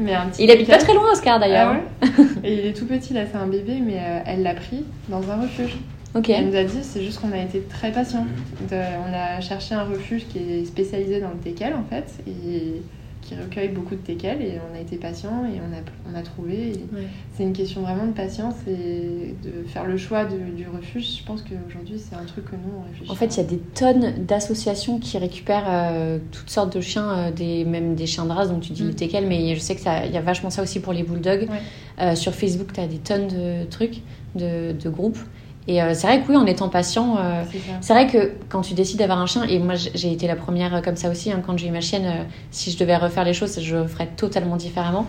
mais 0.00 0.14
un 0.14 0.26
petit 0.26 0.44
il 0.44 0.50
habite 0.50 0.68
pas 0.68 0.78
très 0.78 0.94
loin, 0.94 1.12
Oscar 1.12 1.40
d'ailleurs. 1.40 1.76
Ah 2.02 2.06
et 2.44 2.54
il 2.54 2.66
est 2.66 2.72
tout 2.72 2.86
petit, 2.86 3.12
là, 3.14 3.22
c'est 3.30 3.38
un 3.38 3.46
bébé, 3.46 3.80
mais 3.84 3.98
euh, 3.98 4.20
elle 4.26 4.42
l'a 4.42 4.54
pris 4.54 4.84
dans 5.08 5.30
un 5.30 5.42
refuge. 5.42 5.76
Ok. 6.14 6.28
Elle 6.28 6.48
nous 6.50 6.56
a 6.56 6.62
dit, 6.62 6.82
c'est 6.82 7.02
juste 7.02 7.20
qu'on 7.20 7.32
a 7.32 7.42
été 7.42 7.60
très 7.62 7.90
patient. 7.90 8.26
on 8.70 9.12
a 9.12 9.40
cherché 9.40 9.74
un 9.74 9.84
refuge 9.84 10.26
qui 10.28 10.38
est 10.38 10.64
spécialisé 10.64 11.20
dans 11.20 11.30
le 11.30 11.38
teckel, 11.38 11.74
en 11.74 11.84
fait, 11.84 12.06
et 12.26 12.82
qui 13.24 13.34
recueille 13.34 13.68
beaucoup 13.68 13.94
de 13.94 14.00
teckels 14.00 14.42
et 14.42 14.58
on 14.70 14.76
a 14.76 14.80
été 14.80 14.96
patient 14.96 15.44
et 15.46 15.58
on 15.60 15.72
a, 15.72 16.12
on 16.12 16.18
a 16.18 16.22
trouvé. 16.22 16.72
Ouais. 16.92 17.02
C'est 17.36 17.42
une 17.42 17.52
question 17.52 17.80
vraiment 17.82 18.06
de 18.06 18.12
patience 18.12 18.54
et 18.68 19.34
de 19.42 19.66
faire 19.66 19.86
le 19.86 19.96
choix 19.96 20.24
de- 20.24 20.54
du 20.56 20.66
refuge. 20.68 21.18
Je 21.20 21.24
pense 21.24 21.42
qu'aujourd'hui, 21.42 21.98
c'est 21.98 22.14
un 22.14 22.24
truc 22.24 22.44
que 22.44 22.56
nous, 22.56 22.70
on 22.78 22.88
réfléchit. 22.90 23.10
En 23.10 23.14
fait, 23.14 23.26
il 23.26 23.36
y 23.38 23.40
a 23.40 23.48
des 23.48 23.58
tonnes 23.58 24.24
d'associations 24.26 24.98
qui 24.98 25.16
récupèrent 25.18 25.66
euh, 25.68 26.18
toutes 26.32 26.50
sortes 26.50 26.74
de 26.76 26.80
chiens, 26.80 27.10
euh, 27.10 27.30
des, 27.30 27.64
même 27.64 27.94
des 27.94 28.06
chiens 28.06 28.26
de 28.26 28.32
race, 28.32 28.48
donc 28.50 28.60
tu 28.60 28.72
dis 28.72 28.82
Mm. 28.82 28.88
le 28.88 28.94
teckel, 28.94 29.26
mais 29.26 29.54
je 29.54 29.60
sais 29.60 29.74
qu'il 29.76 29.86
y 29.86 30.16
a 30.16 30.20
vachement 30.20 30.50
ça 30.50 30.62
aussi 30.62 30.80
pour 30.80 30.92
les 30.92 31.02
bulldogs. 31.02 31.48
Ouais. 31.48 31.58
Euh, 32.00 32.14
sur 32.14 32.34
Facebook, 32.34 32.72
tu 32.72 32.80
as 32.80 32.86
des 32.86 32.98
tonnes 32.98 33.28
de 33.28 33.64
trucs, 33.70 34.02
de, 34.34 34.72
de 34.72 34.88
groupes. 34.90 35.18
Et 35.66 35.82
euh, 35.82 35.94
c'est 35.94 36.06
vrai 36.06 36.20
que 36.20 36.28
oui, 36.28 36.36
en 36.36 36.46
étant 36.46 36.68
patient, 36.68 37.16
euh, 37.18 37.42
C'est 37.80 37.94
vrai 37.94 38.06
que 38.06 38.32
quand 38.48 38.60
tu 38.60 38.74
décides 38.74 38.98
d'avoir 38.98 39.18
un 39.18 39.26
chien, 39.26 39.44
et 39.44 39.58
moi 39.58 39.74
j'ai 39.76 40.12
été 40.12 40.26
la 40.26 40.36
première 40.36 40.74
euh, 40.74 40.80
comme 40.80 40.96
ça 40.96 41.08
aussi, 41.08 41.32
hein, 41.32 41.42
quand 41.44 41.56
j'ai 41.56 41.68
eu 41.68 41.70
ma 41.70 41.80
chienne, 41.80 42.04
euh, 42.04 42.24
si 42.50 42.70
je 42.70 42.78
devais 42.78 42.96
refaire 42.96 43.24
les 43.24 43.32
choses, 43.32 43.58
je 43.60 43.86
ferais 43.86 44.08
totalement 44.08 44.56
différemment. 44.56 45.06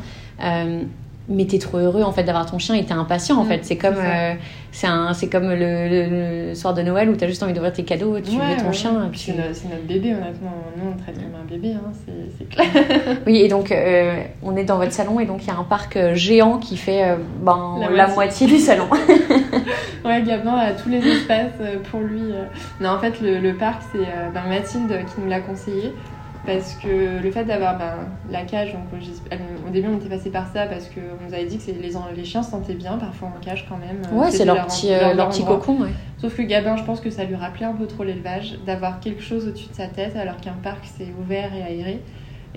Mais 1.28 1.46
t'es 1.46 1.58
trop 1.58 1.78
heureux 1.80 2.04
en 2.04 2.12
fait 2.12 2.24
d'avoir 2.24 2.46
ton 2.46 2.60
chien 2.60 2.76
et 2.76 2.86
t'es 2.86 2.94
impatient 2.94 3.38
en 3.38 3.44
Mm, 3.44 3.48
fait. 3.48 3.60
C'est 3.66 3.78
comme, 3.78 3.96
euh, 3.98 4.34
c'est 4.72 4.86
un, 4.86 5.12
c'est 5.14 5.28
comme 5.28 5.50
le, 5.50 5.56
le- 5.90 6.50
le 6.50 6.56
soir 6.56 6.74
de 6.76 6.84
Noël 6.84 7.10
où 7.10 7.16
t'as 7.16 7.26
juste 7.28 7.42
envie 7.42 7.54
d'ouvrir 7.54 7.74
tes 7.74 7.84
cadeaux, 7.84 8.20
tu 8.20 8.32
Ouais, 8.38 8.46
mets 8.50 8.58
ton 8.58 8.68
ouais, 8.68 8.74
chien. 8.74 9.10
Puis 9.12 9.32
C'est 9.54 9.68
notre, 9.68 9.84
bébé, 9.88 10.14
honnêtement. 10.14 10.54
Nous, 10.78 10.92
on 10.94 10.98
traite 11.02 11.16
comme 11.16 11.34
un 11.42 11.46
bébé, 11.50 11.74
hein, 11.74 11.92
c'est 12.38 12.48
clair. 12.50 12.68
Oui, 13.26 13.38
et 13.38 13.48
donc 13.48 13.72
euh, 13.72 14.22
on 14.44 14.56
est 14.56 14.66
dans 14.66 14.78
votre 14.78 14.92
salon 14.92 15.20
et 15.20 15.26
donc 15.26 15.44
il 15.44 15.48
y 15.48 15.52
a 15.52 15.58
un 15.58 15.64
parc 15.64 15.98
euh, 15.98 16.14
géant 16.14 16.60
qui 16.60 16.78
fait 16.78 17.04
euh, 17.04 17.16
ben, 17.42 17.78
La 17.80 17.90
la, 17.90 18.08
moitié. 18.08 18.16
moitié 18.16 18.48
du 18.48 18.58
salon. 18.60 18.86
Ouais, 20.06 20.22
Gabin 20.22 20.54
a 20.56 20.72
tous 20.74 20.90
les 20.90 21.00
espaces 21.00 21.54
pour 21.90 22.02
lui. 22.02 22.22
Non, 22.80 22.90
en 22.92 23.00
fait, 23.00 23.20
le, 23.22 23.40
le 23.40 23.56
parc, 23.56 23.82
c'est 23.92 24.06
ben, 24.36 24.44
Mathilde 24.48 24.92
qui 25.08 25.20
nous 25.22 25.28
l'a 25.28 25.40
conseillé. 25.40 25.94
Parce 26.46 26.76
que 26.76 27.22
le 27.24 27.32
fait 27.32 27.44
d'avoir 27.46 27.78
ben, 27.78 27.94
la 28.30 28.42
cage, 28.44 28.74
donc 28.74 28.84
au 29.68 29.70
début 29.72 29.88
on 29.92 29.98
était 29.98 30.10
passé 30.10 30.30
par 30.30 30.46
ça 30.54 30.66
parce 30.68 30.86
qu'on 30.86 31.26
nous 31.28 31.34
avait 31.34 31.46
dit 31.46 31.58
que 31.58 31.72
les, 31.72 31.98
en- 31.98 32.06
les 32.16 32.24
chiens 32.24 32.44
se 32.44 32.52
sentaient 32.52 32.74
bien 32.76 32.98
parfois 32.98 33.30
en 33.36 33.40
cage 33.44 33.66
quand 33.68 33.78
même. 33.78 34.02
ouais, 34.20 34.30
c'est 34.32 34.46
leur 34.46 34.66
petit, 34.68 34.94
euh, 34.94 35.14
leur 35.14 35.30
petit 35.30 35.42
endroit. 35.42 35.58
cocon. 35.58 35.82
Ouais. 35.82 35.90
Sauf 36.20 36.36
que 36.36 36.44
Gabin, 36.44 36.76
je 36.78 36.84
pense 36.84 37.00
que 37.02 37.10
ça 37.10 37.24
lui 37.24 37.36
rappelait 37.36 37.66
un 37.66 37.74
peu 37.74 37.88
trop 37.88 38.04
l'élevage, 38.04 38.60
d'avoir 38.66 39.00
quelque 39.00 39.22
chose 39.24 39.48
au-dessus 39.48 39.70
de 39.70 39.76
sa 39.76 39.88
tête 39.88 40.16
alors 40.16 40.38
qu'un 40.38 40.54
parc 40.64 40.86
c'est 40.98 41.08
ouvert 41.20 41.50
et 41.56 41.64
aéré. 41.64 42.02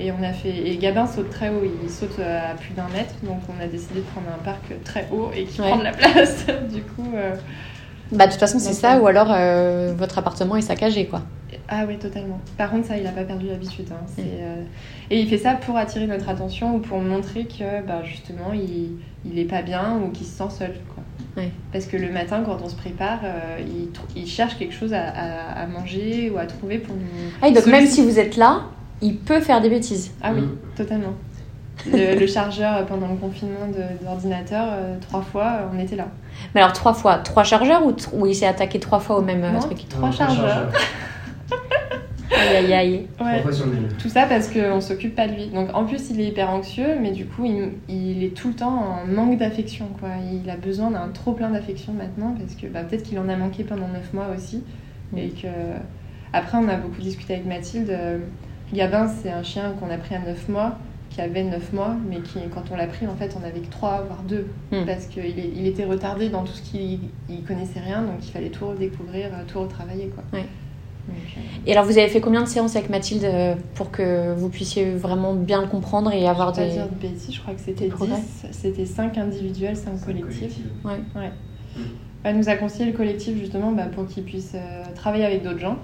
Et 0.00 0.12
on 0.12 0.22
a 0.22 0.32
fait 0.32 0.50
et 0.68 0.76
Gabin 0.76 1.06
saute 1.06 1.30
très 1.30 1.48
haut, 1.48 1.62
il 1.82 1.90
saute 1.90 2.20
à 2.20 2.54
plus 2.54 2.72
d'un 2.74 2.86
mètre, 2.94 3.14
donc 3.22 3.38
on 3.48 3.60
a 3.62 3.66
décidé 3.66 3.96
de 4.00 4.04
prendre 4.04 4.28
un 4.28 4.44
parc 4.44 4.62
très 4.84 5.08
haut 5.10 5.30
et 5.34 5.44
qui 5.44 5.60
Ouais. 5.60 5.68
prend 5.70 5.78
de 5.78 5.84
la 5.84 5.92
place. 5.92 6.46
du 6.72 6.82
coup, 6.82 7.10
euh, 7.16 7.34
Bah, 8.12 8.26
de 8.26 8.30
toute 8.30 8.38
façon, 8.40 8.58
c'est 8.60 8.74
ça, 8.74 8.96
euh, 8.96 9.00
ou 9.00 9.06
alors 9.08 9.28
euh, 9.32 9.92
votre 9.96 10.18
appartement 10.18 10.56
est 10.56 10.60
saccagé 10.60 11.06
quoi. 11.06 11.22
Ah 11.70 11.84
oui, 11.86 11.98
totalement. 11.98 12.40
Par 12.56 12.70
contre, 12.70 12.86
ça, 12.88 12.96
il 12.96 13.06
a 13.06 13.10
pas 13.10 13.24
perdu 13.24 13.46
l'habitude. 13.46 13.86
hein. 13.92 14.04
C'est, 14.16 14.22
euh, 14.22 14.62
Et 15.10 15.20
il 15.20 15.28
fait 15.28 15.36
ça 15.38 15.52
pour 15.54 15.76
attirer 15.76 16.06
notre 16.06 16.28
attention 16.30 16.76
ou 16.76 16.78
pour 16.78 16.98
montrer 16.98 17.44
que 17.44 17.86
bah, 17.86 18.02
justement, 18.04 18.52
il, 18.54 18.92
il 19.30 19.38
est 19.38 19.44
pas 19.44 19.60
bien 19.62 19.98
ou 20.02 20.10
qu'il 20.10 20.26
se 20.26 20.32
sent 20.38 20.50
seul. 20.50 20.72
Quoi. 20.94 21.02
Ouais. 21.42 21.50
Parce 21.72 21.84
que 21.84 21.96
le 21.98 22.10
matin, 22.10 22.42
quand 22.44 22.58
on 22.64 22.68
se 22.70 22.74
prépare, 22.76 23.18
euh, 23.22 23.58
il, 23.60 23.88
tr- 23.92 24.00
il 24.16 24.26
cherche 24.26 24.56
quelque 24.58 24.72
chose 24.74 24.94
à, 24.94 25.02
à- 25.08 25.62
à 25.62 25.66
manger 25.66 26.30
ou 26.34 26.38
à 26.38 26.46
trouver 26.46 26.78
pour 26.78 26.94
nous. 26.96 27.02
Ah, 27.42 27.50
donc 27.50 27.66
même 27.66 27.86
si 27.86 28.02
vous 28.02 28.18
êtes 28.18 28.36
là, 28.38 28.62
il 29.02 29.16
peut 29.18 29.40
faire 29.40 29.60
des 29.60 29.68
bêtises. 29.68 30.12
Ah 30.22 30.30
oui, 30.34 30.40
Mm. 30.40 30.56
totalement. 30.76 31.12
Le, 31.92 32.18
le 32.18 32.26
chargeur 32.26 32.78
euh, 32.78 32.82
pendant 32.84 33.06
le 33.08 33.14
confinement 33.16 33.68
de- 33.68 34.04
d'ordinateur, 34.04 34.66
euh, 34.72 34.96
trois 35.00 35.22
fois, 35.22 35.44
euh, 35.60 35.66
on 35.72 35.78
était 35.78 35.94
là. 35.96 36.08
Mais 36.54 36.60
alors 36.62 36.72
trois 36.72 36.94
fois, 36.94 37.18
trois 37.18 37.44
chargeurs 37.44 37.82
ou, 37.86 38.26
il 38.26 38.34
s'est 38.34 38.46
attaqué 38.46 38.80
trois 38.80 38.98
fois 39.00 39.18
au 39.18 39.22
même 39.22 39.42
Non. 39.52 39.60
truc? 39.60 39.86
Trois 39.88 40.08
Non, 40.08 40.12
chargeurs. 40.12 40.68
Aïe 42.38 42.56
aïe 42.56 42.72
aïe. 42.72 43.06
Ouais. 43.20 43.42
Tout 43.98 44.08
ça 44.08 44.26
parce 44.26 44.48
qu'on 44.48 44.80
s'occupe 44.80 45.14
pas 45.14 45.26
de 45.26 45.34
lui. 45.34 45.46
Donc 45.48 45.68
en 45.74 45.84
plus, 45.84 46.10
il 46.10 46.20
est 46.20 46.26
hyper 46.26 46.50
anxieux, 46.50 46.96
mais 47.00 47.10
du 47.10 47.26
coup, 47.26 47.44
il, 47.44 47.72
il 47.88 48.22
est 48.22 48.34
tout 48.34 48.48
le 48.48 48.54
temps 48.54 49.02
en 49.02 49.06
manque 49.06 49.38
d'affection. 49.38 49.88
quoi. 50.00 50.10
Il 50.32 50.48
a 50.48 50.56
besoin 50.56 50.90
d'un 50.90 51.08
trop 51.08 51.32
plein 51.32 51.50
d'affection 51.50 51.92
maintenant 51.92 52.34
parce 52.38 52.54
que 52.54 52.66
bah, 52.66 52.82
peut-être 52.84 53.02
qu'il 53.02 53.18
en 53.18 53.28
a 53.28 53.36
manqué 53.36 53.64
pendant 53.64 53.88
9 53.88 54.12
mois 54.14 54.28
aussi. 54.36 54.62
Et 55.16 55.28
que. 55.30 55.48
Après, 56.32 56.58
on 56.58 56.68
a 56.68 56.76
beaucoup 56.76 57.00
discuté 57.00 57.34
avec 57.34 57.46
Mathilde. 57.46 57.90
Euh, 57.90 58.18
Gabin, 58.72 59.08
c'est 59.08 59.30
un 59.30 59.42
chien 59.42 59.72
qu'on 59.80 59.90
a 59.90 59.96
pris 59.96 60.14
à 60.14 60.18
9 60.18 60.48
mois, 60.50 60.76
qui 61.08 61.22
avait 61.22 61.42
9 61.42 61.72
mois, 61.72 61.96
mais 62.08 62.20
qui, 62.20 62.38
quand 62.52 62.64
on 62.70 62.76
l'a 62.76 62.86
pris, 62.86 63.06
en 63.06 63.16
fait, 63.16 63.34
on 63.40 63.42
avait 63.46 63.60
que 63.60 63.70
3, 63.70 64.04
voire 64.06 64.22
2. 64.28 64.46
Hmm. 64.70 64.84
Parce 64.84 65.06
qu'il 65.06 65.24
il 65.38 65.66
était 65.66 65.86
retardé 65.86 66.28
dans 66.28 66.44
tout 66.44 66.52
ce 66.52 66.60
qu'il 66.62 67.00
il 67.30 67.42
connaissait 67.44 67.80
rien, 67.80 68.02
donc 68.02 68.16
il 68.22 68.30
fallait 68.30 68.50
tout 68.50 68.68
redécouvrir, 68.68 69.28
euh, 69.32 69.42
tout 69.46 69.60
retravailler. 69.60 70.08
Quoi. 70.08 70.22
Ouais. 70.34 70.46
Et 71.66 71.72
alors 71.72 71.84
vous 71.84 71.98
avez 71.98 72.08
fait 72.08 72.20
combien 72.20 72.42
de 72.42 72.48
séances 72.48 72.76
avec 72.76 72.88
Mathilde 72.90 73.24
euh, 73.24 73.54
pour 73.74 73.90
que 73.90 74.34
vous 74.34 74.48
puissiez 74.48 74.90
vraiment 74.94 75.34
bien 75.34 75.60
le 75.60 75.68
comprendre 75.68 76.12
et 76.12 76.26
avoir 76.26 76.54
Je 76.54 76.60
vais 76.60 76.66
des... 76.70 76.76
pas 76.76 76.82
dire 76.84 76.92
de 76.92 76.94
bêtises, 77.08 77.34
je 77.34 77.40
crois 77.40 77.54
que 77.54 77.60
c'était 77.60 77.84
des 77.84 77.90
progrès. 77.90 78.16
10, 78.16 78.46
c'était 78.52 78.86
5 78.86 79.18
individuels, 79.18 79.76
5 79.76 79.92
C'est 79.96 80.06
collectifs. 80.06 80.58
Ouais. 80.84 81.30
Elle 82.24 82.36
nous 82.36 82.48
a 82.48 82.56
conseillé 82.56 82.90
le 82.90 82.96
collectif 82.96 83.36
justement 83.38 83.72
bah, 83.72 83.84
pour 83.86 84.06
qu'il 84.06 84.24
puisse 84.24 84.52
euh, 84.54 84.82
travailler 84.94 85.24
avec 85.24 85.42
d'autres 85.42 85.58
gens 85.60 85.76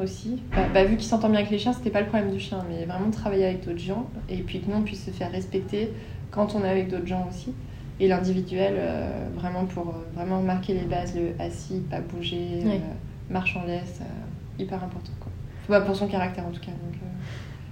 aussi. 0.00 0.40
Bah, 0.54 0.62
bah, 0.72 0.84
vu 0.84 0.96
qu'il 0.96 1.06
s'entend 1.06 1.28
bien 1.28 1.38
avec 1.38 1.50
les 1.50 1.58
chiens, 1.58 1.72
c'était 1.72 1.90
pas 1.90 2.00
le 2.00 2.06
problème 2.06 2.30
du 2.32 2.40
chien, 2.40 2.64
mais 2.68 2.84
vraiment 2.86 3.10
travailler 3.10 3.44
avec 3.46 3.64
d'autres 3.64 3.78
gens 3.78 4.06
et 4.28 4.38
puis 4.38 4.60
que 4.60 4.70
nous 4.70 4.76
on 4.76 4.82
puisse 4.82 5.04
se 5.04 5.10
faire 5.10 5.30
respecter 5.30 5.92
quand 6.30 6.54
on 6.54 6.64
est 6.64 6.68
avec 6.68 6.88
d'autres 6.88 7.06
gens 7.06 7.26
aussi. 7.28 7.52
Et 8.02 8.08
l'individuel, 8.08 8.74
euh, 8.78 9.28
vraiment 9.36 9.64
pour 9.66 9.88
euh, 9.88 9.92
vraiment 10.14 10.40
marquer 10.40 10.72
les 10.74 10.86
bases, 10.86 11.14
le 11.14 11.34
assis, 11.42 11.82
pas 11.90 12.00
bouger, 12.00 12.62
Ouais. 12.64 12.76
euh, 12.76 13.32
marche 13.32 13.56
en 13.56 13.66
laisse, 13.66 14.00
euh, 14.00 14.04
hyper 14.58 14.82
important 14.82 15.12
quoi. 15.20 15.30
Bah, 15.68 15.80
pour 15.80 15.94
son 15.96 16.06
caractère 16.08 16.44
en 16.46 16.50
tout 16.50 16.60
cas. 16.60 16.72
donc, 16.72 16.94
euh, 17.02 17.06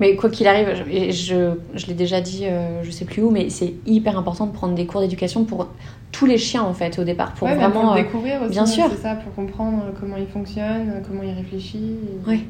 Mais 0.01 0.15
quoi 0.17 0.31
qu'il 0.31 0.47
arrive, 0.47 0.69
je, 0.89 1.11
je, 1.11 1.79
je 1.79 1.87
l'ai 1.87 1.95
déjà 1.95 2.21
dit, 2.21 2.47
euh, 2.47 2.83
je 2.85 2.91
sais 2.91 3.05
plus 3.05 3.23
où, 3.23 3.31
mais 3.31 3.51
c'est 3.51 3.75
hyper 3.87 4.17
important 4.19 4.47
de 4.47 4.53
prendre 4.53 4.75
des 4.75 4.87
cours 4.87 5.01
d'éducation 5.01 5.45
pour 5.45 5.69
tous 6.13 6.25
les 6.27 6.39
chiens 6.39 6.63
en 6.63 6.73
fait 6.75 6.99
au 6.99 7.05
départ, 7.05 7.35
pour 7.35 7.49
Ouais, 7.49 7.55
vraiment... 7.57 7.71
pour 7.83 7.95
le 7.95 8.01
euh, 8.01 8.03
découvrir 8.05 8.41
aussi. 8.43 8.51
bien 8.53 8.63
hein, 8.63 8.67
sûr. 8.67 8.87
C'est 8.91 9.03
ça, 9.03 9.17
pour 9.17 9.35
comprendre 9.35 9.83
comment 9.99 10.17
il 10.17 10.27
fonctionne, 10.29 11.03
comment 11.07 11.23
il 11.23 11.33
réfléchit. 11.33 11.79
et- 12.25 12.29
Ouais. 12.29 12.37
Ouais, 12.37 12.45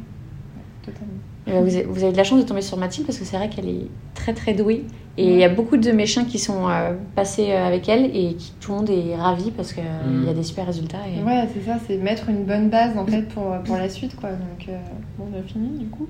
totalement. 0.85 1.13
Euh, 1.49 1.61
vous, 1.61 1.75
avez, 1.77 1.85
vous 1.85 2.03
avez 2.05 2.13
de 2.13 2.17
la 2.17 2.25
chance 2.25 2.41
de 2.43 2.47
tomber 2.49 2.63
sur 2.63 2.77
Mathilde 2.77 3.07
parce 3.07 3.19
que 3.19 3.25
c'est 3.25 3.37
vrai 3.37 3.49
qu'elle 3.49 3.69
est 3.69 3.87
très 4.15 4.33
très 4.35 4.55
douée. 4.55 4.85
Et 5.21 5.25
il 5.33 5.37
y 5.37 5.43
a 5.43 5.49
beaucoup 5.49 5.77
de 5.77 5.91
mes 5.91 6.07
chiens 6.07 6.25
qui 6.25 6.39
sont 6.39 6.69
euh, 6.69 6.93
passés 7.17 7.51
euh, 7.51 7.67
avec 7.67 7.89
elle 7.89 8.05
et 8.17 8.35
qui, 8.35 8.53
tout 8.61 8.71
le 8.71 8.79
monde 8.79 8.91
est 8.91 9.17
ravi 9.17 9.51
parce 9.51 9.73
qu'il 9.73 9.83
Mm. 9.83 10.27
y 10.27 10.31
a 10.31 10.33
des 10.33 10.45
super 10.45 10.65
résultats. 10.67 10.99
Et... 11.09 11.23
Ouais, 11.25 11.49
c'est 11.53 11.61
ça, 11.69 11.77
c'est 11.87 11.97
mettre 11.97 12.29
une 12.29 12.45
bonne 12.45 12.69
base 12.71 12.97
en 12.97 13.05
fait 13.05 13.23
pour, 13.23 13.57
pour 13.65 13.77
la 13.77 13.89
suite 13.89 14.15
quoi. 14.15 14.31
Donc, 14.31 14.69
euh, 14.69 14.77
bon, 15.19 15.25
on 15.35 15.39
a 15.39 15.43
fini 15.43 15.77
du 15.79 15.87
coup. 15.89 16.07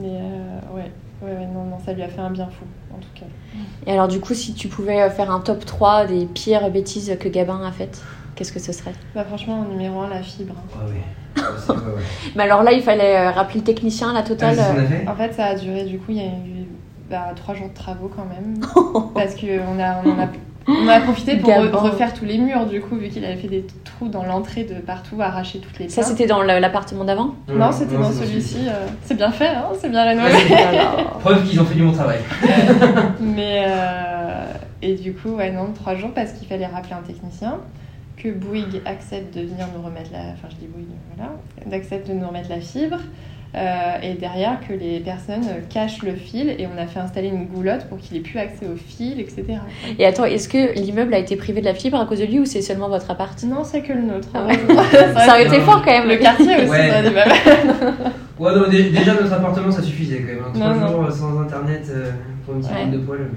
Mais 0.00 0.08
euh, 0.08 0.76
ouais. 0.76 0.90
Ouais, 1.20 1.32
ouais, 1.32 1.46
non, 1.52 1.64
non, 1.64 1.78
ça 1.84 1.92
lui 1.94 2.02
a 2.02 2.06
fait 2.08 2.20
un 2.20 2.30
bien 2.30 2.46
fou 2.46 2.64
en 2.94 2.98
tout 3.00 3.08
cas. 3.12 3.26
Et 3.88 3.92
alors 3.92 4.06
du 4.06 4.20
coup, 4.20 4.34
si 4.34 4.54
tu 4.54 4.68
pouvais 4.68 5.02
euh, 5.02 5.10
faire 5.10 5.32
un 5.32 5.40
top 5.40 5.64
3 5.66 6.06
des 6.06 6.26
pires 6.26 6.70
bêtises 6.70 7.16
que 7.18 7.28
Gabin 7.28 7.60
a 7.66 7.72
faites, 7.72 8.00
qu'est-ce 8.36 8.52
que 8.52 8.60
ce 8.60 8.70
serait? 8.70 8.92
Bah, 9.16 9.24
franchement, 9.24 9.58
en 9.58 9.64
numéro 9.68 9.98
1, 10.02 10.10
la 10.10 10.22
fibre. 10.22 10.54
Ah 10.76 10.84
oui. 10.88 10.98
Ah, 11.38 11.52
c'est- 11.58 11.72
ouais, 11.72 11.76
ouais. 11.78 12.02
Mais 12.36 12.42
alors 12.44 12.62
là, 12.62 12.72
il 12.72 12.82
fallait 12.82 13.16
euh, 13.16 13.30
rappeler 13.30 13.60
le 13.60 13.64
technicien, 13.64 14.12
la 14.12 14.20
Ah, 14.20 14.22
totale. 14.22 14.56
qu'on 14.56 14.62
euh, 14.62 14.84
a 14.84 14.86
fait 14.86 15.08
En 15.08 15.14
fait, 15.14 15.32
ça 15.34 15.44
a 15.46 15.54
duré 15.54 15.84
du 15.84 15.98
coup, 15.98 16.06
il 16.10 16.16
y 16.18 16.20
a 16.20 16.24
eu 16.24 16.66
bah, 17.10 17.28
3 17.36 17.54
jours 17.54 17.68
de 17.68 17.74
travaux 17.74 18.10
quand 18.14 18.26
même. 18.26 18.60
parce 19.14 19.34
qu'on 19.34 19.80
a, 19.80 20.00
on 20.04 20.10
en 20.10 20.22
a, 20.24 20.28
on 20.68 20.86
a 20.86 21.00
profité 21.00 21.36
pour 21.36 21.48
re- 21.50 21.70
refaire 21.74 22.12
tous 22.12 22.26
les 22.26 22.36
murs 22.36 22.66
du 22.66 22.82
coup, 22.82 22.96
vu 22.96 23.08
qu'il 23.08 23.24
avait 23.24 23.36
fait 23.36 23.48
des 23.48 23.64
trous 23.84 24.08
dans 24.08 24.24
l'entrée 24.24 24.64
de 24.64 24.74
partout, 24.74 25.16
arracher 25.22 25.60
toutes 25.60 25.78
les 25.78 25.88
Ça, 25.88 26.02
c'était 26.02 26.26
dans 26.26 26.42
l'appartement 26.42 27.04
d'avant? 27.04 27.34
Non, 27.48 27.72
c'était 27.72 27.96
dans 27.96 28.12
celui-ci. 28.12 28.58
euh, 28.68 28.86
C'est 29.02 29.14
bien 29.16 29.30
fait, 29.30 29.48
hein, 29.48 29.64
c'est 29.80 29.88
bien 29.88 30.04
rénové. 30.04 30.30
Ouais, 30.30 30.38
c'est- 30.46 30.54
Alors, 30.54 31.18
Preuve 31.20 31.42
qu'ils 31.48 31.58
ont 31.60 31.64
fait 31.64 31.74
du 31.74 31.82
bon 31.84 31.92
travail. 31.92 32.18
Mais 33.20 33.64
euh, 33.66 34.44
et 34.82 34.94
du 34.94 35.12
coup, 35.14 35.30
ouais, 35.30 35.50
non, 35.50 35.72
trois 35.74 35.94
jours 35.96 36.10
parce 36.14 36.32
qu'il 36.32 36.46
fallait 36.46 36.66
rappeler 36.66 36.92
un 36.94 37.02
technicien, 37.06 37.56
que 38.22 38.28
Bouygues 38.30 38.80
accepte 38.84 39.34
de 39.36 39.42
venir 39.42 39.66
nous 39.76 39.82
remettre 39.82 40.10
la, 40.12 40.18
enfin 40.32 40.48
je 40.50 40.56
dis 40.56 40.66
Bouygues, 40.66 40.86
voilà, 41.16 41.32
d'accepte 41.66 42.08
de 42.08 42.14
nous 42.14 42.26
remettre 42.26 42.50
la 42.50 42.60
fibre. 42.60 42.98
euh, 43.54 43.96
et 44.02 44.12
derrière 44.12 44.58
que 44.68 44.74
les 44.74 45.00
personnes 45.00 45.42
cachent 45.70 46.02
le 46.02 46.14
fil 46.14 46.50
et 46.50 46.66
on 46.66 46.76
a 46.78 46.86
fait 46.86 47.00
installer 47.00 47.28
une 47.28 47.46
goulotte 47.46 47.86
pour 47.88 47.96
qu'il 47.96 48.16
ait 48.18 48.20
plus 48.20 48.38
accès 48.38 48.66
au 48.66 48.76
fil, 48.76 49.18
etc. 49.20 49.44
Et 49.98 50.04
attends, 50.04 50.26
est-ce 50.26 50.50
que 50.50 50.74
l'immeuble 50.78 51.14
a 51.14 51.18
été 51.18 51.34
privé 51.36 51.60
de 51.62 51.64
la 51.66 51.72
fibre 51.72 51.98
à 51.98 52.04
cause 52.04 52.18
de 52.20 52.26
lui 52.26 52.40
ou 52.40 52.44
c'est 52.44 52.60
seulement 52.60 52.88
votre 52.90 53.10
appart? 53.10 53.42
Non, 53.44 53.64
c'est 53.64 53.80
que 53.80 53.94
le 53.94 54.02
nôtre. 54.02 54.28
Ah 54.34 54.44
ouais. 54.46 54.58
Ça 55.14 55.28
aurait 55.28 55.46
été 55.46 55.60
fort 55.60 55.82
quand 55.82 55.90
même. 55.92 56.08
Le 56.08 56.16
quartier 56.16 56.56
aussi, 56.56 56.68
Ouais. 56.70 56.90
ça. 56.90 57.24
Ouais, 58.38 58.54
non, 58.54 58.68
dé- 58.68 58.90
déjà 58.90 59.14
notre 59.14 59.32
appartement 59.32 59.70
ça 59.72 59.82
suffisait 59.82 60.20
quand 60.20 60.26
même. 60.26 60.38
hein. 60.46 60.50
Trois 60.54 60.68
Non, 60.74 60.80
non. 60.80 60.88
jours 60.88 61.04
euh, 61.06 61.10
sans 61.10 61.40
internet 61.40 61.82
euh, 61.90 62.10
pour 62.44 62.54
une 62.54 62.60
petite 62.60 62.72
Ouais. 62.72 62.86
de 62.86 62.98
poils. 62.98 63.30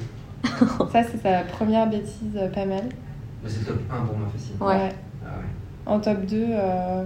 Ça, 0.91 1.01
c'est 1.03 1.21
sa 1.23 1.39
première 1.51 1.87
bêtise 1.87 2.35
euh, 2.37 2.49
pas 2.49 2.65
mal. 2.65 2.83
Bah, 3.43 3.49
c'est 3.49 3.65
top 3.65 3.79
1 3.91 4.01
pour 4.05 4.17
moi 4.17 4.27
facile. 4.29 4.55
Ouais. 4.59 4.93
Ah 5.25 5.37
ouais. 5.37 5.45
En 5.85 5.99
top 5.99 6.25
2, 6.25 6.45
euh, 6.49 7.03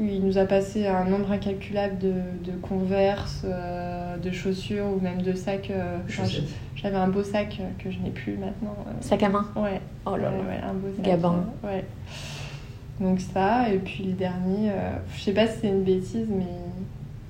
il 0.00 0.24
nous 0.24 0.38
a 0.38 0.44
passé 0.46 0.86
un 0.86 1.04
nombre 1.04 1.30
incalculable 1.32 1.98
de, 1.98 2.12
de 2.44 2.52
converses, 2.60 3.42
euh, 3.44 4.16
de 4.16 4.30
chaussures 4.30 4.86
ou 4.86 5.00
même 5.00 5.22
de 5.22 5.34
sacs. 5.34 5.70
euh. 5.70 5.98
J'avais 6.74 6.96
un 6.96 7.08
beau 7.08 7.22
sac 7.22 7.60
que 7.78 7.90
je 7.90 7.98
n'ai 7.98 8.10
plus 8.10 8.32
maintenant. 8.36 8.74
euh, 8.88 8.90
Sac 9.00 9.22
à 9.22 9.28
main. 9.28 9.46
Ouais, 9.54 9.80
Oh 10.06 10.16
là 10.16 10.30
là. 10.30 10.30
ouais, 10.30 10.60
un 10.68 10.72
beau 10.74 10.88
sac. 10.96 11.04
Gabin. 11.04 11.44
euh, 11.64 11.68
ouais. 11.68 11.84
Donc 13.00 13.20
ça, 13.20 13.68
et 13.68 13.78
puis 13.78 14.04
le 14.04 14.12
dernier, 14.12 14.70
euh, 14.70 14.90
je 15.14 15.20
sais 15.22 15.32
pas 15.32 15.46
si 15.46 15.60
c'est 15.60 15.68
une 15.68 15.82
bêtise, 15.84 16.26
mais 16.28 16.46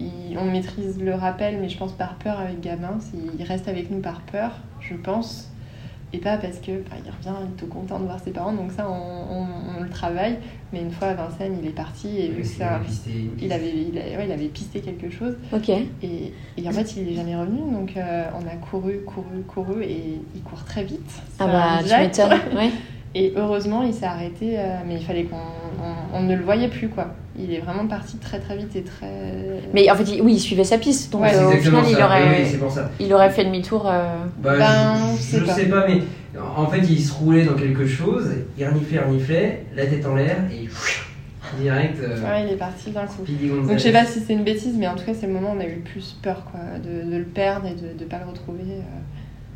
il- 0.01 0.37
on 0.39 0.45
maîtrise 0.51 1.01
le 1.03 1.15
rappel, 1.15 1.59
mais 1.61 1.69
je 1.69 1.77
pense 1.79 1.93
par 1.93 2.15
peur 2.15 2.39
avec 2.41 2.61
Gabin. 2.61 2.99
Il 3.39 3.45
reste 3.45 3.69
avec 3.69 3.91
nous 3.91 4.01
par 4.01 4.21
peur, 4.23 4.53
je 4.81 4.95
pense. 4.95 5.51
Et 6.15 6.19
pas 6.19 6.37
parce 6.37 6.59
que 6.59 6.73
bah, 6.83 6.97
il 7.05 7.11
revient, 7.11 7.39
il 7.47 7.53
est 7.55 7.57
tout 7.57 7.67
content 7.67 7.99
de 7.99 8.05
voir 8.05 8.21
ses 8.21 8.33
parents. 8.33 8.53
Donc 8.53 8.71
ça, 8.73 8.87
on, 8.89 8.93
on- 8.93 9.79
on 9.79 9.83
le 9.83 9.89
travaille. 9.89 10.37
Mais 10.73 10.81
une 10.83 10.91
fois, 10.91 11.15
Vincennes, 11.15 11.57
il 11.63 11.67
est 11.69 11.73
parti 11.73 12.09
et 12.19 12.29
vu 12.29 12.43
que 12.43 12.49
ça, 12.49 12.81
il 13.41 13.53
avait, 13.53 13.71
il, 13.71 13.99
a- 13.99 14.19
ouais, 14.19 14.27
il 14.27 14.33
avait 14.33 14.49
pisté 14.49 14.81
quelque 14.81 15.09
chose. 15.11 15.37
Ok. 15.53 15.71
Et, 15.71 16.35
et 16.59 16.69
en 16.69 16.73
fait, 16.73 16.97
il 16.97 17.05
n'est 17.07 17.15
jamais 17.15 17.35
revenu. 17.37 17.61
Donc 17.73 17.97
euh, 17.97 18.25
on 18.35 18.47
a 18.47 18.57
couru, 18.57 19.01
couru, 19.07 19.43
couru 19.49 19.83
et 19.85 20.21
il 20.35 20.43
court 20.43 20.65
très 20.65 20.85
vite. 20.85 21.11
Ah 21.39 21.47
bah, 21.47 21.79
tu 21.83 21.89
m'étonnes. 22.29 22.57
Ouais. 22.57 22.71
Et 23.15 23.33
heureusement, 23.37 23.83
il 23.83 23.93
s'est 23.93 24.07
arrêté, 24.07 24.59
euh, 24.59 24.77
mais 24.87 24.95
il 24.97 25.05
fallait 25.05 25.25
qu'on 25.25 25.37
on, 25.37 26.19
on 26.19 26.23
ne 26.23 26.35
le 26.35 26.43
voyait 26.43 26.69
plus 26.69 26.89
quoi. 26.89 27.09
Il 27.39 27.53
est 27.53 27.59
vraiment 27.61 27.87
parti 27.87 28.17
très 28.19 28.39
très 28.41 28.57
vite 28.57 28.75
et 28.77 28.83
très. 28.83 29.11
Mais 29.75 29.91
en 29.91 29.95
fait, 29.95 30.05
il- 30.05 30.23
oui, 30.23 30.35
il 30.35 30.39
suivait 30.41 30.65
sa 30.65 30.79
piste. 30.79 31.13
Donc 31.13 31.23
Ouais, 31.23 31.35
euh, 31.35 31.49
au 31.49 31.57
final, 31.59 31.85
il 31.89 31.97
aurait, 32.03 32.23
Oui, 32.29 32.35
oui, 32.43 32.47
c'est 32.51 32.59
pour 32.59 32.71
ça. 32.71 32.91
il 33.01 33.13
aurait 33.13 33.31
fait 33.31 33.45
demi-tour. 33.45 33.87
euh, 33.87 34.15
Bah, 34.39 34.57
Ben, 34.59 34.95
je, 35.13 35.17
je 35.17 35.23
sais 35.23 35.39
je 35.41 35.45
pas. 35.45 35.53
sais 35.55 35.67
pas, 35.67 35.87
mais 35.87 36.03
en 36.57 36.67
fait, 36.67 36.79
il 36.79 37.01
se 37.01 37.13
roulait 37.13 37.45
dans 37.45 37.55
quelque 37.55 37.87
chose, 37.87 38.31
il 38.59 38.67
reniflait, 38.67 38.99
reniflait, 39.01 39.65
la 39.77 39.87
tête 39.87 40.07
en 40.07 40.15
l'air 40.15 40.37
et 40.51 40.69
direct. 41.61 41.99
euh, 42.01 42.17
Ouais, 42.23 42.45
il 42.47 42.53
est 42.53 42.57
parti 42.57 42.91
d'un 42.91 43.05
coup. 43.07 43.25
Donc 43.67 43.73
je 43.77 43.83
sais 43.83 43.93
pas 43.93 44.05
si 44.07 44.21
c'est 44.21 44.33
une 44.33 44.45
bêtise, 44.45 44.75
mais 44.79 44.89
en 44.89 44.95
tout 44.95 45.05
cas, 45.05 45.13
c'est 45.15 45.27
le 45.27 45.33
moment 45.35 45.53
où 45.53 45.57
on 45.57 45.61
a 45.61 45.67
eu 45.67 45.75
le 45.77 45.81
plus 45.81 46.17
peur 46.23 46.45
quoi, 46.51 46.61
de, 46.79 47.11
de 47.11 47.17
le 47.19 47.25
perdre 47.25 47.67
et 47.67 47.75
de 47.75 48.03
ne 48.03 48.09
pas 48.09 48.19
le 48.25 48.31
retrouver. 48.31 48.63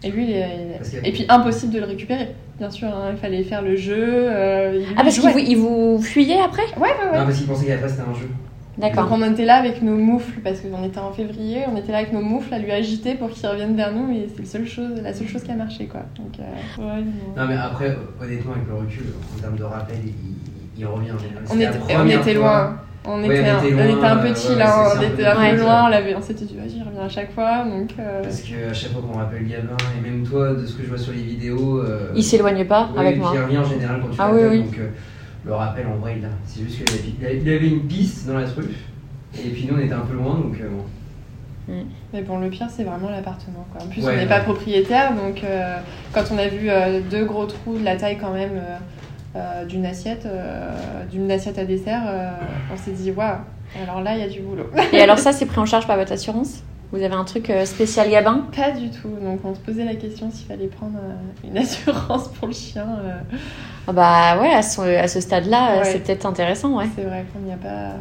Et 0.04 0.10
lui, 0.10 0.24
il 0.24 0.30
est- 0.30 0.36
est- 0.82 1.08
et 1.08 1.12
puis 1.12 1.24
impossible 1.28 1.72
de 1.72 1.78
le 1.80 1.86
récupérer. 1.86 2.28
Bien 2.58 2.70
sûr, 2.70 2.88
hein, 2.88 3.10
il 3.12 3.16
fallait 3.18 3.42
faire 3.42 3.62
le 3.62 3.76
jeu. 3.76 3.94
euh, 3.98 4.82
Ah, 4.96 5.02
parce 5.02 5.18
qu'il 5.18 5.30
vous, 5.30 5.38
il 5.38 5.56
vous 5.56 6.00
fuyait 6.00 6.40
après? 6.40 6.62
Ouais, 6.76 6.82
ouais, 6.88 7.10
ouais. 7.12 7.18
Non, 7.18 7.24
parce 7.24 7.36
qu'il 7.38 7.46
pensait 7.46 7.66
qu'après 7.66 7.88
c'était 7.88 8.02
un 8.02 8.14
jeu. 8.14 8.28
D'accord. 8.78 9.08
Donc 9.08 9.18
on 9.22 9.32
était 9.32 9.46
là 9.46 9.54
avec 9.56 9.80
nos 9.82 9.96
moufles, 9.96 10.40
parce 10.40 10.60
qu'on 10.60 10.84
était 10.84 10.98
en 10.98 11.10
février, 11.10 11.60
on 11.72 11.76
était 11.78 11.92
là 11.92 11.98
avec 11.98 12.12
nos 12.12 12.20
moufles 12.20 12.52
à 12.52 12.58
lui 12.58 12.70
agiter 12.72 13.14
pour 13.14 13.30
qu'il 13.30 13.46
revienne 13.48 13.74
vers 13.74 13.90
nous, 13.92 14.12
et 14.12 14.28
c'est 14.44 14.66
chose, 14.66 15.00
la 15.02 15.14
seule 15.14 15.28
chose 15.28 15.42
qui 15.42 15.50
a 15.50 15.54
marché 15.54 15.86
quoi. 15.86 16.00
Donc, 16.16 16.38
euh, 16.38 16.42
ouais, 16.82 17.02
non. 17.02 17.42
Non, 17.42 17.48
mais 17.48 17.56
après, 17.56 17.96
honnêtement, 18.22 18.52
avec 18.52 18.66
le 18.68 18.74
recul, 18.74 19.04
en 19.34 19.40
termes 19.40 19.56
de 19.56 19.62
rappel, 19.64 19.96
il, 20.04 20.12
il 20.78 20.86
revient. 20.86 21.12
On 21.50 21.56
était, 21.58 21.68
on 21.96 22.06
était 22.06 22.34
fois. 22.34 22.42
loin. 22.42 22.80
On 23.08 23.22
Ouais, 23.22 23.38
était, 23.38 23.50
on 23.50 23.54
un, 23.54 23.62
était 23.62 23.74
on 23.74 23.76
loin, 23.86 23.96
était 23.96 24.06
un 24.06 24.16
peu 24.16 24.34
chill, 24.34 24.56
ouais, 24.56 24.62
hein, 24.62 24.84
c'est- 24.90 24.98
on 24.98 25.02
était 25.02 25.22
peu 25.22 25.28
un 25.28 25.50
peu 25.50 25.56
loin, 25.60 25.90
ouais. 25.90 26.14
on, 26.14 26.18
on 26.18 26.22
s'était 26.22 26.44
dit 26.44 26.56
vas-y, 26.56 26.82
reviens 26.82 27.02
à 27.04 27.08
chaque 27.08 27.32
fois. 27.32 27.64
Donc, 27.64 27.90
euh, 27.98 28.22
Parce 28.22 28.40
qu'à 28.40 28.72
chaque 28.74 28.92
fois 28.92 29.02
qu'on 29.02 29.18
rappelle 29.18 29.46
Gabin, 29.46 29.76
et 29.96 30.00
même 30.10 30.26
toi, 30.26 30.54
de 30.54 30.66
ce 30.66 30.74
que 30.74 30.82
je 30.82 30.88
vois 30.88 30.98
sur 30.98 31.12
les 31.12 31.22
vidéos. 31.22 31.78
euh, 31.80 32.10
Il 32.16 32.24
s'éloigne 32.24 32.64
pas 32.64 32.88
oui, 32.94 33.00
avec 33.00 33.18
moi. 33.18 33.30
Qui 33.32 33.38
revient 33.38 33.58
en 33.58 33.64
général 33.64 34.00
quand 34.02 34.08
tu 34.08 34.16
Ah 34.18 34.26
rappelles, 34.26 34.48
oui, 34.48 34.58
oui. 34.58 34.62
Donc 34.64 34.78
euh, 34.78 34.88
le 35.44 35.54
rappel, 35.54 35.86
en 35.86 35.96
vrai, 35.98 36.16
il 36.18 36.24
a. 36.24 36.28
C'est 36.46 36.62
juste 36.64 36.84
qu'il 36.84 37.24
avait, 37.24 37.36
il 37.38 37.46
il 37.48 37.72
une 37.74 37.80
piste 37.86 38.26
dans 38.26 38.38
la 38.38 38.44
truffe, 38.44 38.66
et 39.38 39.48
puis 39.50 39.68
nous, 39.70 39.76
on 39.76 39.80
était 39.80 39.94
un 39.94 40.00
peu 40.00 40.14
loin, 40.16 40.34
donc 40.34 40.56
euh, 40.60 40.68
bon. 40.68 40.84
Mais 42.12 42.22
bon, 42.22 42.38
le 42.38 42.48
pire, 42.48 42.68
c'est 42.70 42.84
vraiment 42.84 43.10
l'appartement. 43.10 43.66
quoi. 43.72 43.84
En 43.84 43.88
plus, 43.88 44.02
Ouais, 44.02 44.12
on 44.12 44.16
n'est 44.16 44.22
ouais. 44.22 44.28
pas 44.28 44.40
propriétaire, 44.40 45.12
donc 45.14 45.42
euh, 45.42 45.78
quand 46.12 46.22
on 46.32 46.38
a 46.38 46.46
vu 46.46 46.68
euh, 46.70 47.00
deux 47.10 47.24
gros 47.24 47.44
trous 47.46 47.76
de 47.78 47.84
la 47.84 47.96
taille 47.96 48.18
quand 48.20 48.32
même 48.32 48.52
d'une 49.68 49.86
assiette, 49.86 50.26
euh, 50.26 50.70
d'une 51.10 51.30
assiette 51.30 51.58
à 51.58 51.64
dessert, 51.64 52.02
euh, 52.06 52.30
on 52.72 52.76
s'est 52.76 52.92
dit 52.92 53.10
waouh. 53.10 53.36
Alors 53.82 54.00
là, 54.00 54.14
il 54.14 54.20
y 54.20 54.24
a 54.24 54.28
du 54.28 54.40
boulot. 54.40 54.70
Et 54.92 55.00
alors, 55.00 55.18
ça, 55.18 55.32
c'est 55.32 55.46
pris 55.46 55.58
en 55.58 55.66
charge 55.66 55.86
par 55.86 55.96
votre 55.96 56.12
assurance? 56.12 56.62
Vous 56.92 57.02
avez 57.02 57.14
un 57.14 57.24
truc 57.24 57.50
euh, 57.50 57.64
spécial 57.64 58.08
Gabin? 58.08 58.46
Pas 58.54 58.70
du 58.70 58.90
tout. 58.90 59.08
Donc 59.22 59.40
on 59.44 59.54
se 59.54 59.60
posait 59.60 59.84
la 59.84 59.96
question 59.96 60.30
s'il 60.30 60.46
fallait 60.46 60.68
prendre 60.68 60.96
euh, 60.98 61.46
une 61.48 61.58
assurance 61.64 62.28
pour 62.28 62.46
le 62.46 62.54
chien. 62.54 62.86
euh. 63.04 63.36
Ah 63.88 63.92
Bah 63.92 64.40
ouais, 64.40 64.52
à 64.54 64.62
ce, 64.62 64.80
à 64.80 65.08
ce 65.08 65.20
stade-là, 65.20 65.72
euh, 65.72 65.78
Ouais. 65.78 65.84
c'est 65.84 65.98
peut-être 65.98 66.26
intéressant, 66.26 66.78
ouais. 66.78 66.86
C'est 66.94 67.02
vrai 67.02 67.24
qu'on 67.32 67.40
n'y 67.40 67.52
a 67.52 67.56
pas 67.56 67.94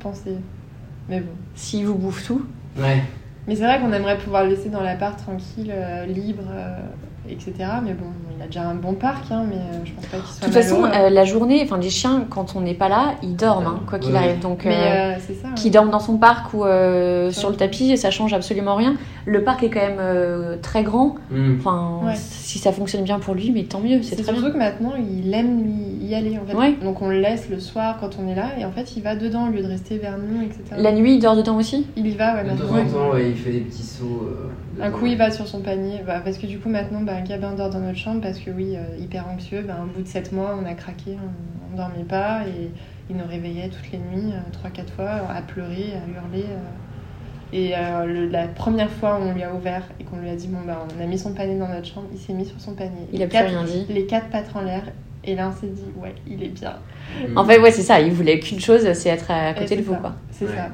pensé. 0.00 0.36
Mais 1.08 1.20
bon. 1.20 1.32
S'il 1.54 1.86
vous 1.86 1.94
bouffe 1.96 2.26
tout. 2.26 2.42
Ouais. 2.78 3.02
Mais 3.46 3.54
c'est 3.56 3.64
vrai 3.64 3.78
qu'on 3.78 3.92
aimerait 3.92 4.16
pouvoir 4.18 4.44
le 4.44 4.50
laisser 4.50 4.70
dans 4.70 4.82
l'appart 4.82 5.18
tranquille, 5.18 5.70
euh, 5.74 6.06
libre, 6.06 6.44
euh, 6.50 6.76
etc. 7.28 7.52
Mais 7.84 7.92
bon, 7.92 8.06
il 8.36 8.42
a 8.42 8.46
déjà 8.46 8.62
un 8.68 8.74
bon 8.74 8.94
parc, 8.94 9.30
hein, 9.30 9.44
mais 9.48 9.56
euh, 9.56 9.84
je 9.84 9.92
pense 9.92 10.06
pas 10.06 10.16
qu'il 10.16 10.26
De 10.26 10.30
soit 10.32 10.44
toute 10.46 10.54
façon, 10.54 10.84
euh, 10.84 11.10
la 11.10 11.24
journée, 11.24 11.60
enfin, 11.62 11.78
les 11.78 11.90
chiens, 11.90 12.24
quand 12.30 12.54
on 12.56 12.60
n'est 12.62 12.74
pas 12.74 12.88
là, 12.88 13.14
ils 13.22 13.36
dorment, 13.36 13.66
hein, 13.66 13.80
quoi 13.86 13.98
qu'il 13.98 14.12
Ouais. 14.12 14.18
arrive. 14.18 14.40
Donc, 14.40 14.64
mais 14.64 14.74
euh, 14.74 15.12
euh, 15.12 15.14
c'est 15.26 15.34
ça. 15.34 15.48
qu'ils 15.54 15.70
dorment 15.70 15.90
dans 15.90 16.00
son 16.00 16.16
parc 16.16 16.54
ou 16.54 16.64
euh, 16.64 17.30
sur 17.30 17.50
le 17.50 17.56
tapis, 17.56 17.96
ça 17.96 18.10
change 18.10 18.32
absolument 18.32 18.74
rien. 18.74 18.96
Le 19.26 19.44
parc 19.44 19.62
est 19.62 19.70
quand 19.70 19.80
même 19.80 19.98
euh, 20.00 20.56
très 20.62 20.82
grand. 20.82 21.16
Hmm. 21.30 21.56
Enfin, 21.58 22.00
Ouais. 22.06 22.14
si 22.16 22.58
ça 22.58 22.72
fonctionne 22.72 23.04
bien 23.04 23.18
pour 23.18 23.34
lui, 23.34 23.52
mais 23.52 23.64
tant 23.64 23.80
mieux, 23.80 24.02
c'est 24.02 24.16
très 24.16 24.32
bien. 24.32 24.40
surtout 24.40 24.52
que 24.54 24.58
maintenant, 24.58 24.94
il 24.98 25.32
aime 25.34 25.66
y- 26.02 26.14
aller. 26.14 26.38
En 26.42 26.44
fait. 26.44 26.56
Ouais. 26.56 26.74
Donc 26.82 27.02
on 27.02 27.08
le 27.08 27.20
laisse 27.20 27.48
le 27.50 27.60
soir 27.60 27.98
quand 28.00 28.16
on 28.20 28.26
est 28.26 28.34
là, 28.34 28.46
et 28.58 28.64
en 28.64 28.72
fait, 28.72 28.96
il 28.96 29.02
va 29.04 29.14
dedans 29.14 29.46
au 29.46 29.52
lieu 29.52 29.62
de 29.62 29.68
rester 29.68 29.96
vers 29.98 30.18
nous, 30.18 30.42
etc. 30.42 30.60
La 30.76 30.90
nuit, 30.90 31.14
il 31.14 31.20
dort 31.20 31.36
dedans 31.36 31.56
aussi? 31.56 31.86
Il 31.96 32.04
y 32.08 32.16
va, 32.16 32.34
ouais, 32.34 32.42
De 32.42 32.48
temps 32.50 32.64
en 32.74 32.84
temps, 33.08 33.12
ouais, 33.14 33.30
il 33.30 33.36
fait 33.36 33.52
des 33.52 33.60
petits 33.60 33.84
sauts. 33.84 34.28
Euh, 34.80 34.86
Un 34.86 34.90
coup, 34.90 35.06
il 35.06 35.16
va 35.16 35.30
sur 35.30 35.46
son 35.46 35.60
panier, 35.60 36.00
bah, 36.06 36.20
parce 36.24 36.38
que 36.38 36.46
du 36.46 36.58
coup, 36.58 36.68
maintenant, 36.68 37.00
bah, 37.02 37.20
Gabin 37.20 37.52
dort 37.54 37.70
dans 37.70 37.80
notre 37.80 37.98
chambre, 37.98 38.20
parce 38.20 38.38
que 38.38 38.50
oui, 38.50 38.74
euh, 38.76 38.96
hyper 38.98 39.26
anxieux, 39.28 39.62
bah, 39.66 39.76
au 39.82 39.86
bout 39.86 40.02
de 40.02 40.08
7 40.08 40.32
mois, 40.32 40.58
on 40.60 40.66
a 40.66 40.74
craqué, 40.74 41.16
on, 41.16 41.72
on 41.72 41.76
dormait 41.76 42.04
pas, 42.04 42.42
et 42.46 42.70
il 43.10 43.16
nous 43.16 43.26
réveillait 43.28 43.68
toutes 43.68 43.90
les 43.92 43.98
nuits, 43.98 44.32
3-4 44.52 44.90
fois, 44.94 45.10
à 45.34 45.42
pleurer, 45.42 45.92
à 45.94 46.08
hurler. 46.10 46.44
euh. 46.48 46.58
Et 47.52 47.72
euh, 47.76 48.04
le- 48.06 48.28
la 48.28 48.46
première 48.46 48.90
fois 48.90 49.18
où 49.18 49.24
on 49.28 49.32
lui 49.32 49.42
a 49.42 49.52
ouvert 49.52 49.82
et 49.98 50.04
qu'on 50.04 50.18
lui 50.18 50.30
a 50.30 50.36
dit, 50.36 50.46
bon, 50.46 50.58
bah, 50.64 50.86
on 50.96 51.02
a 51.02 51.06
mis 51.06 51.18
son 51.18 51.32
panier 51.34 51.58
dans 51.58 51.66
notre 51.66 51.86
chambre, 51.88 52.06
il 52.12 52.18
s'est 52.18 52.32
mis 52.32 52.46
sur 52.46 52.60
son 52.60 52.74
panier. 52.74 53.08
Il 53.12 53.16
a 53.20 53.24
Les 53.24 53.26
plus 53.28 53.32
quatre- 53.38 53.48
rien 53.48 53.64
dit. 53.64 53.86
Les 53.88 54.06
quatre 54.06 54.28
pattes 54.28 54.50
en 54.54 54.60
l'air, 54.62 54.82
et 55.24 55.34
là, 55.34 55.50
on 55.52 55.60
s'est 55.60 55.66
dit, 55.66 55.82
ouais, 56.00 56.14
il 56.28 56.42
est 56.44 56.48
bien. 56.48 56.74
En 57.34 57.44
fait, 57.44 57.58
ouais, 57.58 57.72
c'est 57.72 57.82
ça. 57.82 58.00
Il 58.00 58.12
voulait 58.12 58.38
qu'une 58.38 58.60
chose, 58.60 58.90
c'est 58.92 59.08
être 59.08 59.32
à 59.32 59.52
côté 59.54 59.74
de 59.76 59.82
vous, 59.82 59.94
ça. 59.94 59.98
quoi. 59.98 60.12
C'est 60.30 60.44
Ouais. 60.46 60.54
ça. 60.54 60.68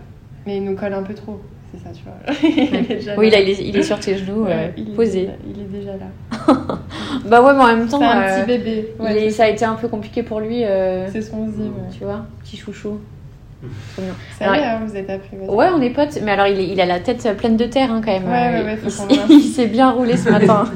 Mais 0.47 0.59
il 0.59 0.65
nous 0.65 0.77
colle 0.77 0.93
un 0.93 1.03
peu 1.03 1.15
trop, 1.15 1.41
c'est 1.73 1.83
ça, 1.83 1.91
tu 1.95 2.03
vois. 2.05 2.51
il 2.69 2.75
est 2.75 2.97
déjà 2.97 3.15
Oui, 3.17 3.31
là, 3.31 3.41
il 3.41 3.49
est, 3.51 3.59
il 3.61 3.77
est 3.77 3.83
sur 3.83 3.99
tes 4.01 4.17
genoux, 4.17 4.45
euh, 4.47 4.49
Ouais, 4.49 4.73
il 4.77 4.91
est 4.91 4.95
posé. 4.95 5.29
il 5.47 5.61
est 5.63 5.79
déjà 5.81 5.93
là. 5.93 6.07
Bah 7.27 7.43
ouais, 7.43 7.53
mais 7.55 7.63
en 7.63 7.67
même 7.67 7.89
temps, 7.89 7.99
C'est 7.99 8.05
un 8.05 8.21
euh, 8.23 8.41
petit 8.45 8.47
bébé. 8.59 8.89
il 8.99 9.03
Ouais, 9.05 9.25
est- 9.27 9.31
ça 9.31 9.45
a 9.45 9.49
été 9.49 9.65
un 9.65 9.75
peu 9.75 9.89
compliqué 9.89 10.23
pour 10.23 10.41
lui. 10.41 10.65
euh, 10.65 11.09
C'est 11.11 11.23
son 11.23 11.49
zim. 11.49 11.73
tu 11.97 12.05
vois, 12.05 12.25
petit 12.45 12.57
chouchou. 12.57 12.99
Trop 13.93 14.03
mignon. 14.03 14.15
Ça 14.39 14.51
Ouais. 14.51 14.59
y 14.59 14.61
est, 14.61 14.65
hein, 14.65 14.81
vous 14.87 14.95
êtes 14.97 15.11
appris. 15.11 15.37
Ouais, 15.49 15.67
on 15.75 15.81
est 15.81 15.91
potes, 15.91 16.21
mais 16.23 16.31
alors 16.33 16.47
il, 16.47 16.61
est- 16.61 16.69
il 16.69 16.81
a 16.81 16.87
la 16.87 17.01
tête 17.01 17.27
pleine 17.37 17.57
de 17.57 17.65
terre 17.65 17.91
hein, 17.91 18.01
quand 18.05 18.13
même. 18.13 18.25
Ouais, 18.25 18.31
ouais, 18.31 18.61
Euh, 18.61 18.65
ouais, 18.65 18.77
faut 18.77 19.07
il, 19.31 19.41
s'est 19.43 19.67
bien 19.67 19.91
roulé 19.91 20.17
ce 20.17 20.29
matin. 20.31 20.67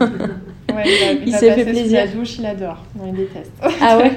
Ouais, 0.74 0.82
il 0.86 1.08
a- 1.08 1.12
Il 1.12 1.28
il 1.28 1.34
a 1.34 1.38
s'est 1.38 1.52
fait 1.52 1.64
plaisir. 1.64 2.00
la 2.00 2.06
douche, 2.08 2.38
il 2.38 2.46
adore. 2.46 2.78
Non, 2.96 3.04
il 3.08 3.14
déteste. 3.14 3.52
ah 3.82 3.98
ouais 3.98 4.10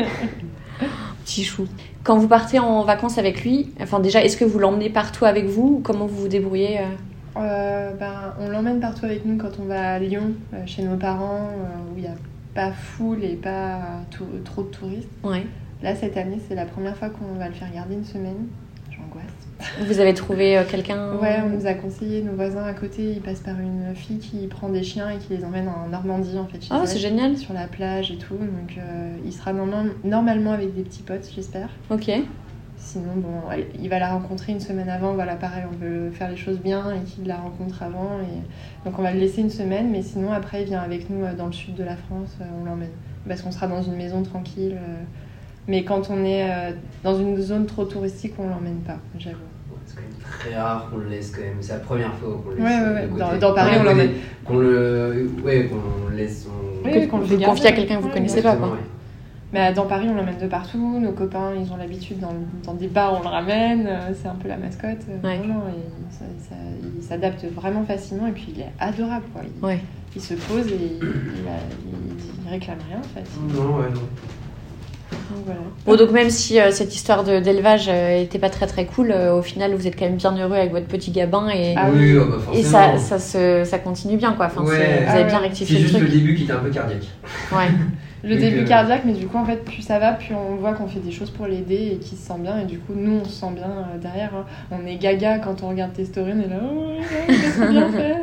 Petit 1.34 1.44
chou. 1.46 1.66
Quand 2.04 2.16
vous 2.20 2.28
partez 2.28 2.60
en 2.60 2.84
vacances 2.84 3.18
avec 3.18 3.44
lui, 3.44 3.72
enfin 3.82 4.00
déjà, 4.00 4.24
est-ce 4.24 4.38
que 4.38 4.46
vous 4.46 4.60
l'emmenez 4.60 4.92
partout 4.92 5.26
avec 5.26 5.46
vous 5.46 5.78
ou 5.78 5.82
comment 5.84 6.06
vous 6.06 6.22
vous 6.22 6.28
débrouillez 6.28 6.78
euh 6.82 6.84
Euh, 7.40 7.92
ben, 8.00 8.36
on 8.40 8.50
l'emmène 8.50 8.80
partout 8.80 9.06
avec 9.06 9.26
nous 9.26 9.36
quand 9.38 9.50
on 9.60 9.66
va 9.66 9.94
à 9.94 9.98
Lyon, 10.00 10.34
euh, 10.54 10.58
chez 10.68 10.84
nos 10.84 10.96
parents, 10.96 11.50
euh, 11.50 11.92
où 11.92 11.98
il 11.98 12.02
n'y 12.04 12.08
a 12.08 12.14
pas 12.54 12.72
foule 12.72 13.24
et 13.24 13.34
pas 13.34 13.80
tout- 14.12 14.28
trop 14.46 14.62
de 14.62 14.68
touristes. 14.68 15.10
Ouais. 15.24 15.48
Là, 15.82 15.96
cette 15.96 16.18
année, 16.18 16.38
c'est 16.48 16.54
la 16.54 16.66
première 16.66 16.96
fois 16.96 17.10
qu'on 17.10 17.40
va 17.40 17.48
le 17.48 17.56
faire 17.56 17.74
garder 17.74 17.96
une 17.96 18.06
semaine. 18.06 18.46
J'angoisse. 18.96 19.88
Vous 19.88 20.00
avez 20.00 20.14
trouvé 20.14 20.58
euh, 20.58 20.64
quelqu'un? 20.70 21.16
Ouais, 21.18 21.38
on 21.46 21.50
nous 21.50 21.66
a 21.66 21.74
conseillé, 21.74 22.22
nos 22.22 22.34
voisins 22.34 22.64
à 22.64 22.74
côté, 22.74 23.14
ils 23.14 23.22
passent 23.22 23.40
par 23.40 23.60
une 23.60 23.96
fille 23.96 24.20
qui 24.20 24.46
prend 24.48 24.70
des 24.70 24.84
chiens 24.84 25.10
et 25.10 25.18
qui 25.18 25.34
les 25.36 25.44
emmène 25.46 25.68
en 25.68 25.88
Normandie, 25.90 26.38
en 26.38 26.46
fait. 26.46 26.60
Ah, 26.70 26.80
elle, 26.82 26.88
c'est 26.88 27.00
génial. 27.00 27.38
Sur 27.38 27.54
la 27.54 27.68
plage 27.68 28.12
et 28.12 28.18
tout. 28.18 28.36
Donc, 28.36 28.78
euh, 28.78 29.16
il 29.26 29.32
sera 29.34 29.54
norma- 29.54 29.86
normalement 30.04 30.52
avec 30.52 30.76
des 30.76 30.82
petits 30.84 31.04
potes, 31.04 31.30
j'espère. 31.34 31.70
Ok. 31.90 32.12
Sinon, 32.78 33.14
bon, 33.16 33.50
elle- 33.52 33.68
il 33.82 33.88
va 33.90 33.98
la 34.00 34.10
rencontrer 34.12 34.52
une 34.52 34.60
semaine 34.60 34.90
avant. 34.90 35.14
Voilà, 35.14 35.36
pareil, 35.36 35.64
on 35.72 35.76
veut 35.84 36.12
faire 36.12 36.30
les 36.30 36.36
choses 36.36 36.60
bien 36.60 36.84
et 36.92 37.00
qu'il 37.06 37.26
la 37.26 37.38
rencontre 37.38 37.82
avant. 37.84 38.20
Et... 38.22 38.86
Donc, 38.90 39.00
on 39.00 39.02
va 39.02 39.14
le 39.14 39.20
laisser 39.20 39.42
une 39.42 39.50
semaine, 39.50 39.90
mais 39.92 40.02
sinon, 40.02 40.34
après, 40.34 40.64
il 40.64 40.66
vient 40.66 40.82
avec 40.82 41.10
nous 41.10 41.24
euh, 41.24 41.34
dans 41.34 41.46
le 41.48 41.54
sud 41.54 41.76
de 41.76 41.84
la 41.84 41.96
France, 41.96 42.38
on 42.62 42.66
l'emmène. 42.66 42.90
Parce 43.28 43.42
qu'on 43.42 43.52
sera 43.52 43.68
dans 43.68 43.82
une 43.82 43.96
maison 43.96 44.22
tranquille. 44.24 44.76
euh, 44.78 45.04
Mais 45.68 45.84
quand 45.84 46.10
on 46.10 46.24
est 46.26 46.44
euh, 46.50 46.72
dans 47.04 47.18
une 47.18 47.40
zone 47.42 47.66
trop 47.66 47.86
touristique, 47.86 48.34
on 48.38 48.48
l'emmène 48.50 48.80
pas, 48.86 48.98
j'avoue. 49.18 49.38
C'est 49.86 49.96
quand 49.96 50.02
même 50.02 50.40
très 50.40 50.56
rare 50.60 50.90
qu'on 50.90 50.98
le 50.98 51.08
laisse 51.10 51.32
quand 51.32 51.42
même. 51.42 51.58
C'est 51.62 51.74
la 51.74 51.80
première 51.80 52.14
fois 52.16 52.42
qu'on 52.44 52.50
le 52.52 52.56
laisse. 52.58 52.66
Ouais, 52.66 52.72
ouais, 52.72 52.90
de 53.08 53.14
ouais. 53.14 53.20
côté. 53.20 53.40
Dans, 53.40 53.50
dans 53.50 53.54
Paris, 53.56 53.72
Ouais, 53.76 53.80
on 53.82 53.84
l'emmène. 53.84 54.12
Qu'on 54.46 54.58
le. 54.58 55.30
Ouais, 55.44 55.68
qu'on 55.70 56.10
le 56.10 56.16
laisse. 56.18 56.48
on- 56.50 56.86
Oui, 56.86 56.92
oui, 56.96 57.08
qu'on 57.08 57.20
le 57.20 57.46
confiez 57.46 57.68
à 57.68 57.72
quelqu'un 57.72 57.98
que 57.98 58.02
vous 58.02 58.08
Ouais, 58.08 58.14
connaissez 58.14 58.42
pas, 58.42 58.56
quoi. 58.56 58.70
Ouais. 58.70 58.78
Mais 59.54 59.70
euh, 59.70 59.74
dans 59.74 59.86
Paris, 59.86 60.08
on 60.10 60.16
l'emmène 60.16 60.38
de 60.42 60.48
partout. 60.48 61.00
Nos 61.00 61.12
copains, 61.12 61.52
ils 61.56 61.72
ont 61.72 61.78
l'habitude 61.78 62.20
dans, 62.20 62.34
dans 62.66 62.74
des 62.74 62.88
bars, 62.88 63.14
on 63.18 63.22
le 63.22 63.28
ramène. 63.28 63.86
euh, 63.88 64.12
C'est 64.20 64.28
un 64.28 64.36
peu 64.36 64.48
la 64.50 64.58
mascotte. 64.58 64.98
euh, 65.10 65.26
Ouais. 65.28 65.38
Non, 65.38 65.62
et 65.70 66.12
ça- 66.12 66.26
ça- 66.50 66.56
il 66.98 67.04
s'adapte 67.04 67.46
vraiment 67.54 67.84
facilement. 67.86 68.28
Et 68.28 68.32
puis, 68.32 68.48
il 68.56 68.62
est 68.62 68.72
adorable. 68.80 69.26
Quoi. 69.34 69.44
Il, 69.46 69.64
Ouais. 69.66 69.80
il 70.16 70.22
se 70.22 70.34
pose 70.34 70.68
et 70.68 70.76
il, 70.76 70.98
il 70.98 71.48
a- 71.48 71.62
il- 71.86 72.44
il 72.46 72.50
réclame 72.50 72.80
rien, 72.90 73.00
en 73.00 73.04
fait. 73.04 73.30
Non, 73.56 73.78
ouais, 73.78 73.90
non. 73.94 74.02
Donc, 75.14 75.46
voilà. 75.46 75.60
Bon, 75.86 75.96
donc 75.96 76.12
même 76.12 76.30
si 76.30 76.60
euh, 76.60 76.72
cette 76.72 76.96
histoire 76.96 77.24
d'élevage 77.24 77.86
euh, 77.90 78.22
était 78.22 78.40
pas 78.40 78.50
très 78.50 78.68
très 78.68 78.86
cool, 78.86 79.12
euh, 79.12 79.34
au 79.36 79.42
final 79.42 79.74
vous 79.76 79.88
êtes 79.88 79.98
quand 79.98 80.06
même 80.06 80.16
bien 80.18 80.32
heureux 80.38 80.56
avec 80.56 80.72
votre 80.72 80.88
petit 80.88 81.12
gabin 81.12 81.50
et, 81.50 81.74
Ah 81.78 81.90
oui, 81.94 82.16
oh, 82.18 82.26
bah, 82.26 82.38
et 82.54 82.64
ça, 82.64 82.98
ça, 82.98 83.20
se, 83.20 83.64
ça 83.66 83.80
continue 83.80 84.18
bien 84.18 84.34
quoi. 84.34 84.46
Enfin, 84.48 84.62
Ouais. 84.64 84.76
c'est- 84.78 84.98
vous 85.00 85.04
Ah 85.08 85.12
avez 85.14 85.22
ouais. 85.24 85.28
bien 85.28 85.38
C'est 85.40 85.44
rectifié 85.44 85.76
le 85.78 85.82
juste 85.82 85.96
truc. 85.96 86.08
le 86.08 86.14
début 86.14 86.36
qui 86.36 86.44
était 86.44 86.54
un 86.54 86.58
peu 86.60 86.70
cardiaque. 86.70 87.04
Ouais. 87.52 87.68
Le 88.24 88.38
début 88.38 88.60
euh, 88.62 88.66
cardiaque, 88.66 89.02
mais 89.06 89.12
du 89.14 89.28
coup, 89.28 89.38
en 89.38 89.44
fait, 89.46 89.66
plus 89.66 89.82
ça 89.82 90.00
va, 90.00 90.14
plus 90.14 90.34
on 90.34 90.56
voit 90.56 90.74
qu'on 90.74 90.88
fait 90.88 91.00
des 91.02 91.12
choses 91.12 91.30
pour 91.30 91.46
l'aider 91.46 91.92
et 91.94 91.98
qu'il 91.98 92.18
se 92.18 92.26
sent 92.28 92.40
bien. 92.40 92.60
Et 92.62 92.66
du 92.66 92.80
coup, 92.80 92.94
nous, 92.96 93.20
on 93.22 93.26
se 93.26 93.32
sent 93.32 93.52
bien 93.54 93.66
euh, 93.66 93.98
derrière. 94.00 94.32
hein. 94.36 94.46
On 94.72 94.86
est 94.88 94.96
gaga 94.96 95.40
quand 95.40 95.62
on 95.64 95.70
regarde 95.70 95.92
tes 95.94 96.06
stories, 96.06 96.32
on 96.36 96.42
est 96.42 96.48
là, 96.48 96.60
oh, 96.64 97.02
trop 97.60 97.68
bien 97.70 97.90
fait. 97.92 98.16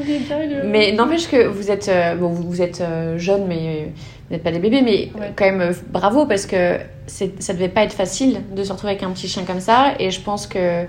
est- 0.00 0.64
Mais 0.66 0.92
n'empêche 0.92 1.28
que 1.28 1.46
vous 1.46 1.70
êtes, 1.70 1.88
euh, 1.88 2.14
bon, 2.14 2.28
vous, 2.28 2.48
vous 2.48 2.62
êtes 2.62 2.80
euh, 2.80 3.18
jeune, 3.18 3.46
mais 3.46 3.58
euh, 3.58 3.84
vous 4.28 4.34
n'êtes 4.34 4.42
pas 4.42 4.50
des 4.52 4.60
bébés, 4.60 4.82
mais 4.82 5.10
Ouais. 5.20 5.32
quand 5.36 5.44
même 5.44 5.60
euh, 5.60 5.72
bravo 5.90 6.24
parce 6.26 6.46
que 6.46 6.78
ça 7.06 7.52
devait 7.52 7.68
pas 7.68 7.82
être 7.82 7.92
facile 7.92 8.40
de 8.56 8.62
se 8.62 8.72
retrouver 8.72 8.92
avec 8.92 9.02
un 9.02 9.10
petit 9.10 9.28
chien 9.28 9.44
comme 9.44 9.60
ça. 9.60 9.92
Et 9.98 10.10
je 10.10 10.20
pense 10.20 10.46
que 10.46 10.84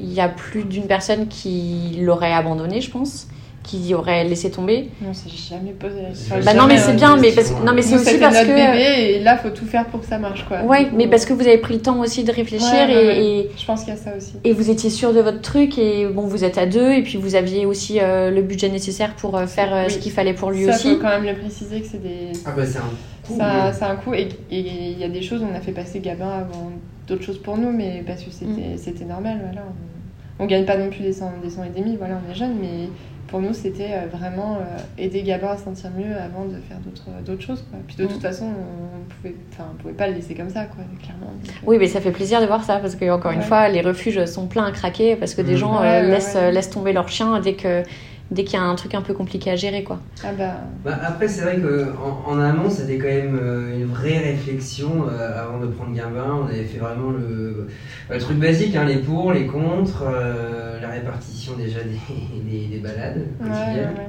il 0.00 0.12
y 0.12 0.20
a 0.20 0.28
plus 0.28 0.64
d'une 0.64 0.86
personne 0.88 1.28
qui 1.28 1.98
l'aurait 2.00 2.32
abandonné, 2.32 2.80
je 2.80 2.90
pense, 2.90 3.28
qui 3.64 3.92
aurait 3.94 4.22
laissé 4.24 4.50
tomber. 4.50 4.90
On 5.04 5.12
s'est 5.12 5.28
jamais 5.30 5.72
posé 5.72 6.02
la 6.02 6.08
question. 6.10 6.36
Bah 6.44 6.54
non, 6.54 6.66
mais 6.68 6.76
c'est 6.78 6.92
bien, 6.94 7.16
mais 7.16 7.32
parce 7.32 7.50
que 7.50 7.64
non, 7.66 7.72
mais 7.74 7.82
c'est 7.82 7.96
aussi 7.96 8.18
parce 8.18 8.34
notre 8.36 8.46
que 8.46 8.54
bébé 8.54 9.14
et 9.16 9.20
là, 9.20 9.36
faut 9.38 9.50
tout 9.50 9.64
faire 9.64 9.86
pour 9.86 10.00
que 10.02 10.06
ça 10.06 10.18
marche, 10.18 10.44
quoi. 10.46 10.62
ouais, 10.62 10.88
mais 10.94 11.08
parce 11.08 11.24
que 11.24 11.32
vous 11.32 11.40
avez 11.40 11.58
pris 11.58 11.74
le 11.74 11.80
temps 11.80 11.98
aussi 12.00 12.22
de 12.24 12.30
réfléchir 12.30 12.70
Ouais, 12.72 12.94
ouais, 12.94 13.02
et, 13.04 13.06
ouais. 13.06 13.24
et 13.46 13.50
Je 13.58 13.64
pense 13.66 13.80
qu'il 13.84 13.94
y 13.94 13.96
a 13.96 13.98
ça 13.98 14.10
aussi. 14.16 14.34
et 14.44 14.52
vous 14.52 14.70
étiez 14.70 14.90
sûr 14.90 15.12
de 15.14 15.20
votre 15.20 15.40
truc 15.40 15.78
et 15.78 16.06
bon, 16.06 16.22
vous 16.26 16.44
êtes 16.44 16.58
à 16.58 16.66
deux 16.66 16.92
et 16.92 17.02
puis 17.02 17.16
vous 17.16 17.34
aviez 17.34 17.66
aussi 17.66 17.98
euh, 18.00 18.30
le 18.30 18.42
budget 18.42 18.68
nécessaire 18.68 19.14
pour 19.16 19.36
euh, 19.36 19.46
faire 19.46 19.74
euh, 19.74 19.84
Oui. 19.86 19.92
ce 19.92 19.98
qu'il 19.98 20.12
fallait 20.12 20.34
pour 20.34 20.50
lui 20.50 20.66
ça, 20.66 20.74
aussi. 20.74 20.94
faut 20.96 21.00
quand 21.00 21.08
même 21.08 21.24
le 21.24 21.34
préciser 21.34 21.80
que 21.80 21.86
c'est 21.86 22.02
des. 22.02 22.32
Ah 22.44 22.50
bah 22.56 22.62
c'est 22.66 22.78
un 22.78 22.82
coup. 22.82 23.38
Ça, 23.38 23.72
c'est 23.72 23.84
un 23.84 23.96
coup 23.96 24.12
et 24.12 24.28
il 24.50 24.98
y 24.98 25.04
a 25.04 25.08
des 25.08 25.22
choses 25.22 25.40
on 25.42 25.56
a 25.56 25.60
fait 25.62 25.72
passer 25.72 26.00
Gabin 26.00 26.28
avant 26.28 26.70
d'autres 27.08 27.22
choses 27.24 27.38
pour 27.40 27.56
nous 27.56 27.70
mais 27.72 28.02
parce 28.06 28.20
que 28.22 28.30
c'était 28.30 28.76
c'était 28.76 29.06
normal 29.06 29.38
voilà 29.42 29.62
on, 30.38 30.44
on 30.44 30.46
gagne 30.46 30.66
pas 30.66 30.76
non 30.76 30.90
plus 30.90 31.00
des 31.00 31.14
100 31.14 31.32
des 31.42 31.48
100 31.48 31.64
et 31.64 31.80
demi 31.80 31.96
voilà 31.96 32.20
on 32.26 32.30
est 32.30 32.34
jeune 32.34 32.52
mais 32.60 32.90
pour 33.34 33.42
nous 33.42 33.52
c'était 33.52 33.90
euh, 33.94 34.06
vraiment 34.16 34.58
euh, 34.60 34.78
aider 34.96 35.24
Gabin 35.24 35.48
à 35.48 35.56
se 35.56 35.64
sentir 35.64 35.90
mieux 35.90 36.14
avant 36.16 36.44
de 36.44 36.54
faire 36.68 36.76
d'autres 36.84 37.08
d'autres 37.26 37.42
choses 37.42 37.64
quoi. 37.68 37.80
puis 37.84 37.96
de 37.96 38.04
Mm. 38.04 38.08
toute 38.08 38.22
façon 38.22 38.44
on 38.46 39.12
pouvait 39.12 39.34
enfin 39.52 39.64
on 39.72 39.82
pouvait 39.82 39.92
pas 39.94 40.06
le 40.06 40.14
laisser 40.14 40.36
comme 40.36 40.50
ça 40.50 40.66
quoi 40.66 40.84
clairement 41.02 41.32
Donc, 41.42 41.48
euh, 41.50 41.66
Oui, 41.66 41.78
mais 41.80 41.88
ça 41.88 42.00
fait 42.00 42.12
plaisir 42.12 42.40
de 42.40 42.46
voir 42.46 42.62
ça 42.62 42.76
parce 42.76 42.94
que 42.94 43.10
encore 43.10 43.32
une 43.32 43.42
fois, 43.42 43.68
les 43.68 43.80
refuges 43.80 44.24
sont 44.26 44.46
pleins 44.46 44.66
à 44.66 44.70
craquer 44.70 45.16
parce 45.16 45.34
que 45.34 45.42
des 45.42 45.54
Mm. 45.54 45.56
gens 45.56 45.80
Ouais, 45.80 45.86
euh, 45.88 46.00
ouais, 46.02 46.10
laissent, 46.12 46.34
ouais. 46.36 46.42
euh, 46.42 46.50
laissent 46.52 46.70
tomber 46.70 46.92
leur 46.92 47.08
chien 47.08 47.40
dès 47.40 47.54
que 47.54 47.82
dès 48.30 48.44
qu'il 48.44 48.54
y 48.58 48.62
a 48.62 48.64
un 48.64 48.74
truc 48.76 48.94
un 48.94 49.02
peu 49.02 49.14
compliqué 49.14 49.50
à 49.50 49.56
gérer 49.56 49.84
quoi. 49.84 50.00
ah 50.22 50.32
bah 50.32 50.70
Bah, 50.84 50.98
après, 51.02 51.28
c'est 51.28 51.42
vrai 51.42 51.60
qu'en 51.60 52.24
en, 52.26 52.38
amont, 52.40 52.68
c'était 52.70 52.98
quand 52.98 53.06
même 53.08 53.38
euh, 53.40 53.74
une 53.78 53.86
vraie 53.86 54.18
réflexion 54.18 55.08
euh, 55.08 55.42
avant 55.42 55.58
de 55.58 55.66
prendre 55.66 55.94
Gabin. 55.94 56.40
On 56.42 56.46
avait 56.46 56.64
fait 56.64 56.78
vraiment 56.78 57.10
le, 57.10 57.68
le 58.10 58.18
truc 58.18 58.38
basique, 58.38 58.76
hein, 58.76 58.84
les 58.84 58.98
pour, 58.98 59.32
les 59.32 59.46
contre, 59.46 60.04
euh, 60.06 60.80
la 60.80 60.90
répartition 60.90 61.56
déjà 61.56 61.82
des, 61.82 61.98
des, 62.50 62.66
des 62.68 62.78
balades 62.80 63.26
ouais, 63.40 63.46
ouais, 63.46 63.50
quotidiennes, 63.50 63.94
ouais. 63.96 64.08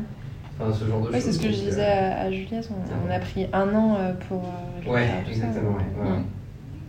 enfin 0.60 0.74
ce 0.74 0.86
genre 0.86 1.02
de 1.02 1.12
Ouais, 1.12 1.22
choses. 1.22 1.26
c'est 1.26 1.32
ce 1.34 1.40
que 1.40 1.52
je 1.52 1.58
disais 1.58 1.86
à, 1.86 2.20
à 2.22 2.32
Juliette 2.32 2.70
on, 2.72 3.08
on 3.08 3.12
a 3.12 3.20
pris 3.20 3.48
un 3.54 3.74
an 3.76 4.16
pour 4.28 4.44
euh, 4.44 4.82
Ouais, 4.88 5.08
tout 5.26 5.34
ça. 5.34 5.46
exactement. 5.46 5.78
ouais, 5.78 5.84
ouais, 6.04 6.12
ouais. 6.12 6.24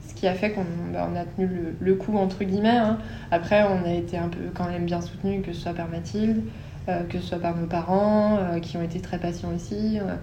Ce 0.01 0.15
qui 0.15 0.27
a 0.29 0.35
fait 0.35 0.53
qu'on 0.53 0.65
bah, 0.93 1.09
on 1.11 1.17
a 1.17 1.25
tenu 1.25 1.47
le, 1.47 1.77
le 1.81 1.95
coup, 1.97 2.17
entre 2.17 2.45
guillemets. 2.45 2.69
hein. 2.77 2.99
Après, 3.31 3.63
on 3.65 3.85
a 3.85 3.93
été 3.93 4.17
un 4.17 4.29
peu 4.29 4.51
quand 4.55 4.69
même 4.69 4.87
bien 4.87 5.01
soutenus, 5.01 5.45
que 5.45 5.53
ce 5.53 5.61
soit 5.61 5.75
par 5.75 5.89
Mathilde, 5.89 6.45
euh, 6.47 6.76
que 7.09 7.19
ce 7.21 7.27
soit 7.27 7.39
par 7.39 7.57
nos 7.57 7.67
parents, 7.67 8.39
euh, 8.39 8.61
qui 8.61 8.77
ont 8.77 8.83
été 8.83 9.01
très 9.01 9.19
patients 9.19 9.51
aussi. 9.55 9.99
euh. 9.99 10.15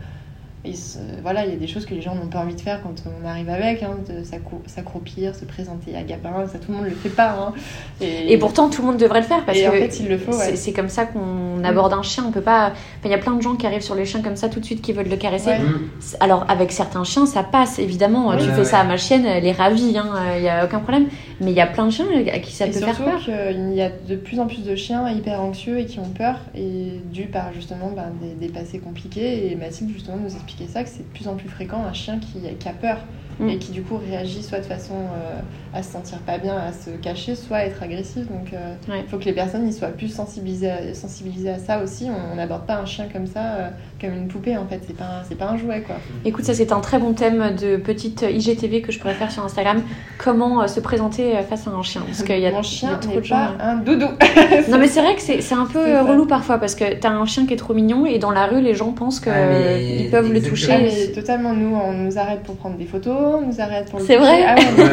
Et 0.65 0.75
ce- 0.75 0.97
voilà, 1.21 1.43
il 1.43 1.51
y 1.51 1.53
a 1.53 1.57
des 1.57 1.67
choses 1.67 1.85
que 1.85 1.93
les 1.93 2.01
gens 2.01 2.15
n'ont 2.15 2.27
pas 2.29 2.39
envie 2.39 2.55
de 2.55 2.61
faire 2.61 2.81
quand 2.81 2.93
on 3.05 3.27
arrive 3.27 3.49
avec, 3.49 3.83
hein, 3.83 3.97
de 4.07 4.23
s'accro- 4.23 4.61
s'accroupir, 4.65 5.35
se 5.35 5.43
présenter 5.43 5.93
à 5.93 6.03
Gabin, 6.03 6.47
ça 6.49 6.57
tout 6.57 6.71
le 6.71 6.77
monde 6.77 6.85
le 6.85 6.91
fait 6.95 7.09
pas. 7.09 7.31
hein. 7.37 7.53
Et, 7.99 8.31
Et 8.31 8.37
pourtant, 8.37 8.69
tout 8.69 8.81
le 8.81 8.87
monde 8.87 8.95
devrait 8.97 9.19
le 9.19 9.25
faire 9.25 9.43
parce 9.43 9.57
et 9.57 9.63
que 9.63 9.67
en 9.67 9.71
fait, 9.73 9.99
il 9.99 10.07
le 10.07 10.17
faut. 10.17 10.31
c'est 10.31 10.51
Ouais. 10.51 10.55
c'est 10.55 10.71
comme 10.71 10.87
ça 10.87 11.03
qu'on 11.03 11.61
aborde 11.65 11.91
un 11.91 12.01
chien. 12.01 12.23
On 12.25 12.31
peut 12.31 12.39
pas. 12.39 12.67
Enfin, 12.67 12.75
il 13.03 13.11
y 13.11 13.13
a 13.13 13.17
plein 13.17 13.33
de 13.33 13.41
gens 13.41 13.55
qui 13.55 13.67
arrivent 13.67 13.81
sur 13.81 13.93
les 13.95 14.05
chiens 14.05 14.21
comme 14.21 14.37
ça 14.37 14.47
tout 14.47 14.61
de 14.61 14.65
suite 14.65 14.81
qui 14.81 14.93
veulent 14.93 15.09
le 15.09 15.17
caresser. 15.17 15.49
Ouais. 15.49 15.59
Mm. 15.59 15.89
Alors 16.21 16.45
avec 16.47 16.71
certains 16.71 17.03
chiens, 17.03 17.25
ça 17.25 17.43
passe 17.43 17.77
évidemment. 17.77 18.29
Ouais, 18.29 18.37
tu 18.37 18.45
ouais, 18.45 18.53
fais 18.55 18.63
ça 18.63 18.79
à 18.79 18.83
ma 18.85 18.95
chienne, 18.95 19.25
elle 19.25 19.45
est 19.45 19.51
ravie, 19.51 19.97
hein, 19.97 20.13
il 20.37 20.43
y 20.43 20.47
a 20.47 20.63
aucun 20.63 20.79
problème. 20.79 21.07
Mais 21.43 21.51
il 21.51 21.57
y 21.57 21.61
a 21.61 21.67
plein 21.67 21.85
de 21.85 21.91
chiens 21.91 22.05
à 22.31 22.39
qui 22.39 22.51
ça 22.51 22.65
et 22.65 22.71
peut 22.71 22.79
faire 22.79 22.95
surtout 22.95 23.11
peur. 23.11 23.21
qu'il 23.23 23.73
y 23.73 23.81
a 23.81 23.89
de 23.89 24.15
plus 24.15 24.39
en 24.39 24.47
plus 24.47 24.63
de 24.63 24.75
chiens 24.75 25.09
hyper 25.09 25.41
anxieux 25.41 25.79
et 25.79 25.85
qui 25.85 25.99
ont 25.99 26.09
peur, 26.09 26.39
et 26.55 26.99
dû 27.11 27.23
par 27.23 27.53
justement 27.53 27.91
ben, 27.91 28.11
des, 28.21 28.47
des 28.47 28.51
passés 28.51 28.79
compliqués. 28.79 29.51
Et 29.51 29.55
Mathilde 29.55 29.91
justement 29.91 30.17
nous 30.17 30.33
expliquait 30.33 30.67
ça, 30.67 30.83
que 30.83 30.89
c'est 30.89 31.03
de 31.03 31.13
plus 31.13 31.27
en 31.27 31.35
plus 31.35 31.49
fréquent 31.49 31.83
un 31.83 31.93
chien 31.93 32.19
qui, 32.19 32.39
qui 32.57 32.67
a 32.67 32.73
peur 32.73 32.99
Mm. 33.39 33.49
et 33.49 33.57
qui 33.57 33.71
du 33.71 33.81
coup 33.81 33.97
réagit 34.09 34.43
soit 34.43 34.59
de 34.59 34.65
façon 34.65 34.93
euh, 34.93 35.39
à 35.77 35.81
se 35.81 35.91
sentir 35.91 36.19
pas 36.19 36.37
bien, 36.37 36.55
à 36.55 36.71
se 36.71 36.91
cacher, 37.01 37.35
soit 37.35 37.57
à 37.57 37.65
être 37.65 37.81
agressif. 37.81 38.27
Donc 38.27 38.53
euh, 38.53 38.73
il 38.87 38.93
Ouais. 38.93 39.05
faut 39.09 39.17
que 39.17 39.25
les 39.25 39.33
personnes 39.33 39.67
y 39.67 39.73
soient 39.73 39.87
plus 39.89 40.09
sensibilisées 40.09 40.69
à, 40.69 40.93
sensibilisées 40.93 41.49
à 41.49 41.57
ça 41.59 41.81
aussi. 41.83 42.07
On 42.31 42.35
n'aborde 42.35 42.65
pas 42.67 42.75
un 42.77 42.85
chien 42.85 43.05
comme 43.11 43.25
ça, 43.25 43.39
euh, 43.39 43.69
comme 43.99 44.13
une 44.13 44.27
poupée 44.27 44.55
en 44.57 44.65
fait, 44.67 44.81
c'est 44.85 44.95
pas, 44.95 45.05
un- 45.05 45.23
c'est 45.27 45.35
pas 45.37 45.47
un 45.49 45.57
jouet 45.57 45.81
quoi. 45.81 45.95
Écoute, 46.25 46.45
ça 46.45 46.53
c'est 46.53 46.71
un 46.71 46.79
très 46.79 46.99
bon 46.99 47.13
thème 47.13 47.55
de 47.59 47.77
petite 47.77 48.21
IGTV 48.29 48.81
que 48.81 48.91
je 48.91 48.99
pourrais 48.99 49.13
faire 49.15 49.31
sur 49.31 49.43
Instagram. 49.43 49.81
Comment 50.19 50.61
euh, 50.61 50.67
se 50.67 50.79
présenter 50.79 51.33
face 51.49 51.67
à 51.67 51.71
un 51.71 51.81
chien? 51.81 52.01
Parce 52.05 52.23
qu'il 52.23 52.39
y 52.39 52.45
a, 52.45 52.51
Mon 52.51 52.57
il 52.61 52.63
y 52.63 52.67
a 52.67 52.69
chien 52.69 52.97
trop 53.01 53.19
de 53.19 53.23
gens. 53.23 53.35
pas 53.35 53.63
un 53.63 53.75
doudou. 53.77 54.07
Non 54.69 54.77
mais 54.77 54.87
c'est 54.87 55.01
vrai 55.01 55.15
que 55.15 55.21
c'est 55.21 55.41
c'est 55.41 55.55
un 55.55 55.65
peu 55.65 55.99
relou 56.01 56.25
parfois 56.27 56.57
parce 56.59 56.75
que 56.75 56.93
t'as 56.95 57.09
un 57.09 57.25
chien 57.25 57.45
qui 57.45 57.53
est 57.53 57.57
trop 57.57 57.73
mignon 57.73 58.05
et 58.05 58.19
dans 58.19 58.31
la 58.31 58.45
rue 58.45 58.61
les 58.61 58.75
gens 58.75 58.91
pensent 58.91 59.19
qu'ils 59.19 59.31
Ah, 59.31 60.09
peuvent 60.11 60.31
le. 60.31 60.39
Ah, 60.43 60.47
toucher. 60.49 60.77
mais 60.77 61.11
totalement, 61.13 61.53
nous, 61.53 61.75
on 61.75 61.93
nous 61.93 62.17
arrête 62.17 62.41
pour 62.43 62.55
prendre 62.55 62.75
des 62.77 62.85
photos, 62.85 63.15
on 63.25 63.41
nous 63.47 63.61
arrête 63.61 63.89
pour 63.89 63.99
le 63.99 64.05
C'est 64.05 64.17
vrai 64.17 64.43
Ah 64.47 64.55
ouais, 64.77 64.83
Ouais, 64.83 64.87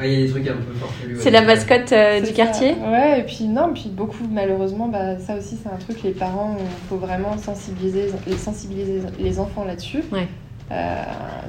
ouais, 0.00 0.12
il 0.12 0.12
y 0.12 0.22
a 0.22 0.26
des 0.26 0.30
trucs 0.30 0.48
un 0.48 0.52
peu 0.54 0.74
farfelus. 0.74 1.16
C'est 1.20 1.30
la 1.30 1.42
mascotte 1.42 1.92
euh, 1.92 2.20
du 2.20 2.26
ça. 2.26 2.32
quartier. 2.32 2.74
Ouais, 2.90 3.20
et 3.20 3.22
puis 3.22 3.44
non, 3.44 3.70
puis 3.74 3.90
beaucoup, 3.92 4.24
malheureusement, 4.30 4.88
bah, 4.88 5.18
ça 5.18 5.36
aussi, 5.36 5.56
c'est 5.62 5.68
un 5.68 5.76
truc, 5.78 6.02
les 6.02 6.10
parents, 6.12 6.56
il 6.58 6.88
faut 6.88 6.96
vraiment 6.96 7.36
sensibiliser 7.38 8.06
les, 8.26 8.36
sensibiliser 8.36 9.00
les 9.18 9.38
enfants 9.40 9.64
là-dessus. 9.64 10.02
Ouais. 10.12 10.28
Euh, 10.72 10.96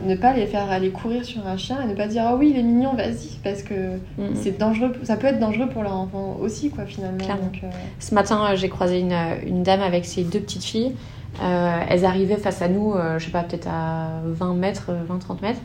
ne 0.06 0.16
pas 0.16 0.34
les 0.34 0.46
faire 0.46 0.70
aller 0.70 0.92
courir 0.92 1.26
sur 1.26 1.48
un 1.48 1.58
chien 1.58 1.78
et 1.84 1.88
ne 1.88 1.96
pas 1.96 2.06
dire 2.06 2.24
oh 2.32 2.36
oui 2.38 2.52
il 2.54 2.60
est 2.60 2.62
mignon 2.62 2.94
vas-y 2.94 3.40
parce 3.44 3.64
que 3.64 3.74
Mm. 4.20 4.36
c'est 4.36 4.60
dangereux 4.60 4.94
ça 5.02 5.16
peut 5.16 5.26
être 5.26 5.40
dangereux 5.40 5.68
pour 5.70 5.82
leur 5.82 5.96
enfant 5.96 6.38
aussi 6.40 6.70
quoi 6.70 6.86
finalement 6.86 7.18
donc 7.18 7.62
euh, 7.64 7.68
Ce 8.00 8.14
matin, 8.14 8.54
j'ai 8.54 8.70
croisé 8.70 9.00
une, 9.00 9.18
une 9.48 9.64
dame 9.64 9.82
avec 9.82 10.06
ses 10.06 10.22
deux 10.24 10.40
petites 10.40 10.64
filles. 10.64 10.94
Euh, 11.42 11.80
elles 11.90 12.06
arrivaient 12.06 12.38
face 12.38 12.62
à 12.62 12.68
nous, 12.68 12.94
euh, 12.94 13.18
je 13.18 13.26
sais 13.26 13.32
pas, 13.32 13.42
peut-être 13.42 13.68
à 13.68 14.22
20 14.24 14.54
mètres, 14.54 14.92
20-30 15.10 15.42
mètres. 15.42 15.60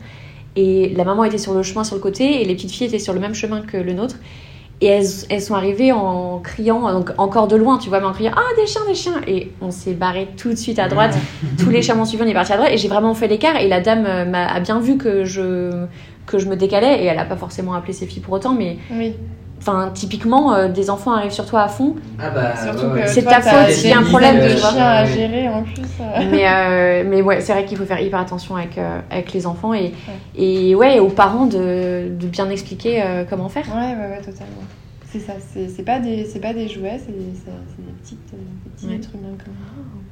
Et 0.55 0.93
la 0.95 1.03
maman 1.03 1.23
était 1.23 1.37
sur 1.37 1.53
le 1.53 1.63
chemin 1.63 1.83
sur 1.83 1.95
le 1.95 2.01
côté 2.01 2.41
et 2.41 2.45
les 2.45 2.55
petites 2.55 2.71
filles 2.71 2.87
étaient 2.87 2.99
sur 2.99 3.13
le 3.13 3.19
même 3.19 3.33
chemin 3.33 3.61
que 3.61 3.77
le 3.77 3.93
nôtre. 3.93 4.17
Et 4.81 4.87
elles, 4.87 5.07
elles 5.29 5.41
sont 5.41 5.55
arrivées 5.55 5.91
en 5.91 6.39
criant, 6.39 6.91
donc 6.91 7.11
encore 7.17 7.47
de 7.47 7.55
loin, 7.55 7.77
tu 7.77 7.89
vois, 7.89 7.99
mais 7.99 8.05
en 8.05 8.11
criant 8.11 8.33
Ah, 8.35 8.59
des 8.59 8.67
chiens, 8.67 8.81
des 8.85 8.95
chiens 8.95 9.21
Et 9.27 9.51
on 9.61 9.71
s'est 9.71 9.93
barré 9.93 10.27
tout 10.35 10.49
de 10.49 10.55
suite 10.55 10.77
à 10.77 10.89
droite. 10.89 11.15
Tous 11.57 11.69
les 11.69 11.81
chiens 11.81 11.95
m'ont 11.95 12.05
suivi, 12.05 12.23
on 12.23 12.27
est 12.27 12.33
parti 12.33 12.53
à 12.53 12.57
droite. 12.57 12.71
Et 12.73 12.77
j'ai 12.77 12.89
vraiment 12.89 13.13
fait 13.13 13.27
l'écart. 13.27 13.55
Et 13.55 13.67
la 13.67 13.79
dame 13.79 14.05
euh, 14.05 14.25
m'a 14.25 14.45
a 14.45 14.59
bien 14.59 14.79
vu 14.79 14.97
que 14.97 15.23
je, 15.23 15.85
que 16.25 16.37
je 16.37 16.47
me 16.47 16.55
décalais. 16.55 17.01
Et 17.01 17.05
elle 17.05 17.19
a 17.19 17.25
pas 17.25 17.37
forcément 17.37 17.73
appelé 17.73 17.93
ses 17.93 18.07
filles 18.07 18.21
pour 18.21 18.33
autant. 18.33 18.53
Mais 18.53 18.77
oui 18.91 19.13
enfin, 19.65 19.91
typiquement, 19.93 20.53
euh, 20.53 20.67
des 20.67 20.89
enfants 20.89 21.13
arrivent 21.13 21.31
sur 21.31 21.45
toi 21.45 21.61
à 21.61 21.67
fond. 21.69 21.95
Ah 22.19 22.29
bah, 22.29 22.55
surtout 22.55 22.87
ouais, 22.87 22.93
ouais. 22.93 23.01
que 23.03 23.09
C'est 23.09 23.23
ta 23.23 23.41
faute 23.41 23.71
s'il 23.71 23.89
y 23.89 23.93
a 23.93 23.97
un 23.99 24.03
problème, 24.03 24.35
de 24.43 24.53
tu 24.53 24.59
vois. 24.59 24.71
chiens 24.71 24.85
à 24.87 25.05
gérer 25.05 25.47
en 25.49 25.63
plus 25.63 25.81
euh. 26.01 26.03
mais, 26.29 26.47
euh, 26.47 27.03
mais 27.07 27.21
ouais, 27.21 27.39
c'est 27.41 27.53
vrai 27.53 27.65
qu'il 27.65 27.77
faut 27.77 27.85
faire 27.85 28.01
hyper 28.01 28.19
attention 28.19 28.55
avec, 28.55 28.77
euh, 28.77 28.99
avec 29.09 29.31
les 29.33 29.47
enfants 29.47 29.73
et, 29.73 29.93
et 30.35 30.75
ouais, 30.75 30.99
aux 30.99 31.09
parents 31.09 31.45
de, 31.45 32.09
de 32.09 32.27
bien 32.27 32.49
expliquer 32.49 33.01
euh, 33.01 33.23
comment 33.29 33.47
faire. 33.49 33.65
Ouais, 33.73 33.95
ouais, 33.95 34.09
ouais, 34.11 34.21
totalement. 34.21 34.63
C'est 35.09 35.19
ça, 35.19 35.33
c'est 35.53 35.69
c'est 35.69 35.83
pas, 35.83 35.99
des- 35.99 36.25
c'est 36.25 36.39
pas 36.39 36.53
des 36.53 36.67
jouets, 36.67 36.99
c'est 36.99 37.11
des, 37.11 37.23
petites, 38.01 38.19
euh, 38.33 38.37
des 38.65 38.69
petits 38.71 38.87
Ouais. 38.87 38.95
êtres 38.95 39.09
humains 39.13 39.37
comme 39.43 39.53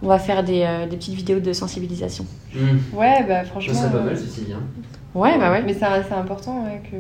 On 0.04 0.08
va 0.08 0.20
faire 0.20 0.44
des, 0.44 0.62
euh, 0.64 0.86
des 0.88 0.96
petites 0.96 1.16
vidéos 1.16 1.40
de 1.40 1.54
sensibilisation. 1.54 2.24
Mm. 2.54 2.60
nous. 2.94 3.00
Ouais, 3.00 3.24
bah 3.28 3.40
Ça 3.40 3.46
franchement. 3.46 3.74
serait 3.74 3.90
pas 3.92 3.98
euh, 3.98 4.04
mal 4.06 4.18
ceci 4.18 4.46
hein. 4.54 4.60
Ouais, 5.16 5.38
bah 5.40 5.52
ouais. 5.52 5.62
Mais 5.66 5.74
c'est 5.74 5.86
c'est 6.08 6.14
important 6.16 6.64
ouais, 6.66 6.82
que, 6.90 6.96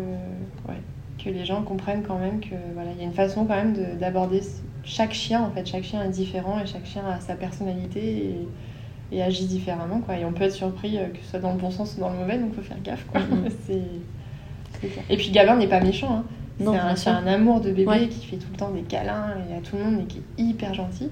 que 1.23 1.29
les 1.29 1.45
gens 1.45 1.61
comprennent 1.63 2.03
quand 2.07 2.17
même 2.17 2.39
que 2.39 2.55
voilà, 2.73 2.91
il 2.93 2.97
y 2.99 3.01
a 3.01 3.05
une 3.05 3.13
façon 3.13 3.45
quand 3.45 3.55
même 3.55 3.73
de- 3.73 3.99
d'aborder 3.99 4.41
chaque 4.83 5.13
chien. 5.13 5.41
En 5.41 5.51
fait, 5.51 5.65
chaque 5.67 5.83
chien 5.83 6.03
est 6.03 6.09
différent 6.09 6.59
et 6.63 6.65
chaque 6.67 6.85
chien 6.85 7.03
a 7.07 7.19
sa 7.19 7.35
personnalité 7.35 8.35
et, 9.11 9.15
et 9.17 9.21
agit 9.21 9.45
différemment. 9.45 9.99
Quoi. 9.99 10.17
Et 10.17 10.25
on 10.25 10.31
peut 10.31 10.43
être 10.45 10.53
surpris 10.53 10.97
euh, 10.97 11.05
que 11.07 11.17
ce 11.23 11.31
soit 11.31 11.39
dans 11.39 11.53
le 11.53 11.59
bon 11.59 11.69
sens 11.71 11.95
ou 11.97 12.01
dans 12.01 12.09
le 12.09 12.17
mauvais, 12.17 12.37
donc 12.37 12.53
faut 12.55 12.61
faire 12.61 12.81
gaffe. 12.83 13.05
Quoi. 13.11 13.21
Mhm. 13.21 13.49
C'est- 13.67 14.87
ça. 14.95 15.01
Et 15.09 15.17
puis 15.17 15.29
Gabin 15.29 15.57
n'est 15.57 15.67
pas 15.67 15.79
méchant. 15.81 16.11
Hein. 16.17 16.23
Non, 16.59 16.73
C'est 16.95 17.09
un, 17.09 17.25
amour 17.27 17.59
de 17.61 17.69
bébé 17.71 17.85
Ouais. 17.87 18.07
qui 18.07 18.25
fait 18.25 18.35
tout 18.37 18.47
le 18.51 18.57
temps 18.57 18.69
des 18.71 18.81
câlins 18.81 19.35
et 19.49 19.55
à 19.55 19.59
tout 19.61 19.75
le 19.77 19.83
monde 19.83 20.01
et 20.01 20.05
qui 20.05 20.19
est 20.19 20.41
hyper 20.43 20.73
gentil. 20.73 21.09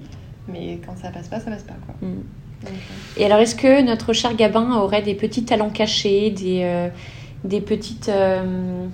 Mais 0.48 0.78
quand 0.84 0.96
ça 0.96 1.10
passe 1.10 1.28
pas, 1.28 1.38
ça 1.40 1.50
passe 1.50 1.62
pas. 1.64 1.74
Quoi. 1.86 1.94
Mm. 2.08 2.14
Donc, 2.14 2.24
euh, 2.72 3.20
Et 3.20 3.24
alors, 3.26 3.38
est-ce 3.38 3.54
que 3.56 3.82
notre 3.82 4.12
cher 4.12 4.34
Gabin 4.34 4.72
aurait 4.76 5.02
des 5.02 5.14
petits 5.14 5.44
talents 5.44 5.70
cachés, 5.70 6.30
des, 6.30 6.62
euh, 6.64 6.88
des 7.44 7.60
petites. 7.60 8.08
euh, 8.08 8.86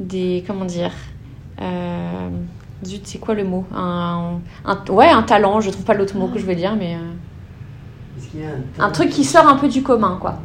des. 0.00 0.44
Comment 0.46 0.64
dire 0.64 0.92
euh, 1.60 2.28
Zut, 2.84 3.06
c'est 3.06 3.18
quoi 3.18 3.34
le 3.34 3.44
mot? 3.44 3.64
Un, 3.74 4.38
un- 4.64 4.84
Ouais, 4.90 5.08
un 5.08 5.22
talent, 5.22 5.60
je 5.60 5.70
trouve 5.70 5.84
pas 5.84 5.94
l'autre 5.94 6.16
mot 6.16 6.26
que 6.28 6.38
je 6.38 6.44
veux 6.46 6.54
dire, 6.54 6.74
mais. 6.76 6.94
euh, 6.96 6.98
a 8.78 8.84
un 8.84 8.90
truc 8.90 9.10
qui 9.10 9.24
sort 9.24 9.46
un 9.48 9.56
peu 9.56 9.68
du 9.68 9.82
commun, 9.82 10.18
quoi. 10.20 10.38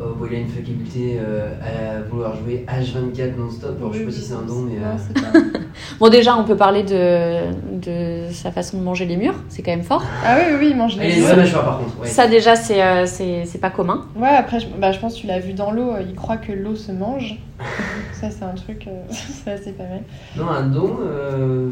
Oh, 0.00 0.14
bon, 0.16 0.26
il 0.30 0.36
a 0.36 0.38
une 0.38 0.48
faculté 0.48 1.18
euh, 1.18 1.54
à 1.60 2.02
vouloir 2.08 2.36
jouer 2.36 2.64
H24 2.68 3.36
non-stop. 3.36 3.76
Alors, 3.78 3.92
je 3.92 3.98
sais 3.98 4.04
pas 4.04 4.10
si 4.12 4.20
c'est 4.20 4.34
un 4.34 4.42
don, 4.42 4.60
mais. 4.60 4.76
Non, 4.78 4.86
euh, 4.86 4.96
c'est 4.98 5.14
pas. 5.20 5.38
Bon, 6.00 6.08
déjà, 6.08 6.36
on 6.36 6.44
peut 6.44 6.56
parler 6.56 6.82
de, 6.82 7.50
de 7.80 8.32
sa 8.32 8.50
façon 8.52 8.78
de 8.78 8.82
manger 8.82 9.04
les 9.06 9.16
murs, 9.16 9.34
c'est 9.48 9.62
quand 9.62 9.70
même 9.70 9.82
fort. 9.82 10.02
Ah 10.24 10.36
oui, 10.38 10.54
oui, 10.58 10.68
il 10.70 10.76
mange 10.76 10.96
les 10.96 11.20
vraie 11.20 11.36
mâchoire 11.36 11.64
par 11.64 11.78
contre. 11.78 12.00
Ouais. 12.00 12.06
Ça, 12.08 12.26
déjà, 12.26 12.54
c'est 12.56 12.82
euh, 12.82 13.06
c'est 13.06 13.44
c'est 13.44 13.58
pas 13.58 13.70
commun. 13.70 14.06
Ouais, 14.16 14.28
après, 14.28 14.60
je, 14.60 14.66
bah, 14.66 14.92
je 14.92 14.98
pense 14.98 15.14
que 15.14 15.20
tu 15.20 15.26
l'as 15.26 15.38
vu 15.40 15.52
dans 15.52 15.70
l'eau, 15.70 15.92
euh, 15.92 16.02
il 16.08 16.14
croit 16.14 16.36
que 16.36 16.52
l'eau 16.52 16.74
se 16.76 16.92
mange. 16.92 17.38
ça, 18.12 18.30
c'est 18.30 18.44
un 18.44 18.54
truc, 18.54 18.86
euh, 18.86 18.90
c'est 19.10 19.52
assez 19.52 19.72
pas 19.72 19.84
mal. 19.84 20.02
Non, 20.36 20.48
un 20.48 20.66
don. 20.66 20.98
euh, 21.02 21.70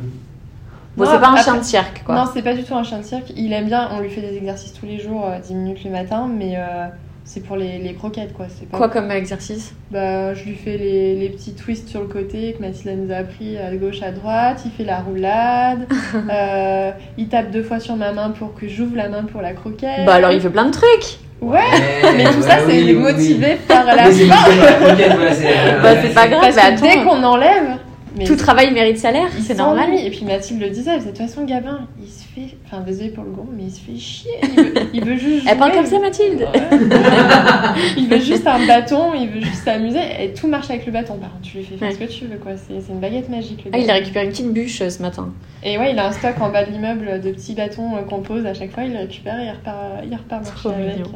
Bon, 0.97 1.05
Non, 1.05 1.11
c'est 1.11 1.21
pas 1.21 1.27
un 1.29 1.33
après- 1.33 1.43
chien 1.45 1.57
de 1.59 1.63
cirque, 1.65 2.03
quoi. 2.07 2.15
Non, 2.15 2.25
c'est 2.33 2.43
pas 2.43 2.55
du 2.55 2.65
tout 2.65 2.75
un 2.75 2.83
chien 2.83 2.99
de 3.01 3.05
cirque. 3.05 3.31
Il 3.37 3.53
aime 3.53 3.67
bien, 3.67 3.91
on 3.93 4.01
lui 4.01 4.09
fait 4.09 4.23
des 4.23 4.37
exercices 4.37 4.73
tous 4.73 4.87
les 4.87 4.99
jours, 4.99 5.27
euh, 5.27 5.39
10 5.41 5.55
minutes 5.55 5.85
le 5.85 5.91
matin, 5.91 6.27
mais 6.27 6.55
euh, 6.57 6.87
c'est 7.27 7.41
pour 7.41 7.57
les, 7.57 7.79
les 7.79 7.95
croquettes, 7.95 8.33
quoi. 8.33 8.47
C'est 8.49 8.69
pas... 8.69 8.79
Quoi 8.79 8.89
comme 8.89 9.11
exercice? 9.11 9.75
Bah, 9.91 10.33
je 10.33 10.45
lui 10.45 10.55
fais 10.55 10.79
les, 10.79 11.17
les 11.17 11.29
petits 11.29 11.55
twists 11.55 11.89
sur 11.89 12.01
le 12.01 12.07
côté 12.07 12.55
que 12.57 12.63
Mathilde 12.63 12.87
elle 12.89 13.05
nous 13.05 13.13
a 13.13 13.17
appris 13.17 13.59
à 13.59 13.75
gauche, 13.75 14.01
à 14.01 14.13
droite. 14.13 14.63
Il 14.65 14.71
fait 14.71 14.85
la 14.85 15.01
roulade. 15.01 15.87
Euh, 16.31 16.91
il 17.19 17.29
tape 17.29 17.51
deux 17.51 17.63
fois 17.63 17.79
sur 17.79 17.97
ma 17.97 18.13
main 18.13 18.31
pour 18.31 18.55
que 18.55 18.69
j'ouvre 18.69 18.97
la 18.97 19.09
main 19.09 19.25
pour 19.25 19.43
la 19.43 19.53
croquette. 19.53 20.05
Bah, 20.07 20.15
alors, 20.15 20.33
il 20.33 20.41
fait 20.41 20.51
plein 20.51 20.67
de 20.67 20.71
trucs. 20.71 21.19
Ouais, 21.41 21.59
ouais, 21.59 22.13
mais 22.17 22.25
tout 22.25 22.39
ouais, 22.39 22.43
ça, 22.43 22.59
c'est 22.67 22.83
oui, 22.83 22.95
motivé 22.95 23.47
oui. 23.53 23.59
par 23.69 23.85
la 23.85 24.07
euh, 24.07 25.83
Bah, 25.83 25.91
c'est 26.03 26.15
pas 26.15 26.29
grave, 26.29 26.41
Parce 26.55 26.57
que 26.57 26.81
dès 26.81 27.05
qu'on 27.05 27.23
enlève, 27.23 27.77
mais 28.17 28.25
Tout 28.25 28.37
travail 28.37 28.73
mérite 28.73 28.99
salaire, 28.99 29.29
c'est 29.41 29.57
normal. 29.59 29.91
Et 29.95 30.11
puis 30.11 30.25
Mathilde 30.25 30.61
le 30.61 30.71
disait, 30.71 30.99
de 30.99 31.05
toute 31.05 31.19
façon, 31.19 31.45
Gabin, 31.45 31.81
il 32.03 32.09
se 32.09 32.25
fait. 32.25 32.57
Enfin, 32.65 32.81
désolé 32.83 33.11
pour 33.11 33.25
le 33.25 33.31
gond, 33.31 33.47
mais 33.57 33.65
il 33.65 33.71
se 33.71 33.81
fait 33.81 33.97
chier. 33.97 34.31
Il 34.43 34.63
veut, 34.65 34.75
il 34.95 35.05
veut 35.05 35.17
juste. 35.17 35.47
Elle 35.49 35.59
parle 35.59 35.73
jouer. 35.73 35.81
comme 35.83 35.91
ça, 35.91 35.99
Mathilde 35.99 36.41
Ouais. 36.55 36.63
il 37.97 38.09
veut 38.09 38.21
juste 38.21 38.47
un 38.47 38.67
bâton, 38.67 39.13
il 39.15 39.29
veut 39.29 39.41
juste 39.41 39.65
s'amuser 39.65 40.01
et 40.21 40.33
tout 40.33 40.49
marche 40.49 40.71
avec 40.71 40.87
le 40.87 40.93
bâton. 40.93 41.17
Par 41.19 41.31
contre, 41.31 41.43
tu 41.43 41.59
lui 41.59 41.65
fais 41.65 41.77
faire 41.77 41.89
Ouais. 41.89 41.95
ce 41.95 41.99
que 42.01 42.05
tu 42.05 42.25
veux, 42.27 42.39
quoi. 42.39 42.53
C'est 42.57 42.93
une 42.93 43.01
baguette 43.01 43.29
magique. 43.29 43.65
Le 43.65 43.71
Ah, 43.75 43.79
il 43.79 43.91
a 43.91 43.95
récupéré 43.95 44.25
une 44.25 44.31
petite 44.33 44.53
bûche 44.53 44.81
euh, 44.81 44.91
ce 44.91 45.03
matin. 45.03 45.29
Et 45.63 45.79
ouais, 45.79 45.93
il 45.93 45.99
a 45.99 46.07
un 46.09 46.13
stock 46.13 46.35
en 46.41 46.51
bas 46.51 46.65
de 46.65 46.71
l'immeuble 46.73 47.21
de 47.21 47.31
petits 47.33 47.55
bâtons 47.55 47.97
euh, 47.97 48.03
qu'on 48.03 48.21
pose 48.21 48.45
à 48.47 48.55
chaque 48.55 48.73
fois. 48.73 48.85
Il 48.85 48.93
les 48.93 48.99
récupère 48.99 49.39
et 49.39 49.45
il 49.47 49.51
repart, 49.51 49.79
il 50.05 50.15
repart 50.17 50.45
marcher 50.45 50.69
avec. 50.69 51.01
euh. 51.01 51.03
Donc, 51.05 51.13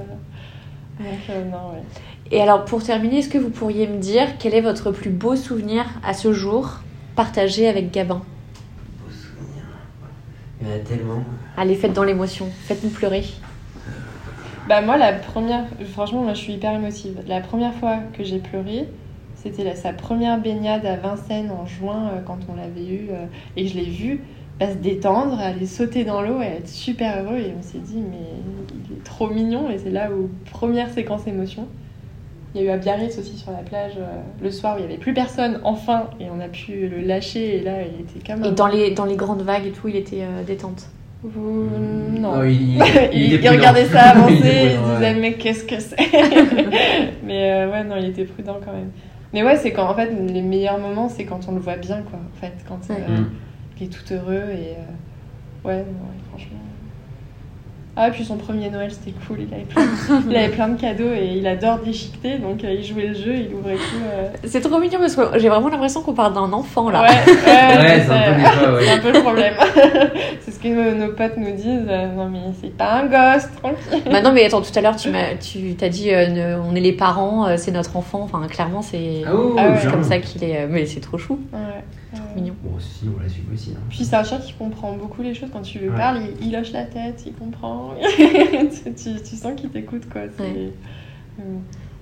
non, 1.51 1.73
ouais. 1.73 1.83
Et 2.33 2.41
alors, 2.41 2.65
pour 2.65 2.83
terminer, 2.83 3.19
est-ce 3.19 3.29
que 3.29 3.39
vous 3.39 3.51
pourriez 3.51 3.87
me 3.89 3.99
dire 3.99 4.27
quel 4.39 4.55
est 4.55 4.61
votre 4.61 4.93
plus 4.93 5.11
beau 5.11 5.35
souvenir 5.35 5.85
à 6.07 6.13
ce 6.15 6.33
jour? 6.33 6.81
Partagé 7.21 7.69
avec 7.69 7.91
Gabin 7.91 8.23
Beau 8.99 9.11
souvenir. 9.11 9.63
Il 10.59 10.67
y 10.67 10.71
en 10.71 10.75
a 10.75 10.79
tellement. 10.79 11.23
Allez, 11.59 11.75
faites 11.75 11.93
dans 11.93 12.03
l'émotion, 12.03 12.49
faites-nous 12.63 12.89
pleurer. 12.89 13.25
Bah, 14.67 14.81
moi, 14.81 14.97
la 14.97 15.13
première. 15.13 15.67
Franchement, 15.93 16.23
moi, 16.23 16.33
je 16.33 16.39
suis 16.39 16.55
hyper 16.55 16.73
émotive. 16.73 17.21
La 17.27 17.43
première 17.43 17.75
fois 17.75 17.99
que 18.17 18.25
j'ai 18.25 18.39
pleuré, 18.39 18.89
c'était 19.35 19.75
sa 19.75 19.93
première 19.93 20.41
baignade 20.41 20.87
à 20.87 20.97
Vincennes 20.97 21.51
en 21.51 21.67
juin, 21.67 22.09
euh, 22.15 22.21
quand 22.25 22.39
on 22.49 22.55
l'avait 22.55 22.87
eu 22.87 23.09
euh, 23.11 23.27
et 23.55 23.67
je 23.67 23.77
l'ai 23.77 23.91
vu 23.91 24.23
bah, 24.59 24.71
se 24.71 24.79
détendre, 24.79 25.39
aller 25.39 25.67
sauter 25.67 26.05
dans 26.05 26.23
l'eau 26.23 26.41
et 26.41 26.47
être 26.47 26.71
super 26.71 27.23
heureux. 27.23 27.37
Et 27.37 27.53
on 27.59 27.61
s'est 27.61 27.81
dit, 27.81 27.99
mais 27.99 28.29
il 28.89 28.97
est 28.97 29.05
trop 29.05 29.29
mignon. 29.29 29.69
Et 29.69 29.77
c'est 29.77 29.91
là 29.91 30.11
où, 30.11 30.31
première 30.51 30.89
séquence 30.89 31.27
émotion. 31.27 31.69
Il 32.55 32.61
y 32.61 32.65
a 32.65 32.67
eu 32.67 32.71
à 32.71 32.79
Biarritz 32.79 33.17
aussi 33.19 33.37
sur 33.37 33.53
la 33.53 33.59
plage 33.59 33.93
euh, 33.99 34.21
le 34.43 34.51
soir 34.51 34.75
où 34.75 34.79
il 34.79 34.83
n'y 34.83 34.89
avait 34.93 34.99
plus 35.01 35.15
personne, 35.15 35.61
enfin, 35.63 36.11
et 36.19 36.25
on 36.37 36.41
a 36.41 36.49
pu 36.49 36.89
le 36.89 37.01
lâcher. 37.01 37.59
Et 37.59 37.61
là, 37.61 37.75
il 37.83 38.01
était 38.01 38.27
comme 38.33 38.45
Et 38.45 38.51
dans 38.51 38.67
les, 38.67 38.91
dans 38.91 39.05
les 39.05 39.15
grandes 39.17 39.43
vagues 39.43 39.67
et 39.67 39.71
tout, 39.71 39.87
il 39.89 39.95
était 39.97 40.23
euh, 40.23 40.43
détente. 40.43 40.89
Vous- 41.23 41.69
Non. 42.19 42.37
Non, 42.37 42.45
il, 42.45 42.53
il, 42.53 42.77
il, 43.13 43.35
était 43.35 43.35
il 43.35 43.39
prudent. 43.39 43.53
regardait 43.53 43.85
ça 43.87 44.01
avancer, 44.11 44.35
Il 44.35 44.41
prudent, 44.41 44.95
disait 44.95 45.11
ouais. 45.13 45.21
mais 45.21 45.33
qu'est-ce 45.35 45.65
que 45.65 45.79
c'est 45.79 45.97
Mais 47.25 47.53
euh, 47.53 47.71
ouais, 47.71 47.85
non, 47.85 47.97
il 47.99 48.07
était 48.07 48.25
prudent 48.25 48.59
quand 48.65 48.73
même. 48.73 48.91
Mais 49.33 49.45
ouais, 49.45 49.57
c'est 49.57 49.71
quand 49.73 49.89
en 49.89 49.95
fait 49.95 50.11
les 50.11 50.43
meilleurs 50.43 50.79
moments, 50.79 51.09
c'est 51.09 51.25
quand 51.25 51.47
on 51.49 51.53
le 51.53 51.61
voit 51.61 51.77
bien 51.77 52.03
quoi. 52.03 52.19
En 52.19 52.41
fait, 52.41 52.53
quand 52.67 52.81
euh, 52.91 52.95
Ouais. 52.95 53.21
Mm. 53.21 53.31
il 53.81 53.87
est 53.87 53.89
tout 53.91 54.13
heureux 54.13 54.43
et 54.51 54.75
euh, 54.75 55.69
ouais, 55.69 55.85
franchement. 56.31 56.59
Ah, 57.97 58.09
puis 58.11 58.25
son 58.25 58.37
premier 58.37 58.71
Noël, 58.71 58.91
c'était 58.93 59.15
cool. 59.27 59.39
Il 59.41 59.53
avait, 59.53 59.65
plein, 59.65 59.83
il 60.31 60.37
avait 60.37 60.49
plein 60.49 60.69
de 60.69 60.81
cadeaux 60.81 61.13
et 61.13 61.35
il 61.37 61.47
adore 61.47 61.79
déchiqueter, 61.81 62.39
donc 62.39 62.63
euh, 62.65 62.73
il 62.73 62.85
jouait 62.85 63.09
le 63.09 63.15
jeu, 63.15 63.35
il 63.35 63.53
ouvrait 63.55 63.75
tout. 63.75 64.03
euh. 64.15 64.29
C'est 64.45 64.61
trop 64.61 64.79
mignon 64.79 65.01
parce 65.01 65.17
que 65.17 65.39
j'ai 65.39 65.49
vraiment 65.49 65.69
l'impression 65.69 66.01
qu'on 66.01 66.15
parle 66.15 66.33
d'un 66.33 66.53
enfant 66.53 66.89
là. 66.89 67.03
Ouais, 67.03 67.09
ouais, 67.09 68.05
c'est 68.07 68.13
un 68.13 68.33
peu 68.65 68.77
ouais. 68.77 68.89
Un 68.89 69.13
le 69.13 69.21
problème. 69.21 69.55
c'est 70.41 70.51
ce 70.53 70.59
que 70.61 70.69
nos, 70.69 71.07
nos 71.07 71.13
potes 71.13 71.37
nous 71.37 71.51
disent. 71.53 71.87
euh, 71.89 72.07
non, 72.15 72.29
mais 72.31 72.39
c'est 72.61 72.75
pas 72.77 73.03
un 73.03 73.07
gosse, 73.07 73.49
tranquille. 73.61 74.03
Bah 74.11 74.23
non 74.23 74.33
mais 74.33 74.45
attends, 74.47 74.63
tout 74.63 74.71
à 74.77 74.81
l'heure 74.81 74.97
tu 74.97 75.11
m'as 75.13 75.35
tu 75.35 75.75
t'as 75.75 75.89
dit 75.89 76.15
euh, 76.15 76.29
ne- 76.29 76.61
on 76.71 76.75
est 76.77 76.81
les 76.81 76.93
parents, 76.93 77.47
euh, 77.49 77.57
c'est 77.59 77.73
notre 77.73 77.97
enfant. 77.97 78.21
Enfin 78.23 78.47
clairement 78.49 78.83
c'est 78.83 79.23
Ah 79.27 79.35
ouais. 79.35 79.53
clairement. 79.79 79.91
comme 79.91 80.05
ça 80.05 80.19
qu'il 80.19 80.45
est. 80.45 80.67
mais 80.69 80.87
c'est 80.87 81.01
trop 81.01 81.19
chou, 81.19 81.39
ouais. 81.53 82.20
Mignon. 82.35 82.55
Bon, 82.63 82.79
si, 82.79 83.07
on 83.15 83.21
la 83.23 83.29
suit 83.29 83.43
aussi. 83.53 83.71
Hein. 83.77 83.81
Puis 83.89 84.05
c'est 84.05 84.17
un 84.17 84.25
chat 84.25 84.39
qui 84.39 84.53
comprend 84.55 84.93
beaucoup 84.95 85.23
les 85.23 85.35
choses. 85.35 85.49
Quand 85.53 85.63
tu 85.63 85.79
lui 85.79 85.89
Ouais. 85.89 85.97
parles, 85.97 86.21
il, 86.41 86.49
il 86.49 86.57
hoche 86.57 86.73
la 86.73 86.85
tête, 86.85 87.23
il 87.27 87.33
comprend. 87.35 87.95
tu, 88.17 88.93
tu- 88.95 89.23
tu 89.23 89.37
sens 89.37 89.53
qu'il 89.57 89.71
t'écoute, 89.71 90.09
quoi. 90.11 90.23
C'est- 90.37 90.43
Ouais. 90.43 90.73
Mm. 91.39 91.43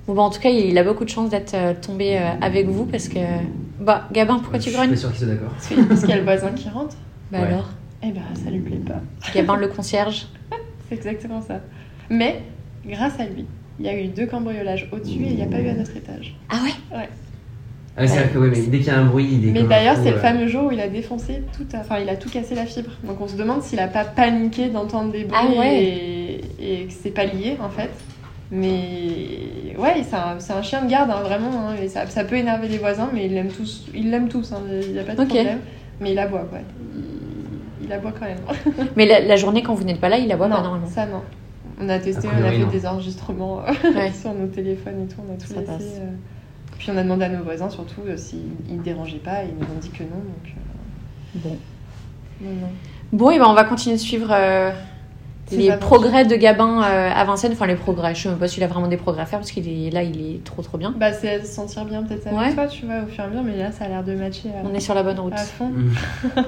Bon 0.06 0.14
bah 0.14 0.22
en 0.22 0.30
tout 0.30 0.40
cas 0.40 0.48
il 0.48 0.76
a 0.78 0.84
beaucoup 0.84 1.04
de 1.04 1.10
chance 1.10 1.28
d'être 1.28 1.52
euh, 1.52 1.74
tombé 1.74 2.16
euh, 2.16 2.30
avec 2.40 2.66
vous 2.66 2.86
parce 2.86 3.08
que 3.08 3.18
bah 3.78 4.08
Gabin 4.10 4.38
pourquoi 4.38 4.58
tu 4.58 4.64
Je 4.64 4.68
suis 4.70 4.76
grognes? 4.76 4.88
pas 4.88 4.96
sûr 4.96 5.10
qu'ils 5.10 5.18
soient 5.18 5.28
d'accord. 5.28 5.50
Parce 5.52 6.00
qu'il 6.00 6.08
y 6.08 6.12
a 6.12 6.16
le 6.16 6.22
voisin 6.22 6.52
qui 6.52 6.70
rentre. 6.70 6.96
Bah 7.30 7.40
Ouais. 7.40 7.46
alors? 7.48 7.68
Eh 8.02 8.10
ben, 8.12 8.22
ça 8.42 8.50
lui 8.50 8.60
plaît 8.60 8.78
pas. 8.78 9.02
Gabin 9.34 9.56
le 9.56 9.68
concierge. 9.68 10.28
C'est 10.88 10.94
exactement 10.94 11.42
ça. 11.42 11.60
Mais, 12.08 12.40
grâce 12.86 13.20
à 13.20 13.26
lui, 13.26 13.44
il 13.78 13.84
y 13.84 13.88
a 13.90 14.00
eu 14.00 14.06
deux 14.08 14.24
cambriolages 14.26 14.88
au-dessus 14.92 15.24
et 15.24 15.28
il 15.28 15.36
n'y 15.36 15.42
a 15.42 15.46
pas 15.46 15.60
eu 15.60 15.68
à 15.68 15.74
notre 15.74 15.94
étage. 15.94 16.34
Ah 16.48 16.56
ouais 16.92 17.08
Ah, 17.98 18.06
c'est-à-dire 18.06 18.32
que 18.32 18.38
ouais, 18.38 18.48
mais 18.50 18.60
dès 18.60 18.78
qu'il 18.78 18.86
y 18.86 18.90
a 18.90 18.98
un 18.98 19.04
bruit, 19.06 19.28
il 19.30 19.48
est 19.48 19.52
Mais 19.52 19.62
d'ailleurs, 19.64 19.96
c'est 19.96 20.10
le 20.10 20.16
euh. 20.16 20.20
fameux 20.20 20.46
jour 20.46 20.66
où 20.66 20.70
il 20.72 20.80
a 20.80 20.88
défoncé 20.88 21.42
tout, 21.56 21.66
enfin, 21.74 21.98
il 22.00 22.08
a 22.08 22.16
tout 22.16 22.28
cassé 22.30 22.54
la 22.54 22.64
fibre. 22.66 22.90
Donc 23.04 23.20
on 23.20 23.26
se 23.28 23.36
demande 23.36 23.62
s'il 23.62 23.80
a 23.80 23.88
pas 23.88 24.04
paniqué 24.04 24.68
d'entendre 24.68 25.10
des 25.12 25.24
bruits 25.24 25.38
Ah 25.56 25.58
ouais. 25.58 25.82
et, 25.82 26.82
et 26.82 26.84
que 26.86 26.92
c'est 26.92 27.10
pas 27.10 27.24
lié 27.24 27.56
en 27.60 27.68
fait. 27.70 27.90
Mais 28.62 29.74
ouais, 29.78 30.02
c'est 30.08 30.16
un, 30.16 30.36
c'est 30.38 30.52
un 30.52 30.62
chien 30.62 30.82
de 30.84 30.90
garde, 30.90 31.10
hein, 31.10 31.20
vraiment. 31.22 31.50
hein, 31.68 31.74
et 31.82 31.88
ça, 31.88 32.06
ça 32.06 32.24
peut 32.24 32.36
énerver 32.36 32.68
les 32.68 32.78
voisins, 32.78 33.08
mais 33.12 33.26
il 33.26 33.34
l'aime 33.34 33.48
tous. 33.48 33.86
Il 33.94 34.10
l'aime 34.10 34.28
tous, 34.28 34.52
hein, 34.52 34.60
il 34.82 34.92
n'y 34.92 34.98
a 34.98 35.02
pas 35.04 35.14
de 35.14 35.24
problème. 35.24 35.58
Mais 36.00 36.12
il 36.12 36.18
aboie, 36.18 36.46
ouais. 36.52 36.62
Il, 36.94 37.86
il 37.86 37.92
aboie 37.92 38.12
quand 38.18 38.26
même. 38.26 38.38
Mais 38.96 39.06
la, 39.06 39.20
la 39.20 39.36
journée 39.36 39.62
quand 39.62 39.74
vous 39.74 39.84
n'êtes 39.84 40.00
pas 40.00 40.08
là 40.08 40.18
il 40.18 40.30
aboie 40.32 40.48
non, 40.48 40.56
pas 40.56 40.62
normalement. 40.62 40.86
ça 40.88 41.06
non. 41.06 41.22
On 41.80 41.88
a 41.88 41.98
testé, 41.98 42.26
A 42.26 42.30
on 42.40 42.44
a 42.44 42.50
fait 42.50 42.58
non. 42.58 42.66
des 42.68 42.86
enregistrements 42.86 43.58
Ouais. 43.58 44.10
sur 44.20 44.34
nos 44.34 44.46
téléphones 44.48 45.04
et 45.04 45.06
tout, 45.12 45.20
on 45.28 45.32
a 45.32 45.36
tout 45.36 45.46
Ça 45.46 45.60
laissé. 45.60 45.66
passe. 45.66 45.82
euh. 46.00 46.10
Puis 46.78 46.90
on 46.92 46.96
a 46.96 47.02
demandé 47.02 47.24
à 47.24 47.28
nos 47.28 47.42
voisins 47.42 47.68
surtout 47.70 48.02
euh, 48.06 48.16
s'ils 48.16 48.40
ne 48.70 48.82
dérangeaient 48.82 49.16
pas, 49.18 49.42
et 49.42 49.48
ils 49.48 49.54
nous 49.54 49.72
ont 49.74 49.78
dit 49.80 49.90
que 49.90 50.02
non. 50.04 50.10
Donc, 50.10 50.46
euh, 50.46 51.38
Bon. 51.42 51.56
non, 52.40 52.50
non. 52.50 52.68
Bon 53.12 53.30
et 53.30 53.38
ben 53.38 53.46
on 53.48 53.54
va 53.54 53.64
continuer 53.64 53.96
de 53.96 54.00
suivre 54.00 54.28
euh, 54.30 54.70
les 55.50 55.72
progrès 55.78 56.24
de 56.26 56.36
Gabin 56.36 56.82
euh, 56.82 57.10
à 57.14 57.24
Vincennes. 57.24 57.52
Enfin 57.52 57.66
les 57.66 57.74
progrès. 57.74 58.14
Je 58.14 58.22
sais 58.22 58.28
même 58.28 58.38
pas 58.38 58.48
s'il 58.48 58.62
a 58.62 58.66
vraiment 58.66 58.86
des 58.88 58.96
progrès 58.98 59.22
à 59.22 59.26
faire 59.26 59.38
parce 59.38 59.50
qu'il 59.50 59.66
est 59.68 59.90
là 59.90 60.02
il 60.02 60.20
est 60.36 60.44
trop 60.44 60.62
trop 60.62 60.76
bien. 60.78 60.94
Bah, 60.98 61.12
c'est 61.12 61.40
se 61.40 61.46
sentir 61.54 61.84
bien 61.86 62.02
peut-être 62.02 62.26
avec 62.26 62.38
Ouais. 62.38 62.54
toi, 62.54 62.66
tu 62.66 62.84
vois, 62.86 63.02
au 63.02 63.06
fur 63.06 63.24
et 63.24 63.26
à 63.26 63.30
mesure, 63.30 63.42
mais 63.44 63.56
là, 63.56 63.72
ça 63.72 63.84
a 63.84 63.88
l'air 63.88 64.04
de 64.04 64.14
matcher 64.14 64.50
à, 64.50 64.66
On 64.68 64.74
est 64.74 64.80
sur 64.80 64.94
la 64.94 65.02
bonne 65.02 65.18
route. 65.18 65.32
à 65.34 65.36
fond. 65.38 65.68
Mm. 65.68 65.92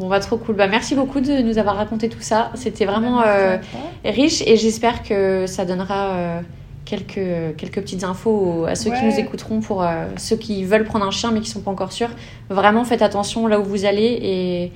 Bon 0.00 0.08
bah 0.08 0.18
trop 0.18 0.36
cool. 0.36 0.56
Bah 0.56 0.66
merci 0.66 0.96
beaucoup 0.96 1.20
de 1.20 1.40
nous 1.42 1.56
avoir 1.58 1.76
raconté 1.76 2.08
tout 2.08 2.20
ça. 2.20 2.50
C'était 2.54 2.84
vraiment 2.84 3.22
euh, 3.24 3.58
riche 4.04 4.42
et 4.44 4.56
j'espère 4.56 5.04
que 5.04 5.46
ça 5.46 5.64
donnera 5.64 6.14
euh, 6.14 6.40
quelques, 6.84 7.56
quelques 7.56 7.80
petites 7.80 8.04
infos 8.04 8.66
à 8.66 8.74
ceux 8.74 8.90
qui 8.90 9.02
nous 9.04 9.18
écouteront 9.18 9.60
pour 9.60 9.82
euh, 9.82 10.06
ceux 10.16 10.36
qui 10.36 10.64
veulent 10.64 10.84
prendre 10.84 11.06
un 11.06 11.10
chien 11.10 11.30
mais 11.32 11.40
qui 11.40 11.48
sont 11.50 11.60
pas 11.60 11.70
encore 11.70 11.92
sûrs. 11.92 12.10
Vraiment 12.50 12.84
faites 12.84 13.02
attention 13.02 13.46
là 13.46 13.58
où 13.60 13.64
vous 13.64 13.84
allez 13.84 14.18
et 14.22 14.72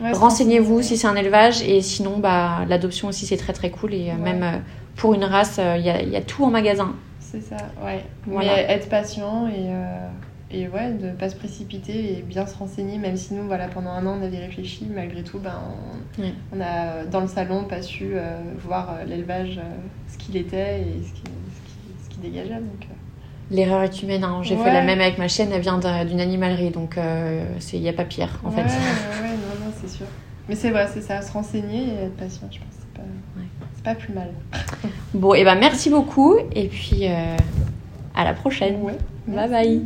Ouais, 0.00 0.12
renseignez-vous 0.12 0.80
si 0.82 0.96
c'est 0.96 1.08
un 1.08 1.16
élevage 1.16 1.60
et 1.62 1.82
sinon 1.82 2.18
bah 2.18 2.60
l'adoption 2.68 3.08
aussi 3.08 3.26
c'est 3.26 3.36
très 3.36 3.52
très 3.52 3.70
cool 3.70 3.94
et 3.94 4.10
euh, 4.10 4.12
Ouais. 4.12 4.32
même 4.32 4.42
euh, 4.44 4.58
pour 4.94 5.12
une 5.12 5.24
race 5.24 5.58
il 5.76 5.84
y, 5.84 5.90
a, 5.90 6.00
y 6.02 6.14
a 6.14 6.20
tout 6.20 6.44
en 6.44 6.50
magasin. 6.50 6.94
C'est 7.18 7.40
ça, 7.42 7.56
ouais. 7.84 8.04
Voilà. 8.26 8.54
Mais 8.54 8.62
être 8.68 8.88
patient 8.88 9.48
et, 9.48 10.56
et 10.56 10.66
ouais, 10.68 10.92
de 10.92 11.10
pas 11.10 11.28
se 11.28 11.36
précipiter 11.36 12.12
et 12.18 12.22
bien 12.22 12.46
se 12.46 12.56
renseigner, 12.56 12.96
même 12.96 13.16
si 13.16 13.34
nous, 13.34 13.44
voilà, 13.46 13.68
pendant 13.68 13.90
un 13.90 14.06
an, 14.06 14.16
on 14.18 14.24
avait 14.24 14.38
réfléchi, 14.38 14.86
malgré 14.90 15.22
tout, 15.22 15.38
ben, 15.38 15.60
on, 16.18 16.22
on 16.56 16.60
a, 16.62 17.04
dans 17.04 17.20
le 17.20 17.28
salon, 17.28 17.64
pas 17.64 17.82
su 17.82 18.12
voir 18.66 18.94
l'élevage, 19.06 19.60
ce 20.10 20.16
qu'il 20.16 20.36
était 20.38 20.80
et 20.80 21.02
ce 21.06 21.12
qu'il 21.12 21.27
qui, 22.20 22.26
ce 22.26 22.26
qui 22.26 22.32
dégageait. 22.32 22.54
Donc, 22.60 22.82
euh, 22.90 22.94
L'erreur 23.50 23.82
est 23.82 24.02
humaine. 24.02 24.24
hein. 24.24 24.40
J'ai 24.42 24.56
fait 24.56 24.70
la 24.72 24.82
même 24.82 25.00
avec 25.00 25.16
ma 25.18 25.26
chienne. 25.28 25.50
Elle 25.52 25.62
vient 25.62 25.78
d'un- 25.78 26.04
d'une 26.04 26.20
animalerie 26.20 26.70
donc 26.70 26.98
euh, 26.98 27.42
c'est 27.60 27.76
il 27.78 27.82
y 27.82 27.88
a 27.88 27.94
pas 27.94 28.04
pire 28.04 28.28
en 28.44 28.50
ouais, 28.50 28.56
fait. 28.56 28.62
ouais, 28.62 28.68
ouais, 29.22 29.30
non, 29.36 29.66
non, 29.66 29.72
c'est 29.80 29.88
sûr. 29.88 30.06
Mais 30.48 30.54
c'est 30.54 30.70
vrai, 30.70 30.86
c'est 30.92 31.00
ça, 31.02 31.20
se 31.22 31.32
renseigner 31.32 31.84
et 31.88 32.04
être 32.06 32.16
patient, 32.16 32.48
je 32.50 32.58
pense, 32.58 32.68
c'est 32.78 32.92
pas, 33.00 33.06
c'est 33.74 33.84
pas 33.84 33.94
plus 33.94 34.12
mal. 34.12 34.28
Bon 35.14 35.32
et 35.34 35.44
ben 35.44 35.54
merci 35.58 35.88
beaucoup 35.90 36.36
et 36.54 36.68
puis 36.68 37.06
euh, 37.06 37.36
à 38.14 38.24
la 38.24 38.34
prochaine. 38.34 38.78
Bye 39.26 39.48
bye. 39.48 39.82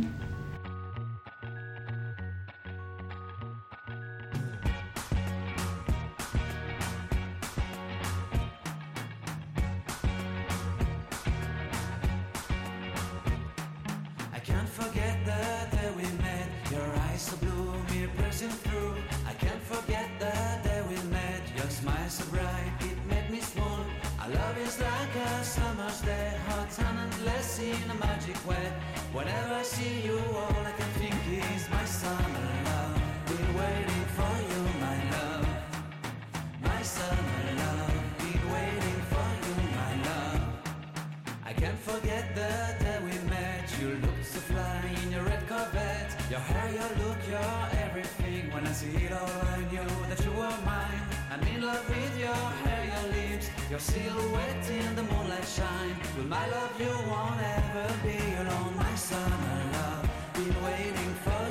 See 48.83 49.05
it 49.05 49.13
all, 49.13 49.29
I 49.55 49.59
knew 49.71 49.91
that 50.09 50.19
you 50.25 50.31
were 50.31 50.57
mine. 50.65 51.03
I'm 51.31 51.43
in 51.53 51.61
love 51.61 51.87
with 51.89 52.15
your 52.19 52.43
hair, 52.63 52.83
your 52.93 53.05
lips, 53.17 53.47
your 53.69 53.79
silhouette 53.79 54.69
in 54.69 54.95
the 54.95 55.03
moonlight 55.03 55.47
shine. 55.57 55.95
With 56.17 56.27
my 56.27 56.45
love, 56.55 56.73
you 56.79 56.93
won't 57.11 57.41
ever 57.59 57.87
be 58.05 58.19
alone. 58.41 58.73
My 58.75 58.95
summer 58.95 59.57
love, 59.77 60.05
been 60.33 60.55
waiting 60.67 61.13
for 61.23 61.42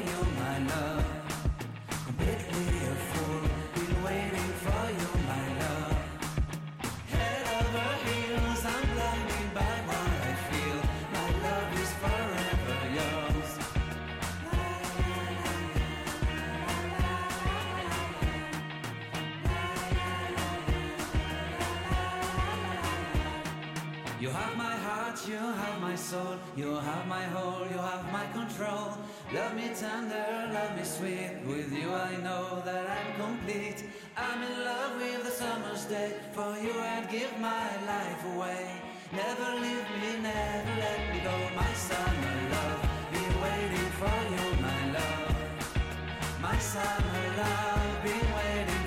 soul, 26.12 26.36
you 26.56 26.70
have 26.88 27.06
my 27.06 27.24
whole, 27.34 27.64
you 27.72 27.78
have 27.90 28.04
my 28.12 28.26
control. 28.38 28.88
Love 29.32 29.54
me 29.60 29.68
tender, 29.82 30.28
love 30.56 30.72
me 30.76 30.84
sweet. 30.96 31.32
With 31.48 31.72
you 31.80 31.88
I 32.10 32.12
know 32.26 32.46
that 32.68 32.84
I'm 32.96 33.10
complete. 33.24 33.80
I'm 34.24 34.40
in 34.48 34.56
love 34.70 34.92
with 35.00 35.22
the 35.26 35.34
summer's 35.42 35.84
day. 35.94 36.10
For 36.36 36.50
you 36.64 36.74
I'd 36.94 37.08
give 37.16 37.34
my 37.50 37.68
life 37.92 38.22
away. 38.34 38.64
Never 39.22 39.48
leave 39.64 39.88
me, 40.02 40.10
never 40.28 40.74
let 40.84 41.00
me 41.10 41.18
go. 41.28 41.36
My 41.62 41.72
summer 41.90 42.36
love, 42.54 42.82
be 43.14 43.24
waiting 43.44 43.90
for 44.00 44.18
you, 44.34 44.44
my 44.68 44.80
love. 44.98 45.34
My 46.46 46.58
summer 46.74 47.24
love, 47.40 47.94
be 48.04 48.16
waiting. 48.36 48.81